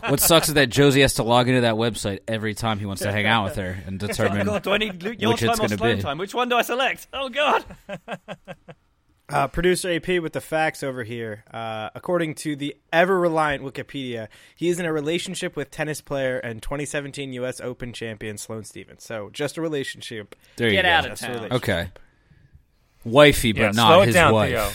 what 0.09 0.21
sucks 0.21 0.49
is 0.49 0.55
that 0.55 0.71
Jozy 0.71 1.01
has 1.03 1.15
to 1.15 1.23
log 1.25 1.49
into 1.49 1.63
that 1.63 1.75
website 1.75 2.21
every 2.29 2.55
time 2.55 2.79
he 2.79 2.87
wants 2.87 3.03
to 3.03 3.11
hang 3.11 3.27
out 3.27 3.45
with 3.45 3.57
her 3.57 3.79
and 3.87 4.01
Oh 4.03 4.07
determine. 4.07 4.47
God, 4.47 4.63
do 4.63 4.71
I 4.73 4.79
need 4.79 5.03
your 5.03 5.33
which 5.33 5.41
time 5.41 5.51
it's 5.51 5.61
or 5.73 5.77
gonna 5.77 5.97
be. 5.97 6.03
time? 6.03 6.19
Which 6.19 6.35
one 6.35 6.49
do 6.49 6.57
I 6.57 6.63
select? 6.63 7.09
Oh 7.13 7.29
God! 7.29 7.65
Uh, 9.33 9.47
producer 9.49 9.91
AP 9.91 10.09
with 10.23 10.33
the 10.33 10.41
facts 10.41 10.83
over 10.83 11.05
here. 11.05 11.45
Uh, 11.53 11.91
according 11.95 12.35
to 12.37 12.57
the 12.57 12.77
ever 12.93 13.19
reliant 13.19 13.63
Wikipedia, 13.63 14.29
he 14.57 14.69
is 14.69 14.79
in 14.81 14.87
a 14.87 14.93
relationship 14.93 15.57
with 15.57 15.71
tennis 15.71 16.01
player 16.01 16.39
and 16.39 16.63
2017 16.63 17.33
U.S. 17.35 17.61
Open 17.61 17.93
champion 17.93 18.37
Sloane 18.39 18.65
Stevens. 18.65 19.05
So 19.05 19.31
just 19.33 19.57
a 19.57 19.61
relationship. 19.61 20.35
There 20.57 20.69
you 20.69 20.75
Get 20.75 20.83
go. 20.85 20.89
out 20.91 21.05
of 21.07 21.11
Just 21.13 21.23
a 21.23 21.27
town. 21.27 21.35
relationship. 21.37 21.63
Okay. 21.63 21.89
Wifey, 23.05 23.53
but 23.53 23.61
Yeah, 23.61 23.71
not 23.71 23.87
slow 23.89 24.01
it 24.03 24.07
his 24.07 24.15
down, 24.15 24.33
wife. 24.35 24.51
Theo. 24.51 24.71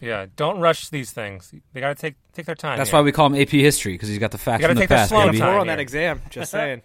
Yeah, 0.00 0.26
don't 0.36 0.60
rush 0.60 0.88
these 0.88 1.12
things. 1.12 1.54
They 1.72 1.80
got 1.80 1.88
to 1.96 2.00
take 2.00 2.14
take 2.32 2.46
their 2.46 2.54
time. 2.54 2.76
That's 2.78 2.90
here. 2.90 2.98
why 3.00 3.02
we 3.04 3.12
call 3.12 3.26
him 3.26 3.34
AP 3.40 3.48
history 3.50 3.92
because 3.92 4.08
he's 4.08 4.18
got 4.18 4.30
the 4.32 4.38
facts 4.38 4.60
gotta 4.60 4.72
from 4.72 4.76
the 4.76 4.82
take 4.82 4.88
that 4.90 4.96
past, 4.96 5.10
slow 5.10 5.26
baby. 5.26 5.38
time. 5.38 5.48
Four 5.48 5.60
on 5.60 5.66
here. 5.66 5.76
that 5.76 5.80
exam. 5.80 6.22
Just 6.30 6.50
saying. 6.52 6.82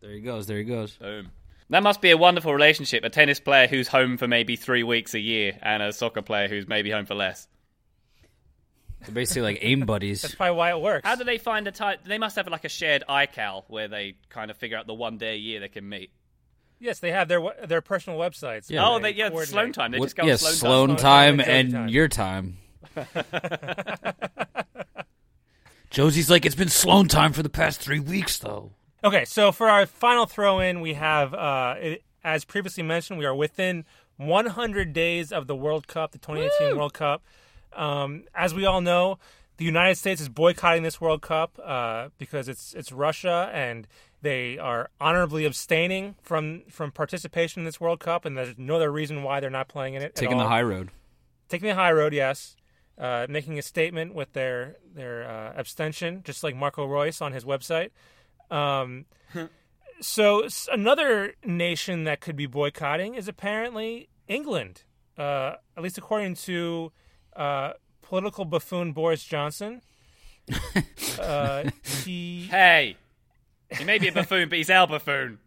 There 0.00 0.10
he 0.10 0.20
goes. 0.20 0.46
There 0.46 0.58
he 0.58 0.64
goes. 0.64 0.92
Boom. 0.92 1.30
That 1.72 1.82
must 1.82 2.02
be 2.02 2.10
a 2.10 2.18
wonderful 2.18 2.52
relationship. 2.52 3.02
A 3.02 3.08
tennis 3.08 3.40
player 3.40 3.66
who's 3.66 3.88
home 3.88 4.18
for 4.18 4.28
maybe 4.28 4.56
three 4.56 4.82
weeks 4.82 5.14
a 5.14 5.18
year, 5.18 5.58
and 5.62 5.82
a 5.82 5.90
soccer 5.90 6.20
player 6.20 6.46
who's 6.46 6.68
maybe 6.68 6.90
home 6.90 7.06
for 7.06 7.14
less. 7.14 7.48
They're 9.00 9.14
basically 9.14 9.40
like 9.40 9.58
aim 9.62 9.86
buddies. 9.86 10.20
That's 10.20 10.34
probably 10.34 10.58
why 10.58 10.68
it 10.70 10.82
works. 10.82 11.08
How 11.08 11.14
do 11.14 11.24
they 11.24 11.38
find 11.38 11.66
a 11.66 11.72
time? 11.72 11.96
They 12.04 12.18
must 12.18 12.36
have 12.36 12.46
like 12.48 12.66
a 12.66 12.68
shared 12.68 13.04
iCal 13.08 13.64
where 13.68 13.88
they 13.88 14.16
kind 14.28 14.50
of 14.50 14.58
figure 14.58 14.76
out 14.76 14.86
the 14.86 14.92
one 14.92 15.16
day 15.16 15.32
a 15.32 15.38
year 15.38 15.60
they 15.60 15.68
can 15.68 15.88
meet. 15.88 16.10
yes, 16.78 16.98
they 17.00 17.10
have 17.10 17.28
their 17.28 17.40
their 17.66 17.80
personal 17.80 18.18
websites. 18.18 18.68
Yeah. 18.68 18.86
oh, 18.86 18.98
they, 18.98 19.14
yeah, 19.14 19.30
coordinate. 19.30 19.48
Sloane 19.48 19.72
time. 19.72 19.92
They 19.92 19.98
What- 19.98 20.04
just 20.06 20.16
go 20.16 20.26
yeah, 20.26 20.36
Sloane, 20.36 20.54
Sloane 20.54 20.96
time. 20.98 21.38
time 21.38 21.40
Jozy 21.46 21.48
and 21.48 21.72
time. 21.72 21.88
your 21.88 22.08
time. 22.08 22.58
Jozy's 25.90 26.28
like, 26.30 26.44
it's 26.44 26.54
been 26.54 26.68
Sloane 26.68 27.08
time 27.08 27.32
for 27.32 27.42
the 27.42 27.48
past 27.50 27.80
three 27.80 28.00
weeks, 28.00 28.38
though. 28.38 28.72
Okay, 29.04 29.24
so 29.24 29.50
for 29.50 29.68
our 29.68 29.84
final 29.86 30.26
throw 30.26 30.60
in, 30.60 30.80
we 30.80 30.94
have, 30.94 31.34
uh, 31.34 31.74
it, 31.80 32.04
as 32.22 32.44
previously 32.44 32.84
mentioned, 32.84 33.18
we 33.18 33.24
are 33.24 33.34
within 33.34 33.84
100 34.16 34.92
days 34.92 35.32
of 35.32 35.48
the 35.48 35.56
World 35.56 35.88
Cup, 35.88 36.12
the 36.12 36.18
2018 36.18 36.76
World 36.76 36.94
Cup. 36.94 37.22
Um, 37.72 38.24
as 38.34 38.54
we 38.54 38.64
all 38.64 38.80
know, 38.80 39.18
the 39.56 39.64
United 39.64 39.96
States 39.96 40.20
is 40.20 40.28
boycotting 40.28 40.84
this 40.84 41.00
World 41.00 41.20
Cup 41.22 41.58
uh, 41.64 42.08
because 42.18 42.48
it's 42.48 42.74
it's 42.74 42.92
Russia 42.92 43.50
and 43.52 43.86
they 44.20 44.58
are 44.58 44.90
honorably 45.00 45.44
abstaining 45.46 46.14
from 46.22 46.62
from 46.68 46.92
participation 46.92 47.60
in 47.60 47.64
this 47.64 47.80
World 47.80 47.98
Cup, 47.98 48.24
and 48.24 48.36
there's 48.36 48.56
no 48.56 48.76
other 48.76 48.92
reason 48.92 49.22
why 49.24 49.40
they're 49.40 49.50
not 49.50 49.68
playing 49.68 49.94
in 49.94 50.02
it. 50.02 50.06
at 50.06 50.14
Taking 50.14 50.38
the 50.38 50.46
high 50.48 50.62
road. 50.62 50.90
taking 51.48 51.68
the 51.68 51.74
high 51.74 51.92
road, 51.92 52.12
yes, 52.14 52.56
uh, 52.98 53.26
making 53.28 53.58
a 53.58 53.62
statement 53.62 54.14
with 54.14 54.32
their 54.32 54.76
their 54.94 55.28
uh, 55.28 55.52
abstention, 55.56 56.22
just 56.24 56.44
like 56.44 56.54
Marco 56.54 56.84
Reus 56.84 57.20
on 57.20 57.32
his 57.32 57.44
website. 57.44 57.90
Um, 58.52 59.06
so 60.00 60.46
another 60.70 61.34
nation 61.44 62.04
that 62.04 62.20
could 62.20 62.36
be 62.36 62.46
boycotting 62.46 63.14
is 63.14 63.28
apparently 63.28 64.08
England, 64.28 64.82
uh, 65.16 65.54
at 65.76 65.82
least 65.82 65.96
according 65.96 66.34
to 66.34 66.92
uh, 67.34 67.72
political 68.02 68.44
buffoon 68.44 68.92
Boris 68.92 69.24
Johnson. 69.24 69.80
uh, 71.20 71.64
he 72.04 72.48
Hey, 72.50 72.96
he 73.70 73.84
may 73.84 73.98
be 73.98 74.08
a 74.08 74.12
buffoon, 74.12 74.48
but 74.48 74.58
he's 74.58 74.70
our 74.70 74.86
buffoon. 74.86 75.38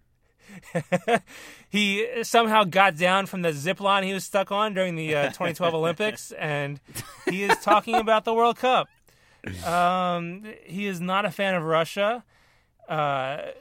he 1.69 2.07
somehow 2.23 2.63
got 2.63 2.97
down 2.97 3.25
from 3.25 3.41
the 3.41 3.51
zip 3.51 3.81
line 3.81 4.03
he 4.03 4.13
was 4.13 4.23
stuck 4.23 4.51
on 4.51 4.73
during 4.73 4.95
the 4.95 5.13
uh, 5.13 5.23
2012 5.27 5.73
Olympics, 5.73 6.31
and 6.31 6.79
he 7.29 7.43
is 7.43 7.57
talking 7.59 7.95
about 7.95 8.23
the 8.25 8.33
World 8.33 8.57
Cup. 8.57 8.87
Um, 9.65 10.43
he 10.63 10.87
is 10.87 11.01
not 11.01 11.25
a 11.25 11.31
fan 11.31 11.55
of 11.55 11.63
Russia. 11.63 12.23
Uh, 12.87 13.51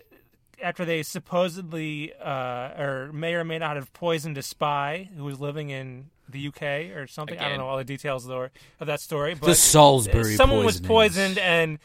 after 0.62 0.84
they 0.84 1.02
supposedly, 1.02 2.12
uh, 2.14 2.80
or 2.80 3.10
may 3.12 3.34
or 3.34 3.44
may 3.44 3.58
not 3.58 3.76
have 3.76 3.92
poisoned 3.92 4.38
a 4.38 4.42
spy 4.42 5.10
who 5.16 5.24
was 5.24 5.40
living 5.40 5.70
in 5.70 6.06
the 6.28 6.48
UK 6.48 6.96
or 6.96 7.06
something. 7.06 7.38
I 7.38 7.48
don't 7.48 7.58
know 7.58 7.66
all 7.66 7.76
the 7.76 7.84
details 7.84 8.28
of, 8.28 8.50
that 8.80 9.00
story. 9.00 9.34
But 9.34 9.46
The 9.46 9.54
Salisbury 9.54 10.36
someone 10.36 10.64
was 10.64 10.80
poisoned 10.80 11.38
and 11.38 11.78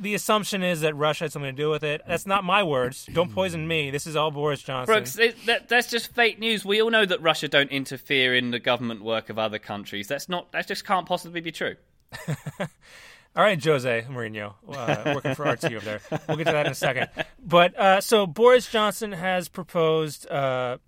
the 0.00 0.14
assumption 0.14 0.62
is 0.62 0.80
that 0.80 0.94
Russia 0.96 1.24
had 1.24 1.32
something 1.32 1.54
to 1.54 1.62
do 1.62 1.70
with 1.70 1.84
it. 1.84 2.02
That's 2.06 2.26
not 2.26 2.44
my 2.44 2.62
words. 2.62 3.06
Don't 3.12 3.32
poison 3.32 3.66
me. 3.66 3.90
This 3.90 4.06
is 4.06 4.16
all 4.16 4.30
Boris 4.30 4.62
Johnson. 4.62 4.92
Brooks, 4.92 5.18
it, 5.18 5.36
that, 5.46 5.68
that's 5.68 5.88
just 5.88 6.12
fake 6.12 6.38
news. 6.38 6.64
We 6.64 6.82
all 6.82 6.90
know 6.90 7.06
that 7.06 7.22
Russia 7.22 7.48
don't 7.48 7.70
interfere 7.70 8.34
in 8.34 8.50
the 8.50 8.58
government 8.58 9.02
work 9.02 9.30
of 9.30 9.38
other 9.38 9.58
countries. 9.58 10.08
That's 10.08 10.28
not. 10.28 10.52
That 10.52 10.66
just 10.66 10.84
can't 10.84 11.06
possibly 11.06 11.40
be 11.40 11.52
true. 11.52 11.76
All 13.36 13.42
right, 13.42 13.62
Jose 13.62 14.06
Mourinho, 14.08 14.54
uh, 14.66 15.12
working 15.14 15.34
for 15.34 15.44
RT 15.44 15.64
over 15.66 15.84
there. 15.84 16.00
We'll 16.26 16.38
get 16.38 16.44
to 16.46 16.52
that 16.52 16.64
in 16.64 16.72
a 16.72 16.74
second. 16.74 17.08
But 17.38 17.78
uh, 17.78 18.00
so 18.00 18.26
Boris 18.26 18.70
Johnson 18.70 19.12
has 19.12 19.48
proposed. 19.50 20.26
Uh, 20.30 20.78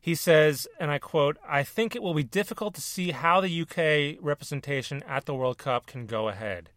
he 0.00 0.14
says, 0.14 0.68
and 0.78 0.88
I 0.90 0.98
quote: 0.98 1.36
"I 1.46 1.64
think 1.64 1.96
it 1.96 2.02
will 2.02 2.14
be 2.14 2.22
difficult 2.22 2.74
to 2.76 2.80
see 2.80 3.10
how 3.10 3.40
the 3.40 3.62
UK 3.62 4.22
representation 4.24 5.02
at 5.02 5.26
the 5.26 5.34
World 5.34 5.58
Cup 5.58 5.86
can 5.86 6.06
go 6.06 6.28
ahead." 6.28 6.70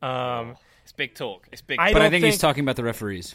Um, 0.00 0.56
It's 0.84 0.92
big 0.92 1.14
talk. 1.14 1.48
It's 1.50 1.60
big. 1.60 1.80
I 1.80 1.92
But 1.92 2.02
I 2.02 2.04
don't 2.04 2.12
think, 2.12 2.24
he's 2.24 2.38
talking 2.38 2.62
about 2.62 2.76
the 2.76 2.84
referees. 2.84 3.34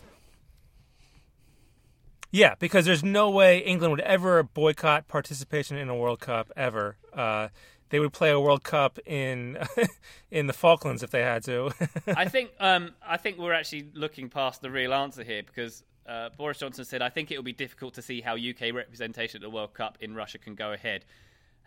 Yeah, 2.31 2.55
because 2.57 2.85
there's 2.85 3.03
no 3.03 3.29
way 3.29 3.59
England 3.59 3.91
would 3.91 4.01
ever 4.01 4.41
boycott 4.41 5.07
participation 5.07 5.77
in 5.77 5.87
a 5.89 5.95
World 5.95 6.19
Cup 6.19 6.51
ever. 6.55 6.97
Uh, 7.13 7.49
they 7.93 7.99
would 7.99 8.11
play 8.11 8.31
a 8.31 8.39
World 8.39 8.63
Cup 8.63 8.97
in 9.05 9.59
in 10.31 10.47
the 10.47 10.53
Falklands 10.53 11.03
if 11.03 11.11
they 11.11 11.21
had 11.21 11.43
to. 11.43 11.69
I 12.07 12.25
think. 12.25 12.49
Um, 12.59 12.95
I 13.07 13.17
think 13.17 13.37
we're 13.37 13.53
actually 13.53 13.85
looking 13.93 14.29
past 14.29 14.63
the 14.63 14.71
real 14.71 14.95
answer 14.95 15.23
here 15.23 15.43
because 15.43 15.83
uh, 16.07 16.29
Boris 16.35 16.57
Johnson 16.57 16.85
said, 16.85 17.03
"I 17.03 17.09
think 17.09 17.29
it 17.29 17.37
will 17.37 17.43
be 17.43 17.53
difficult 17.53 17.93
to 17.93 18.01
see 18.01 18.19
how 18.19 18.33
UK 18.33 18.73
representation 18.73 19.37
at 19.37 19.41
the 19.43 19.49
World 19.51 19.75
Cup 19.75 19.99
in 20.01 20.15
Russia 20.15 20.39
can 20.39 20.55
go 20.55 20.73
ahead." 20.73 21.05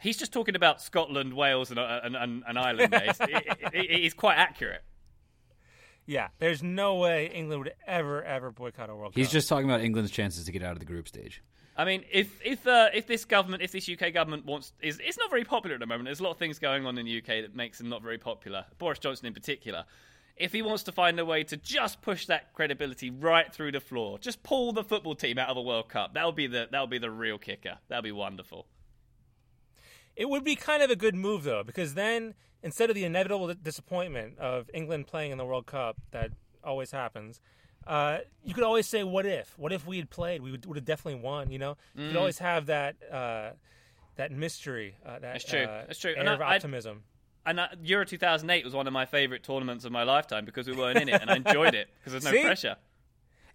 He's 0.00 0.16
just 0.16 0.32
talking 0.32 0.56
about 0.56 0.82
Scotland, 0.82 1.32
Wales, 1.32 1.70
and, 1.70 1.78
uh, 1.78 2.00
and, 2.02 2.16
and, 2.16 2.42
and 2.46 2.58
Ireland. 2.58 2.92
There. 2.92 3.04
It's, 3.04 3.20
it, 3.20 3.46
it, 3.72 3.90
it's 3.90 4.14
quite 4.14 4.36
accurate. 4.36 4.82
yeah, 6.06 6.30
there's 6.40 6.60
no 6.60 6.96
way 6.96 7.30
England 7.32 7.62
would 7.62 7.74
ever 7.86 8.24
ever 8.24 8.50
boycott 8.50 8.90
a 8.90 8.96
World 8.96 9.12
He's 9.14 9.26
Cup. 9.26 9.28
He's 9.28 9.32
just 9.32 9.48
talking 9.48 9.70
about 9.70 9.80
England's 9.80 10.10
chances 10.10 10.44
to 10.46 10.50
get 10.50 10.64
out 10.64 10.72
of 10.72 10.80
the 10.80 10.86
group 10.86 11.06
stage. 11.06 11.40
I 11.76 11.84
mean, 11.84 12.04
if 12.10 12.40
if 12.42 12.66
uh, 12.66 12.88
if 12.94 13.06
this 13.06 13.24
government, 13.24 13.62
if 13.62 13.70
this 13.70 13.88
UK 13.88 14.12
government 14.12 14.46
wants, 14.46 14.72
is 14.80 14.98
it's 15.04 15.18
not 15.18 15.28
very 15.28 15.44
popular 15.44 15.74
at 15.74 15.80
the 15.80 15.86
moment. 15.86 16.06
There's 16.06 16.20
a 16.20 16.22
lot 16.22 16.30
of 16.30 16.38
things 16.38 16.58
going 16.58 16.86
on 16.86 16.96
in 16.96 17.04
the 17.04 17.18
UK 17.18 17.42
that 17.42 17.54
makes 17.54 17.78
them 17.78 17.88
not 17.88 18.02
very 18.02 18.18
popular. 18.18 18.64
Boris 18.78 18.98
Johnson 18.98 19.26
in 19.26 19.34
particular. 19.34 19.84
If 20.36 20.52
he 20.52 20.60
wants 20.60 20.82
to 20.84 20.92
find 20.92 21.18
a 21.18 21.24
way 21.24 21.44
to 21.44 21.56
just 21.56 22.02
push 22.02 22.26
that 22.26 22.52
credibility 22.52 23.10
right 23.10 23.50
through 23.52 23.72
the 23.72 23.80
floor, 23.80 24.18
just 24.18 24.42
pull 24.42 24.72
the 24.72 24.84
football 24.84 25.14
team 25.14 25.38
out 25.38 25.48
of 25.48 25.56
a 25.56 25.62
World 25.62 25.88
Cup, 25.88 26.12
that'll 26.14 26.32
be 26.32 26.46
the 26.46 26.68
that'll 26.70 26.86
be 26.86 26.98
the 26.98 27.10
real 27.10 27.38
kicker. 27.38 27.78
That'll 27.88 28.02
be 28.02 28.12
wonderful. 28.12 28.66
It 30.14 30.30
would 30.30 30.44
be 30.44 30.56
kind 30.56 30.82
of 30.82 30.90
a 30.90 30.96
good 30.96 31.14
move 31.14 31.44
though, 31.44 31.62
because 31.62 31.92
then 31.92 32.34
instead 32.62 32.88
of 32.88 32.96
the 32.96 33.04
inevitable 33.04 33.52
disappointment 33.54 34.38
of 34.38 34.70
England 34.72 35.06
playing 35.06 35.30
in 35.30 35.38
the 35.38 35.44
World 35.44 35.66
Cup 35.66 35.98
that 36.10 36.32
always 36.64 36.90
happens, 36.90 37.40
uh, 37.86 38.18
you 38.44 38.54
could 38.54 38.64
always 38.64 38.86
say, 38.86 39.04
"What 39.04 39.26
if? 39.26 39.58
What 39.58 39.72
if 39.72 39.86
we 39.86 39.96
had 39.98 40.10
played? 40.10 40.42
We 40.42 40.50
would, 40.50 40.66
would 40.66 40.76
have 40.76 40.84
definitely 40.84 41.20
won." 41.20 41.50
You 41.50 41.58
know, 41.58 41.76
you 41.94 42.08
could 42.08 42.16
always 42.16 42.38
have 42.38 42.66
that 42.66 42.96
uh, 43.12 43.50
that 44.16 44.32
mystery, 44.32 44.96
uh, 45.04 45.12
that 45.18 45.20
That's 45.22 45.44
true. 45.44 45.60
uh, 45.62 45.84
That's 45.86 45.98
true. 45.98 46.12
air 46.12 46.18
And 46.20 46.28
of 46.28 46.40
I- 46.40 46.52
I- 46.52 46.56
optimism. 46.56 47.02
And 47.44 47.60
uh, 47.60 47.68
Euro 47.84 48.04
2008 48.04 48.64
was 48.64 48.74
one 48.74 48.88
of 48.88 48.92
my 48.92 49.04
favourite 49.06 49.44
tournaments 49.44 49.84
of 49.84 49.92
my 49.92 50.02
lifetime 50.02 50.44
because 50.44 50.66
we 50.66 50.74
weren't 50.74 50.98
in 50.98 51.08
it, 51.08 51.20
and 51.20 51.30
I 51.30 51.36
enjoyed 51.36 51.74
it 51.76 51.88
because 52.00 52.10
there's 52.12 52.24
no 52.24 52.32
See? 52.32 52.42
pressure. 52.42 52.74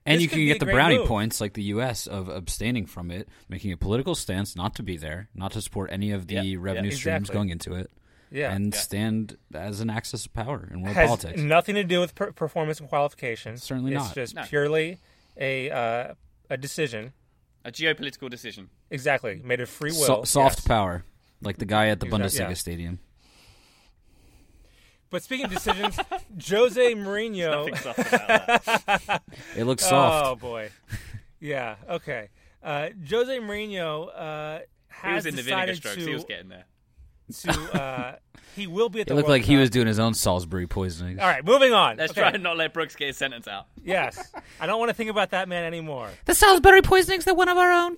And 0.06 0.16
This 0.16 0.24
you 0.24 0.30
can 0.30 0.46
get 0.46 0.60
the 0.62 0.66
brownie 0.66 0.98
move. 1.00 1.08
points 1.10 1.42
like 1.42 1.54
the 1.54 1.64
U.S. 1.64 2.08
of 2.08 2.30
abstaining 2.30 2.86
from 2.86 3.12
it, 3.12 3.28
making 3.50 3.74
a 3.74 3.78
political 3.78 4.16
stance 4.16 4.56
not 4.56 4.76
to 4.76 4.84
be 4.84 4.96
there, 4.96 5.28
not 5.36 5.52
to 5.52 5.62
support 5.62 5.90
any 5.92 6.12
of 6.12 6.28
the 6.28 6.36
Yeah, 6.36 6.42
yeah, 6.44 6.58
revenue 6.60 6.92
streams 6.92 7.24
exactly. 7.30 7.34
going 7.34 7.50
into 7.50 7.74
it, 7.74 7.92
Yeah, 8.32 8.54
and 8.54 8.74
Yeah. 8.74 8.80
stand 8.80 9.38
as 9.54 9.82
an 9.82 9.90
axis 9.90 10.26
of 10.26 10.34
power 10.34 10.70
in 10.74 10.82
world 10.82 10.96
has 10.96 11.08
politics. 11.10 11.42
nothing 11.42 11.76
to 11.76 11.84
do 11.84 12.00
with 12.00 12.16
per- 12.16 12.32
performance 12.32 12.80
and 12.80 12.88
qualification. 12.88 13.58
Certainly 13.58 13.94
it's 13.94 14.06
not. 14.06 14.16
just 14.16 14.36
No. 14.36 14.44
purely 14.44 15.00
a 15.38 15.70
uh, 15.70 16.14
a 16.50 16.58
decision. 16.58 17.14
A 17.66 17.72
geopolitical 17.72 18.30
decision. 18.30 18.70
Exactly, 18.90 19.42
made 19.44 19.60
of 19.62 19.70
free 19.70 19.92
will. 19.92 20.06
So- 20.06 20.24
soft 20.24 20.60
yes. 20.60 20.68
power, 20.68 21.04
like 21.42 21.58
the 21.58 21.66
guy 21.66 21.88
at 21.90 22.00
the 22.00 22.06
Exact- 22.08 22.24
Bundesliga 22.24 22.48
yeah. 22.50 22.54
stadium. 22.54 23.00
But 25.10 25.24
speaking 25.24 25.46
of 25.48 25.52
decisions, 25.52 25.98
Jose 26.50 26.96
Mourinho. 26.96 27.78
Soft 27.78 28.00
about 28.00 28.64
that. 28.66 29.22
It 29.58 29.66
looks 29.66 29.86
soft. 29.86 30.26
Oh 30.26 30.36
boy, 30.36 30.70
yeah. 31.42 31.76
Okay, 31.90 32.30
uh, 32.64 32.90
Jose 33.10 33.38
Mourinho 33.40 34.08
uh, 34.16 34.60
He 34.60 34.66
has 34.90 35.26
was 35.26 35.26
in 35.26 35.36
the 35.36 35.42
vinegar 35.42 35.74
decided 35.74 35.76
strokes. 35.78 35.98
to 35.98 36.04
He 36.08 36.14
was 36.14 36.24
getting 36.24 36.48
there. 36.48 36.64
To 37.34 37.52
uh, 37.82 38.16
he 38.56 38.68
will 38.68 38.90
be 38.90 39.02
at 39.02 39.08
the. 39.08 39.14
it 39.14 39.16
looked 39.16 39.28
World 39.28 39.40
like 39.42 39.46
he 39.46 39.56
was 39.58 39.70
doing 39.70 39.88
his 39.88 40.00
own 40.00 40.14
Salisbury 40.14 40.68
poisoning. 40.68 41.20
All 41.20 41.28
right, 41.28 41.44
moving 41.44 41.74
on. 41.74 41.98
Let's 41.98 42.12
Okay. 42.12 42.22
try 42.22 42.30
and 42.32 42.44
not 42.44 42.58
let 42.58 42.74
Brooks 42.74 42.96
get 42.96 43.08
his 43.08 43.18
sentence 43.18 43.48
out. 43.48 43.68
Yes, 43.84 44.32
I 44.60 44.66
don't 44.68 44.80
want 44.80 44.90
to 44.90 44.94
think 44.94 45.10
about 45.10 45.32
that 45.32 45.48
man 45.50 45.64
anymore. 45.64 46.10
The 46.26 46.36
Salisbury 46.36 46.82
poisonings, 46.82 47.26
they're 47.26 47.34
one 47.34 47.50
of 47.50 47.58
our 47.58 47.72
own. 47.72 47.98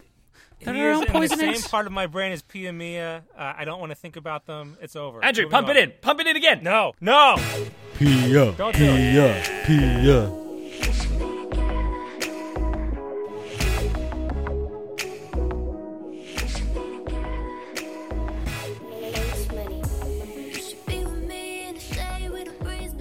They're 0.61 0.91
is 0.93 1.01
our 1.01 1.15
own 1.15 1.23
in 1.23 1.29
the 1.29 1.37
same 1.37 1.69
part 1.69 1.87
of 1.87 1.91
my 1.91 2.07
brain 2.07 2.31
as 2.31 2.41
Pia 2.41 2.71
Mia. 2.71 3.23
Uh, 3.37 3.53
I 3.57 3.65
don't 3.65 3.81
want 3.81 3.91
to 3.91 3.95
think 3.95 4.15
about 4.15 4.45
them. 4.45 4.77
It's 4.81 4.95
over. 4.95 5.21
Andrew, 5.23 5.43
Moving 5.45 5.51
pump 5.51 5.67
on. 5.69 5.75
it 5.77 5.83
in. 5.83 5.93
Pump 6.01 6.19
it 6.21 6.27
in 6.27 6.37
again. 6.37 6.63
No, 6.63 6.93
no. 7.01 7.35
Pia, 7.97 8.53
Don't 8.53 8.73
do 8.75 8.85
it. 8.85 9.65
Pia. 9.65 10.42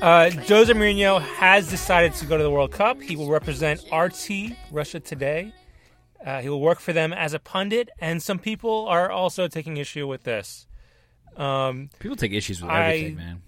Uh, 0.02 0.30
Jose 0.48 0.72
Mourinho 0.72 1.20
has 1.22 1.70
decided 1.70 2.12
to 2.14 2.26
go 2.26 2.36
to 2.36 2.42
the 2.42 2.50
World 2.50 2.72
Cup. 2.72 3.00
He 3.00 3.14
will 3.14 3.30
represent 3.30 3.84
RT 3.92 4.52
Russia 4.72 4.98
Today. 4.98 5.52
Uh, 6.26 6.40
he 6.40 6.48
will 6.48 6.60
work 6.60 6.80
for 6.80 6.92
them 6.92 7.12
as 7.12 7.34
a 7.34 7.38
pundit, 7.38 7.88
and 8.00 8.20
some 8.20 8.40
people 8.40 8.86
are 8.88 9.10
also 9.12 9.46
taking 9.46 9.76
issue 9.76 10.08
with 10.08 10.24
this. 10.24 10.66
Um, 11.36 11.90
People 12.00 12.16
take 12.16 12.32
issues 12.32 12.60
with 12.60 12.68
I- 12.70 12.84
everything, 12.94 13.16
man. 13.16 13.42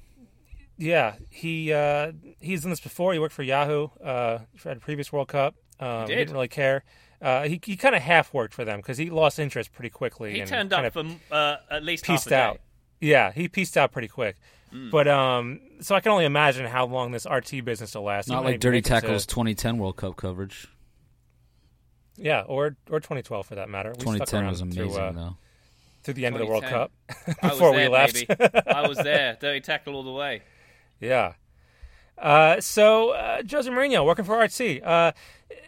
yeah, 0.78 1.14
he 1.28 1.72
uh, 1.72 2.12
he's 2.40 2.62
done 2.62 2.70
this 2.70 2.80
before. 2.80 3.12
He 3.12 3.18
worked 3.18 3.34
for 3.34 3.42
Yahoo 3.42 3.88
uh, 4.02 4.38
for 4.56 4.70
at 4.70 4.76
a 4.76 4.80
previous 4.80 5.12
World 5.12 5.28
Cup. 5.28 5.56
Um, 5.80 6.06
did? 6.06 6.14
Didn't 6.16 6.34
really 6.34 6.48
care. 6.48 6.84
Uh, 7.20 7.42
he 7.48 7.60
he 7.64 7.76
kind 7.76 7.96
of 7.96 8.02
half 8.02 8.32
worked 8.32 8.54
for 8.54 8.64
them 8.64 8.78
because 8.78 8.96
he 8.96 9.10
lost 9.10 9.38
interest 9.40 9.72
pretty 9.72 9.90
quickly. 9.90 10.34
He 10.34 10.40
and 10.40 10.48
turned 10.48 10.72
up 10.72 10.92
for 10.92 11.04
uh, 11.32 11.56
at 11.68 11.82
least 11.82 12.06
half 12.06 12.14
pieced 12.18 12.26
a 12.28 12.30
day. 12.30 12.40
out. 12.40 12.60
Yeah, 13.00 13.32
he 13.32 13.48
pieced 13.48 13.76
out 13.76 13.90
pretty 13.92 14.08
quick. 14.08 14.36
But 14.90 15.06
um, 15.06 15.60
so 15.80 15.94
I 15.94 16.00
can 16.00 16.10
only 16.12 16.24
imagine 16.24 16.66
how 16.66 16.86
long 16.86 17.12
this 17.12 17.26
RT 17.30 17.64
business 17.64 17.94
will 17.94 18.02
last. 18.02 18.28
Not 18.28 18.42
might 18.42 18.50
like 18.52 18.60
Dirty 18.60 18.78
make 18.78 18.86
it 18.86 18.88
to- 18.88 19.00
Tackle's 19.00 19.26
2010 19.26 19.78
World 19.78 19.96
Cup 19.96 20.16
coverage. 20.16 20.66
yeah, 22.16 22.40
or 22.42 22.76
or 22.90 23.00
2012 23.00 23.46
for 23.46 23.54
that 23.54 23.68
matter. 23.68 23.90
We 23.90 23.98
2010 24.04 24.40
around 24.42 24.50
was 24.50 24.60
amazing, 24.60 24.92
to, 24.92 25.00
uh, 25.00 25.12
though. 25.12 25.36
to 26.04 26.12
the 26.12 26.26
end 26.26 26.34
of 26.34 26.40
the 26.40 26.46
World 26.46 26.64
Cup 26.64 26.90
I 27.08 27.48
was 27.48 27.52
before 27.52 27.70
we 27.70 27.76
there, 27.78 27.88
left. 27.90 28.24
I 28.66 28.88
was 28.88 28.98
there. 28.98 29.36
Dirty 29.40 29.60
tackle 29.60 29.94
all 29.94 30.02
the 30.02 30.12
way. 30.12 30.42
Yeah. 31.00 31.34
Uh, 32.16 32.60
so 32.60 33.10
uh, 33.10 33.42
Jose 33.48 33.68
Mourinho 33.70 34.04
working 34.04 34.24
for 34.24 34.38
RT. 34.40 34.82
Uh, 34.82 35.12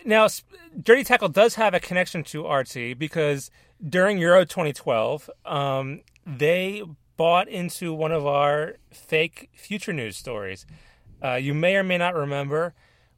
now, 0.05 0.29
Dirty 0.81 1.03
Tackle 1.03 1.29
does 1.29 1.57
have 1.57 1.75
a 1.75 1.81
connection 1.81 2.23
to 2.25 2.47
RT 2.49 2.97
because 2.99 3.51
during 3.87 4.19
Euro 4.19 4.45
2012, 4.45 5.29
um, 5.45 6.03
they 6.25 6.83
bought 7.17 7.49
into 7.49 7.93
one 7.93 8.13
of 8.13 8.27
our 8.27 8.77
fake 8.91 9.51
future 9.55 9.93
news 9.93 10.17
stories. 10.17 10.67
Uh, 11.23 11.35
you 11.35 11.55
may 11.55 11.77
or 11.77 11.83
may 11.83 11.99
not 11.99 12.15
remember, 12.15 12.75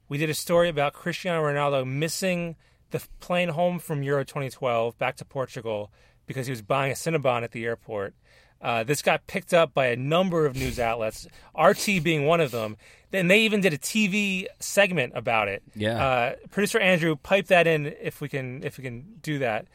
we 0.07 0.17
did 0.17 0.29
a 0.29 0.33
story 0.33 0.69
about 0.69 0.93
Cristiano 0.93 1.43
Ronaldo 1.43 1.85
missing 1.85 2.55
the 2.91 3.01
plane 3.19 3.49
home 3.49 3.79
from 3.79 4.03
Euro 4.03 4.23
2012 4.23 4.97
back 4.97 5.15
to 5.17 5.25
Portugal 5.25 5.91
because 6.25 6.47
he 6.47 6.51
was 6.51 6.61
buying 6.61 6.91
a 6.91 6.95
Cinnabon 6.95 7.43
at 7.43 7.51
the 7.51 7.65
airport. 7.65 8.13
Uh, 8.61 8.83
this 8.83 9.01
got 9.01 9.25
picked 9.27 9.53
up 9.53 9.73
by 9.73 9.87
a 9.87 9.95
number 9.95 10.45
of 10.45 10.55
news 10.55 10.79
outlets, 10.79 11.27
RT 11.57 12.03
being 12.03 12.25
one 12.25 12.41
of 12.41 12.51
them. 12.51 12.75
Then 13.11 13.27
they 13.27 13.41
even 13.41 13.61
did 13.61 13.73
a 13.73 13.77
TV 13.77 14.45
segment 14.59 15.13
about 15.15 15.47
it. 15.47 15.63
Yeah. 15.75 16.03
Uh, 16.03 16.35
producer 16.51 16.77
Andrew, 16.79 17.15
pipe 17.15 17.47
that 17.47 17.67
in 17.67 17.85
if 17.85 18.21
we 18.21 18.27
can 18.29 18.63
if 18.63 18.77
we 18.77 18.83
can 18.83 19.17
do 19.21 19.39
that 19.39 19.65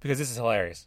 because 0.00 0.18
this 0.18 0.30
is 0.30 0.36
hilarious. 0.36 0.86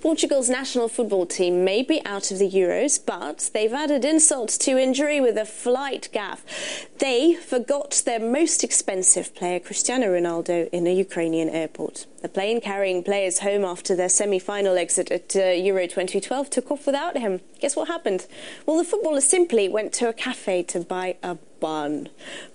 Portugal's 0.00 0.48
national 0.48 0.88
football 0.88 1.26
team 1.26 1.64
may 1.64 1.82
be 1.82 2.04
out 2.04 2.30
of 2.30 2.38
the 2.38 2.50
Euros, 2.50 2.98
but 3.04 3.50
they've 3.52 3.72
added 3.72 4.04
insult 4.04 4.48
to 4.50 4.78
injury 4.78 5.20
with 5.20 5.36
a 5.36 5.44
flight 5.44 6.08
gaffe. 6.12 6.40
They 6.98 7.34
forgot 7.34 8.02
their 8.04 8.20
most 8.20 8.64
expensive 8.64 9.34
player, 9.34 9.60
Cristiano 9.60 10.06
Ronaldo, 10.06 10.68
in 10.70 10.86
a 10.86 10.94
Ukrainian 10.94 11.48
airport. 11.48 12.06
The 12.22 12.28
plane 12.28 12.60
carrying 12.60 13.02
players 13.02 13.40
home 13.40 13.64
after 13.64 13.94
their 13.94 14.08
semi 14.08 14.38
final 14.38 14.76
exit 14.76 15.10
at 15.10 15.36
uh, 15.36 15.50
Euro 15.50 15.86
2012 15.86 16.50
took 16.50 16.70
off 16.70 16.86
without 16.86 17.16
him. 17.16 17.40
Guess 17.60 17.76
what 17.76 17.88
happened? 17.88 18.26
Well, 18.66 18.78
the 18.78 18.84
footballer 18.84 19.20
simply 19.20 19.68
went 19.68 19.92
to 19.94 20.08
a 20.08 20.12
cafe 20.12 20.62
to 20.64 20.80
buy 20.80 21.16
a 21.22 21.36
bun. 21.60 22.08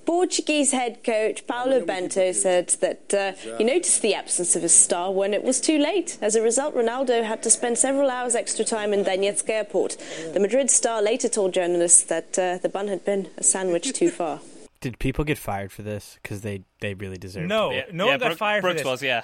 Portuguese 0.05 0.71
head 0.71 1.03
coach 1.03 1.45
Paulo 1.47 1.85
Bento 1.85 2.31
said 2.31 2.69
that 2.81 3.13
uh, 3.13 3.31
he 3.57 3.63
noticed 3.63 4.01
the 4.01 4.13
absence 4.13 4.55
of 4.55 4.61
his 4.61 4.73
star 4.73 5.11
when 5.11 5.33
it 5.33 5.43
was 5.43 5.61
too 5.61 5.77
late. 5.77 6.17
As 6.21 6.35
a 6.35 6.41
result, 6.41 6.75
Ronaldo 6.75 7.23
had 7.23 7.41
to 7.43 7.49
spend 7.49 7.77
several 7.77 8.09
hours 8.09 8.35
extra 8.35 8.65
time 8.65 8.93
in 8.93 9.03
Donetsk 9.03 9.49
airport. 9.49 9.97
The 10.33 10.39
Madrid 10.39 10.69
star 10.69 11.01
later 11.01 11.29
told 11.29 11.53
journalists 11.53 12.03
that 12.03 12.37
uh, 12.37 12.57
the 12.57 12.69
bun 12.69 12.87
had 12.87 13.05
been 13.05 13.29
a 13.37 13.43
sandwich 13.43 13.93
too 13.93 14.09
far. 14.19 14.39
Did 14.81 14.99
people 14.99 15.23
get 15.23 15.37
fired 15.37 15.71
for 15.71 15.81
this? 15.81 16.19
Because 16.21 16.41
they, 16.41 16.63
they 16.81 16.93
really 16.93 17.17
deserve 17.17 17.47
No, 17.47 17.69
to. 17.69 17.75
Yeah, 17.75 17.83
no 17.93 18.05
yeah, 18.05 18.11
one 18.11 18.19
got 18.19 18.27
Brook- 18.27 18.37
fired 18.37 18.61
Brooks 18.61 18.81
for 18.81 18.85
this. 18.85 18.91
was, 18.91 19.03
yeah. 19.03 19.23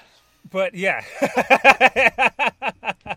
But 0.50 0.74
yeah, 0.74 1.04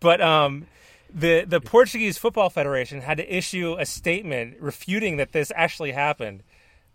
but 0.00 0.20
um, 0.22 0.66
the 1.12 1.44
the 1.44 1.60
Portuguese 1.60 2.18
Football 2.18 2.50
Federation 2.50 3.00
had 3.00 3.18
to 3.18 3.36
issue 3.36 3.76
a 3.78 3.86
statement 3.86 4.56
refuting 4.60 5.16
that 5.16 5.32
this 5.32 5.52
actually 5.54 5.92
happened. 5.92 6.42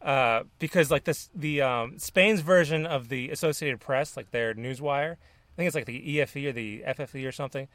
Uh, 0.02 0.44
because 0.58 0.90
like 0.90 1.04
this, 1.04 1.30
the 1.36 1.62
um, 1.62 2.00
Spain's 2.00 2.42
version 2.42 2.88
of 2.88 3.10
the 3.10 3.30
Associated 3.30 3.80
Press, 3.80 4.18
like 4.18 4.32
their 4.32 4.56
newswire, 4.56 5.14
I 5.14 5.56
think 5.56 5.68
it's 5.68 5.76
like 5.76 5.86
the 5.86 6.18
EFE 6.18 6.48
or 6.48 6.52
the 6.54 6.84
FFE 6.88 7.28
or 7.28 7.32
something. 7.32 7.68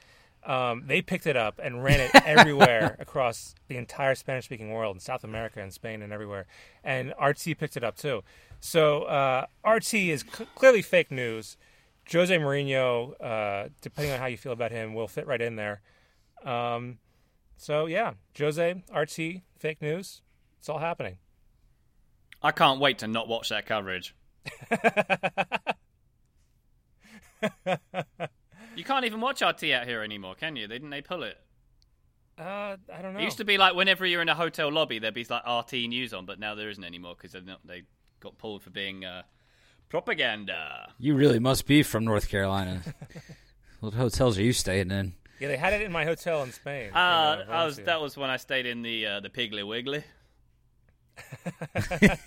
Um, 0.45 0.85
they 0.87 1.03
picked 1.03 1.27
it 1.27 1.37
up 1.37 1.61
and 1.63 1.83
ran 1.83 2.01
it 2.01 2.11
everywhere 2.27 2.97
across 2.99 3.55
the 3.69 3.77
entire 3.77 4.15
Spanish-speaking 4.15 4.71
world 4.71 4.97
in 4.97 5.01
South 5.01 5.25
America 5.25 5.61
and 5.61 5.73
Spain 5.73 6.03
and 6.03 6.13
everywhere. 6.13 6.47
And 6.85 7.13
RT 7.23 7.59
picked 7.59 7.77
it 7.77 7.85
up 7.85 7.97
too. 7.97 8.23
So 8.61 9.03
uh, 9.05 9.47
RT 9.65 9.95
is 9.95 10.25
c- 10.33 10.47
clearly 10.55 10.83
fake 10.83 11.11
news. 11.11 11.57
Jose 12.13 12.37
Mourinho, 12.37 13.21
uh, 13.21 13.69
depending 13.81 14.13
on 14.13 14.21
how 14.21 14.27
you 14.27 14.37
feel 14.37 14.53
about 14.53 14.71
him, 14.71 14.95
will 14.95 15.09
fit 15.09 15.27
right 15.27 15.41
in 15.41 15.57
there. 15.57 15.81
Um, 16.47 16.99
so 17.57 17.87
yeah, 17.87 18.15
Jose, 18.39 18.83
RT, 18.95 19.43
fake 19.59 19.83
news. 19.83 20.23
It's 20.59 20.69
all 20.69 20.79
happening. 20.79 21.19
I 22.43 22.53
can't 22.53 22.81
wait 22.81 22.99
to 22.99 23.09
not 23.09 23.29
watch 23.29 23.49
that 23.49 23.67
coverage. 23.67 24.15
you 28.77 28.85
can't 28.85 29.05
even 29.05 29.21
watch 29.21 29.43
RT 29.43 29.65
out 29.65 29.87
here 29.87 30.03
anymore, 30.03 30.35
can 30.35 30.55
you? 30.57 30.69
Didn't 30.69 30.91
they 30.91 31.03
pull 31.03 31.25
it? 31.25 31.39
Uh, 32.39 32.77
I 32.93 33.03
don't 33.03 33.15
know. 33.15 33.21
It 33.21 33.25
used 33.25 33.39
to 33.39 33.45
be 33.45 33.57
like 33.57 33.75
whenever 33.75 34.05
you're 34.05 34.23
in 34.23 34.29
a 34.29 34.35
hotel 34.35 34.71
lobby, 34.71 34.99
there'd 34.99 35.15
be 35.15 35.27
like 35.29 35.43
RT 35.47 35.73
news 35.89 36.13
on, 36.13 36.27
but 36.27 36.39
now 36.39 36.55
there 36.55 36.69
isn't 36.69 36.85
anymore 36.85 37.15
because 37.21 37.33
they 37.65 37.83
got 38.21 38.39
pulled 38.39 38.63
for 38.63 38.71
being 38.71 39.05
uh, 39.05 39.23
propaganda. 39.89 40.93
You 40.99 41.15
really 41.15 41.39
must 41.39 41.67
be 41.67 41.83
from 41.83 42.05
North 42.05 42.29
Carolina. 42.29 42.83
what 43.81 43.95
hotels 43.95 44.39
are 44.39 44.43
you 44.43 44.53
staying 44.53 44.91
in? 44.91 45.15
Yeah, 45.41 45.49
they 45.49 45.57
had 45.57 45.73
it 45.73 45.83
in 45.83 45.93
my 45.93 46.05
hotel 46.05 46.43
in 46.43 46.53
Spain. 46.53 46.89
in, 46.89 46.95
Uh, 46.97 46.99
uh, 46.99 47.45
I 47.51 47.65
was 47.67 47.77
that 47.79 48.01
was 48.01 48.17
when 48.17 48.31
I 48.31 48.37
stayed 48.37 48.67
in 48.67 48.83
the 48.83 49.07
uh, 49.07 49.21
the 49.21 49.31
Piggly 49.31 49.67
Wiggly. 49.67 50.05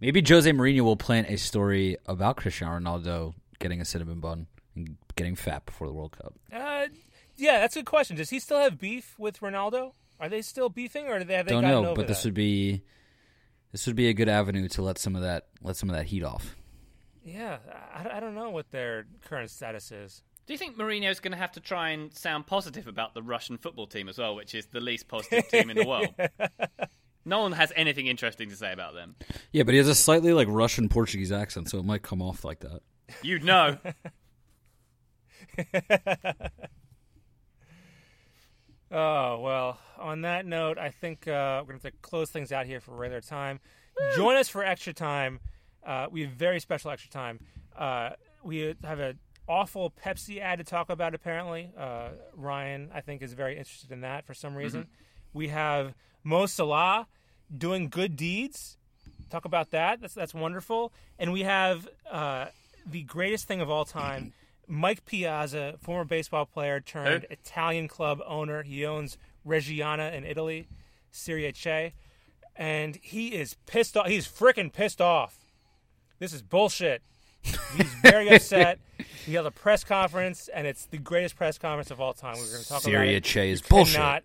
Maybe 0.00 0.22
Jose 0.26 0.50
Mourinho 0.50 0.80
will 0.82 0.96
plant 0.96 1.28
a 1.30 1.36
story 1.36 1.96
about 2.06 2.36
Cristiano 2.36 2.78
Ronaldo 2.78 3.34
getting 3.58 3.80
a 3.80 3.84
cinnamon 3.84 4.20
bun 4.20 4.46
and 4.74 4.96
getting 5.16 5.34
fat 5.34 5.64
before 5.64 5.86
the 5.86 5.94
World 5.94 6.12
Cup. 6.12 6.34
Uh, 6.52 6.86
yeah, 7.36 7.60
that's 7.60 7.76
a 7.76 7.80
good 7.80 7.86
question. 7.86 8.16
Does 8.16 8.30
he 8.30 8.38
still 8.40 8.58
have 8.58 8.78
beef 8.78 9.14
with 9.18 9.40
Ronaldo? 9.40 9.92
Are 10.20 10.28
they 10.28 10.42
still 10.42 10.68
beefing, 10.68 11.06
or 11.08 11.18
do 11.18 11.24
they 11.24 11.34
have 11.34 11.46
they 11.46 11.52
Don't 11.52 11.64
know, 11.64 11.86
over 11.86 11.94
but 11.94 12.06
this 12.08 12.22
that? 12.22 12.28
would 12.28 12.34
be 12.34 12.82
this 13.72 13.86
would 13.86 13.96
be 13.96 14.08
a 14.08 14.14
good 14.14 14.28
avenue 14.28 14.68
to 14.68 14.82
let 14.82 14.98
some 14.98 15.14
of 15.16 15.22
that 15.22 15.46
let 15.62 15.76
some 15.76 15.90
of 15.90 15.96
that 15.96 16.06
heat 16.06 16.22
off. 16.22 16.56
Yeah, 17.24 17.58
I, 17.92 18.16
I 18.16 18.20
don't 18.20 18.34
know 18.34 18.50
what 18.50 18.70
their 18.70 19.06
current 19.26 19.50
status 19.50 19.90
is. 19.92 20.22
Do 20.46 20.52
you 20.52 20.58
think 20.58 20.76
Mourinho's 20.78 21.18
going 21.18 21.32
to 21.32 21.38
have 21.38 21.52
to 21.52 21.60
try 21.60 21.90
and 21.90 22.14
sound 22.14 22.46
positive 22.46 22.86
about 22.86 23.14
the 23.14 23.22
Russian 23.22 23.58
football 23.58 23.86
team 23.86 24.08
as 24.08 24.18
well, 24.18 24.36
which 24.36 24.54
is 24.54 24.66
the 24.66 24.80
least 24.80 25.08
positive 25.08 25.48
team 25.48 25.70
in 25.70 25.76
the 25.76 25.86
world? 25.86 26.14
No 27.28 27.40
one 27.40 27.50
has 27.50 27.72
anything 27.74 28.06
interesting 28.06 28.50
to 28.50 28.54
say 28.54 28.72
about 28.72 28.94
them. 28.94 29.16
Yeah, 29.50 29.64
but 29.64 29.74
he 29.74 29.78
has 29.78 29.88
a 29.88 29.96
slightly 29.96 30.32
like 30.32 30.46
Russian 30.48 30.88
Portuguese 30.88 31.32
accent, 31.32 31.68
so 31.68 31.80
it 31.80 31.84
might 31.84 32.02
come 32.02 32.22
off 32.22 32.44
like 32.44 32.60
that. 32.60 32.82
You'd 33.20 33.42
know. 33.42 33.78
Oh 38.88 39.40
well. 39.40 39.78
On 39.98 40.20
that 40.22 40.46
note, 40.46 40.78
I 40.78 40.90
think 40.90 41.26
uh, 41.26 41.58
we're 41.62 41.72
going 41.72 41.80
to 41.80 41.86
have 41.86 41.92
to 41.92 41.98
close 42.02 42.30
things 42.30 42.52
out 42.52 42.66
here 42.66 42.80
for 42.80 42.92
regular 42.92 43.20
time. 43.20 43.58
Join 44.14 44.36
us 44.36 44.48
for 44.48 44.62
extra 44.64 44.92
time. 44.92 45.40
Uh, 45.84 46.06
we 46.10 46.22
have 46.22 46.30
very 46.30 46.60
special 46.60 46.90
extra 46.90 47.10
time. 47.10 47.40
Uh, 47.76 48.10
we 48.44 48.74
have 48.84 49.00
an 49.00 49.18
awful 49.48 49.90
Pepsi 49.90 50.40
ad 50.40 50.58
to 50.58 50.64
talk 50.64 50.90
about. 50.90 51.14
Apparently, 51.14 51.72
uh, 51.76 52.08
Ryan, 52.34 52.90
I 52.94 53.00
think, 53.00 53.22
is 53.22 53.32
very 53.32 53.56
interested 53.56 53.92
in 53.92 54.00
that 54.02 54.26
for 54.26 54.34
some 54.34 54.54
reason. 54.54 54.86
We 55.32 55.48
have 55.48 55.94
Mo 56.24 56.46
Salah 56.46 57.06
doing 57.56 57.88
good 57.88 58.16
deeds. 58.16 58.76
Talk 59.30 59.44
about 59.44 59.70
that. 59.70 60.00
That's 60.00 60.14
that's 60.14 60.34
wonderful. 60.34 60.92
And 61.18 61.32
we 61.32 61.42
have 61.42 61.88
uh, 62.10 62.46
the 62.84 63.02
greatest 63.02 63.46
thing 63.48 63.60
of 63.60 63.70
all 63.70 63.84
time. 63.84 64.32
Mike 64.68 65.04
Piazza, 65.04 65.76
former 65.80 66.04
baseball 66.04 66.44
player 66.44 66.80
turned 66.80 67.24
Who? 67.24 67.32
Italian 67.32 67.88
club 67.88 68.20
owner. 68.26 68.62
He 68.62 68.84
owns 68.84 69.16
Reggiana 69.46 70.12
in 70.12 70.24
Italy, 70.24 70.68
Serie 71.10 71.52
C, 71.54 71.92
and 72.56 72.96
he 72.96 73.28
is 73.28 73.54
pissed 73.66 73.96
off. 73.96 74.06
He's 74.06 74.26
freaking 74.26 74.72
pissed 74.72 75.00
off. 75.00 75.38
This 76.18 76.32
is 76.32 76.42
bullshit. 76.42 77.02
He's 77.76 77.92
very 78.02 78.28
upset. 78.30 78.78
He 79.26 79.34
held 79.34 79.46
a 79.48 79.50
press 79.50 79.82
conference, 79.82 80.46
and 80.54 80.68
it's 80.68 80.86
the 80.86 80.98
greatest 80.98 81.34
press 81.34 81.58
conference 81.58 81.90
of 81.90 82.00
all 82.00 82.14
time. 82.14 82.34
We're 82.38 82.48
going 82.48 82.62
to 82.62 82.68
talk 82.68 82.82
Serie 82.82 83.08
about 83.08 83.16
it. 83.16 83.24
Che 83.24 83.50
is 83.50 83.60
You 83.60 83.66
bullshit. 83.68 83.96
Cannot, 83.96 84.22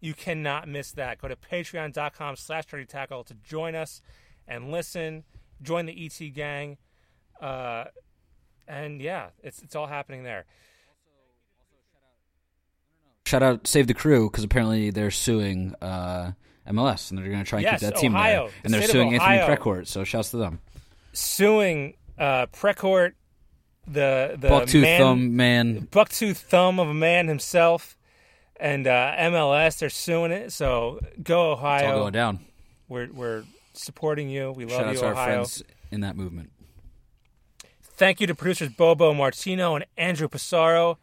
you 0.00 0.12
cannot 0.12 0.66
miss 0.66 0.90
that. 0.92 1.18
Go 1.20 1.28
to 1.28 1.36
patreon.com 1.36 2.34
slash 2.34 2.66
dirty 2.66 2.84
tackle 2.84 3.22
to 3.24 3.34
join 3.44 3.76
us 3.76 4.02
and 4.48 4.72
listen. 4.72 5.22
Join 5.62 5.86
the 5.86 6.04
ET 6.04 6.34
gang. 6.34 6.78
Uh, 7.40 7.84
and 8.66 9.00
yeah, 9.00 9.28
it's 9.44 9.62
it's 9.62 9.76
all 9.76 9.86
happening 9.86 10.24
there. 10.24 10.46
Shout 13.26 13.42
out 13.44 13.66
Save 13.68 13.86
the 13.86 13.94
Crew 13.94 14.28
because 14.28 14.42
apparently 14.42 14.90
they're 14.90 15.10
suing 15.12 15.74
uh, 15.80 16.32
MLS, 16.68 17.10
and 17.10 17.18
they're 17.18 17.26
going 17.28 17.38
to 17.44 17.48
try 17.48 17.60
and 17.60 17.64
Yes, 17.66 17.80
keep 17.80 17.90
that 17.90 17.98
team 18.00 18.14
Ohio. 18.16 18.46
there. 18.46 18.54
And 18.64 18.74
The 18.74 18.78
they're 18.78 18.88
suing 18.88 19.14
Anthony. 19.14 19.56
Precourt, 19.56 19.86
so 19.86 20.02
shouts 20.04 20.32
to 20.32 20.38
them. 20.38 20.60
Suing 21.12 21.94
uh, 22.20 22.46
Precourt, 22.46 23.14
the 23.86 24.36
the 24.38 24.48
Bucktooth 24.48 24.82
man, 24.82 25.00
thumb 25.00 25.36
man. 25.36 25.88
bucktooth 25.90 26.36
thumb 26.36 26.78
of 26.78 26.88
a 26.88 26.94
man 26.94 27.26
himself, 27.26 27.96
and 28.58 28.86
uh, 28.86 29.14
MLS. 29.18 29.78
They're 29.78 29.90
suing 29.90 30.30
it. 30.30 30.52
So 30.52 31.00
go 31.22 31.50
Ohio. 31.52 31.78
It's 31.84 31.92
all 31.92 31.98
going 32.00 32.12
down. 32.12 32.46
We're 32.88 33.08
we're 33.12 33.44
supporting 33.72 34.28
you. 34.28 34.52
We 34.52 34.64
love 34.66 34.72
Shout 34.72 34.84
out 34.86 34.92
you, 34.92 34.98
to 35.00 35.06
our 35.06 35.12
Ohio. 35.12 35.34
friends 35.44 35.62
in 35.90 36.00
that 36.02 36.16
movement. 36.16 36.50
Thank 37.82 38.20
you 38.20 38.26
to 38.28 38.34
producers 38.34 38.70
Bobo 38.70 39.12
Martino 39.12 39.74
and 39.74 39.84
Andrew 39.96 40.28
Passaro. 40.28 40.96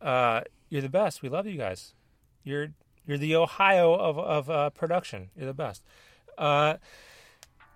Uh, 0.00 0.40
you're 0.68 0.82
the 0.82 0.88
best. 0.88 1.22
We 1.22 1.28
love 1.28 1.46
you 1.46 1.56
guys. 1.58 1.94
You're 2.44 2.68
you're 3.06 3.18
the 3.18 3.36
Ohio 3.36 3.94
of 3.94 4.18
of 4.18 4.48
uh, 4.50 4.70
production. 4.70 5.30
You're 5.36 5.46
the 5.46 5.54
best. 5.54 5.82
Uh, 6.38 6.74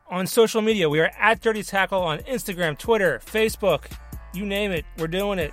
on 0.07 0.27
social 0.27 0.61
media, 0.61 0.89
we 0.89 1.01
are 1.01 1.11
at 1.19 1.41
Dirty 1.41 1.63
Tackle 1.63 2.01
on 2.03 2.19
Instagram, 2.21 2.79
Twitter, 2.79 3.21
Facebook, 3.25 3.91
you 4.33 4.45
name 4.45 4.71
it. 4.73 4.85
We're 4.99 5.09
doing 5.09 5.39
it. 5.39 5.53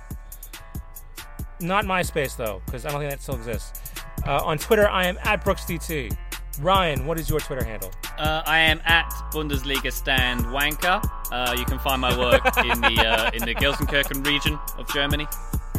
Not 1.60 1.84
MySpace 1.84 2.36
though, 2.36 2.60
because 2.66 2.84
I 2.84 2.90
don't 2.90 3.00
think 3.00 3.10
that 3.10 3.22
still 3.22 3.36
exists. 3.36 3.80
Uh, 4.26 4.42
on 4.44 4.58
Twitter, 4.58 4.88
I 4.88 5.06
am 5.06 5.18
at 5.22 5.44
BrooksDT. 5.44 6.16
Ryan, 6.60 7.06
what 7.06 7.18
is 7.18 7.30
your 7.30 7.40
Twitter 7.40 7.64
handle? 7.64 7.90
Uh, 8.18 8.42
I 8.44 8.58
am 8.58 8.80
at 8.84 9.08
Bundesliga 9.32 9.90
stand 9.90 10.44
wanker. 10.46 11.02
Uh, 11.32 11.54
you 11.56 11.64
can 11.64 11.78
find 11.78 12.00
my 12.00 12.16
work 12.18 12.44
in 12.58 12.80
the 12.80 13.06
uh, 13.06 13.30
in 13.32 13.44
the 13.44 13.54
Gelsenkirchen 13.54 14.24
region 14.26 14.58
of 14.76 14.86
Germany. 14.92 15.26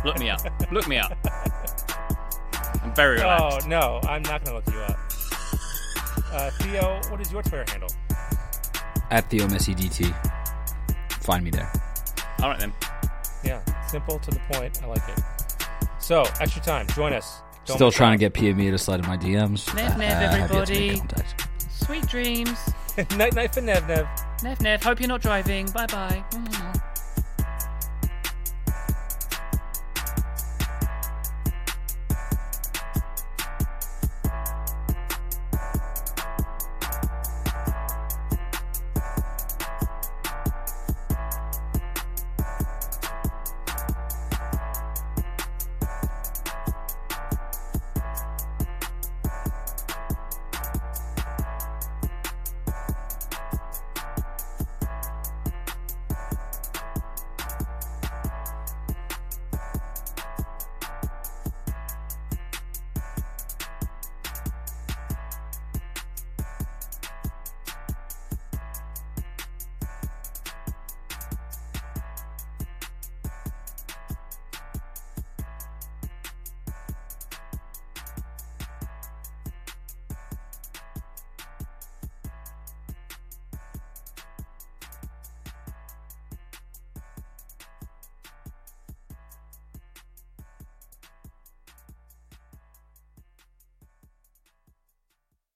Look 0.03 0.17
me 0.17 0.29
up. 0.29 0.41
Look 0.71 0.87
me 0.87 0.97
up. 0.97 1.15
I'm 2.81 2.93
very 2.95 3.21
Oh 3.21 3.59
no, 3.67 3.99
I'm 4.03 4.23
not 4.23 4.43
going 4.43 4.61
to 4.61 4.71
look 4.71 4.75
you 4.75 4.81
up. 4.81 4.99
Uh, 6.33 6.49
Theo, 6.51 6.99
what 7.09 7.21
is 7.21 7.31
your 7.31 7.43
Twitter 7.43 7.65
handle? 7.71 7.89
At 9.13 9.29
Theo 9.29 9.45
Messi 9.45 9.75
DT. 9.75 10.11
Find 11.21 11.43
me 11.43 11.51
there. 11.51 11.71
All 12.41 12.49
right 12.49 12.59
then. 12.59 12.73
Yeah, 13.43 13.61
simple 13.85 14.17
to 14.17 14.31
the 14.31 14.39
point. 14.51 14.81
I 14.81 14.87
like 14.87 15.07
it. 15.07 15.21
So, 15.99 16.23
extra 16.41 16.63
time. 16.63 16.87
Join 16.87 17.13
us. 17.13 17.43
Don't 17.65 17.77
Still 17.77 17.91
trying 17.91 18.09
out. 18.09 18.13
to 18.13 18.17
get 18.17 18.33
Pia 18.33 18.55
Mia 18.55 18.71
to 18.71 18.77
slide 18.79 19.01
in 19.01 19.07
my 19.07 19.15
DMs. 19.15 19.73
Nev, 19.75 19.97
nev, 19.99 20.11
Uh, 20.11 20.15
have 20.15 20.21
yet 20.21 20.31
to 20.31 20.73
make 20.73 20.97
everybody. 20.97 21.01
Sweet 21.69 22.07
dreams. 22.07 22.57
night, 23.15 23.35
night 23.35 23.53
for 23.53 23.61
Nev 23.61 23.87
Nev. 23.87 24.07
Nev, 24.41 24.59
Nev. 24.61 24.81
Hope 24.83 24.99
you're 24.99 25.07
not 25.07 25.21
driving. 25.21 25.67
Bye 25.67 25.85
bye. 25.85 26.23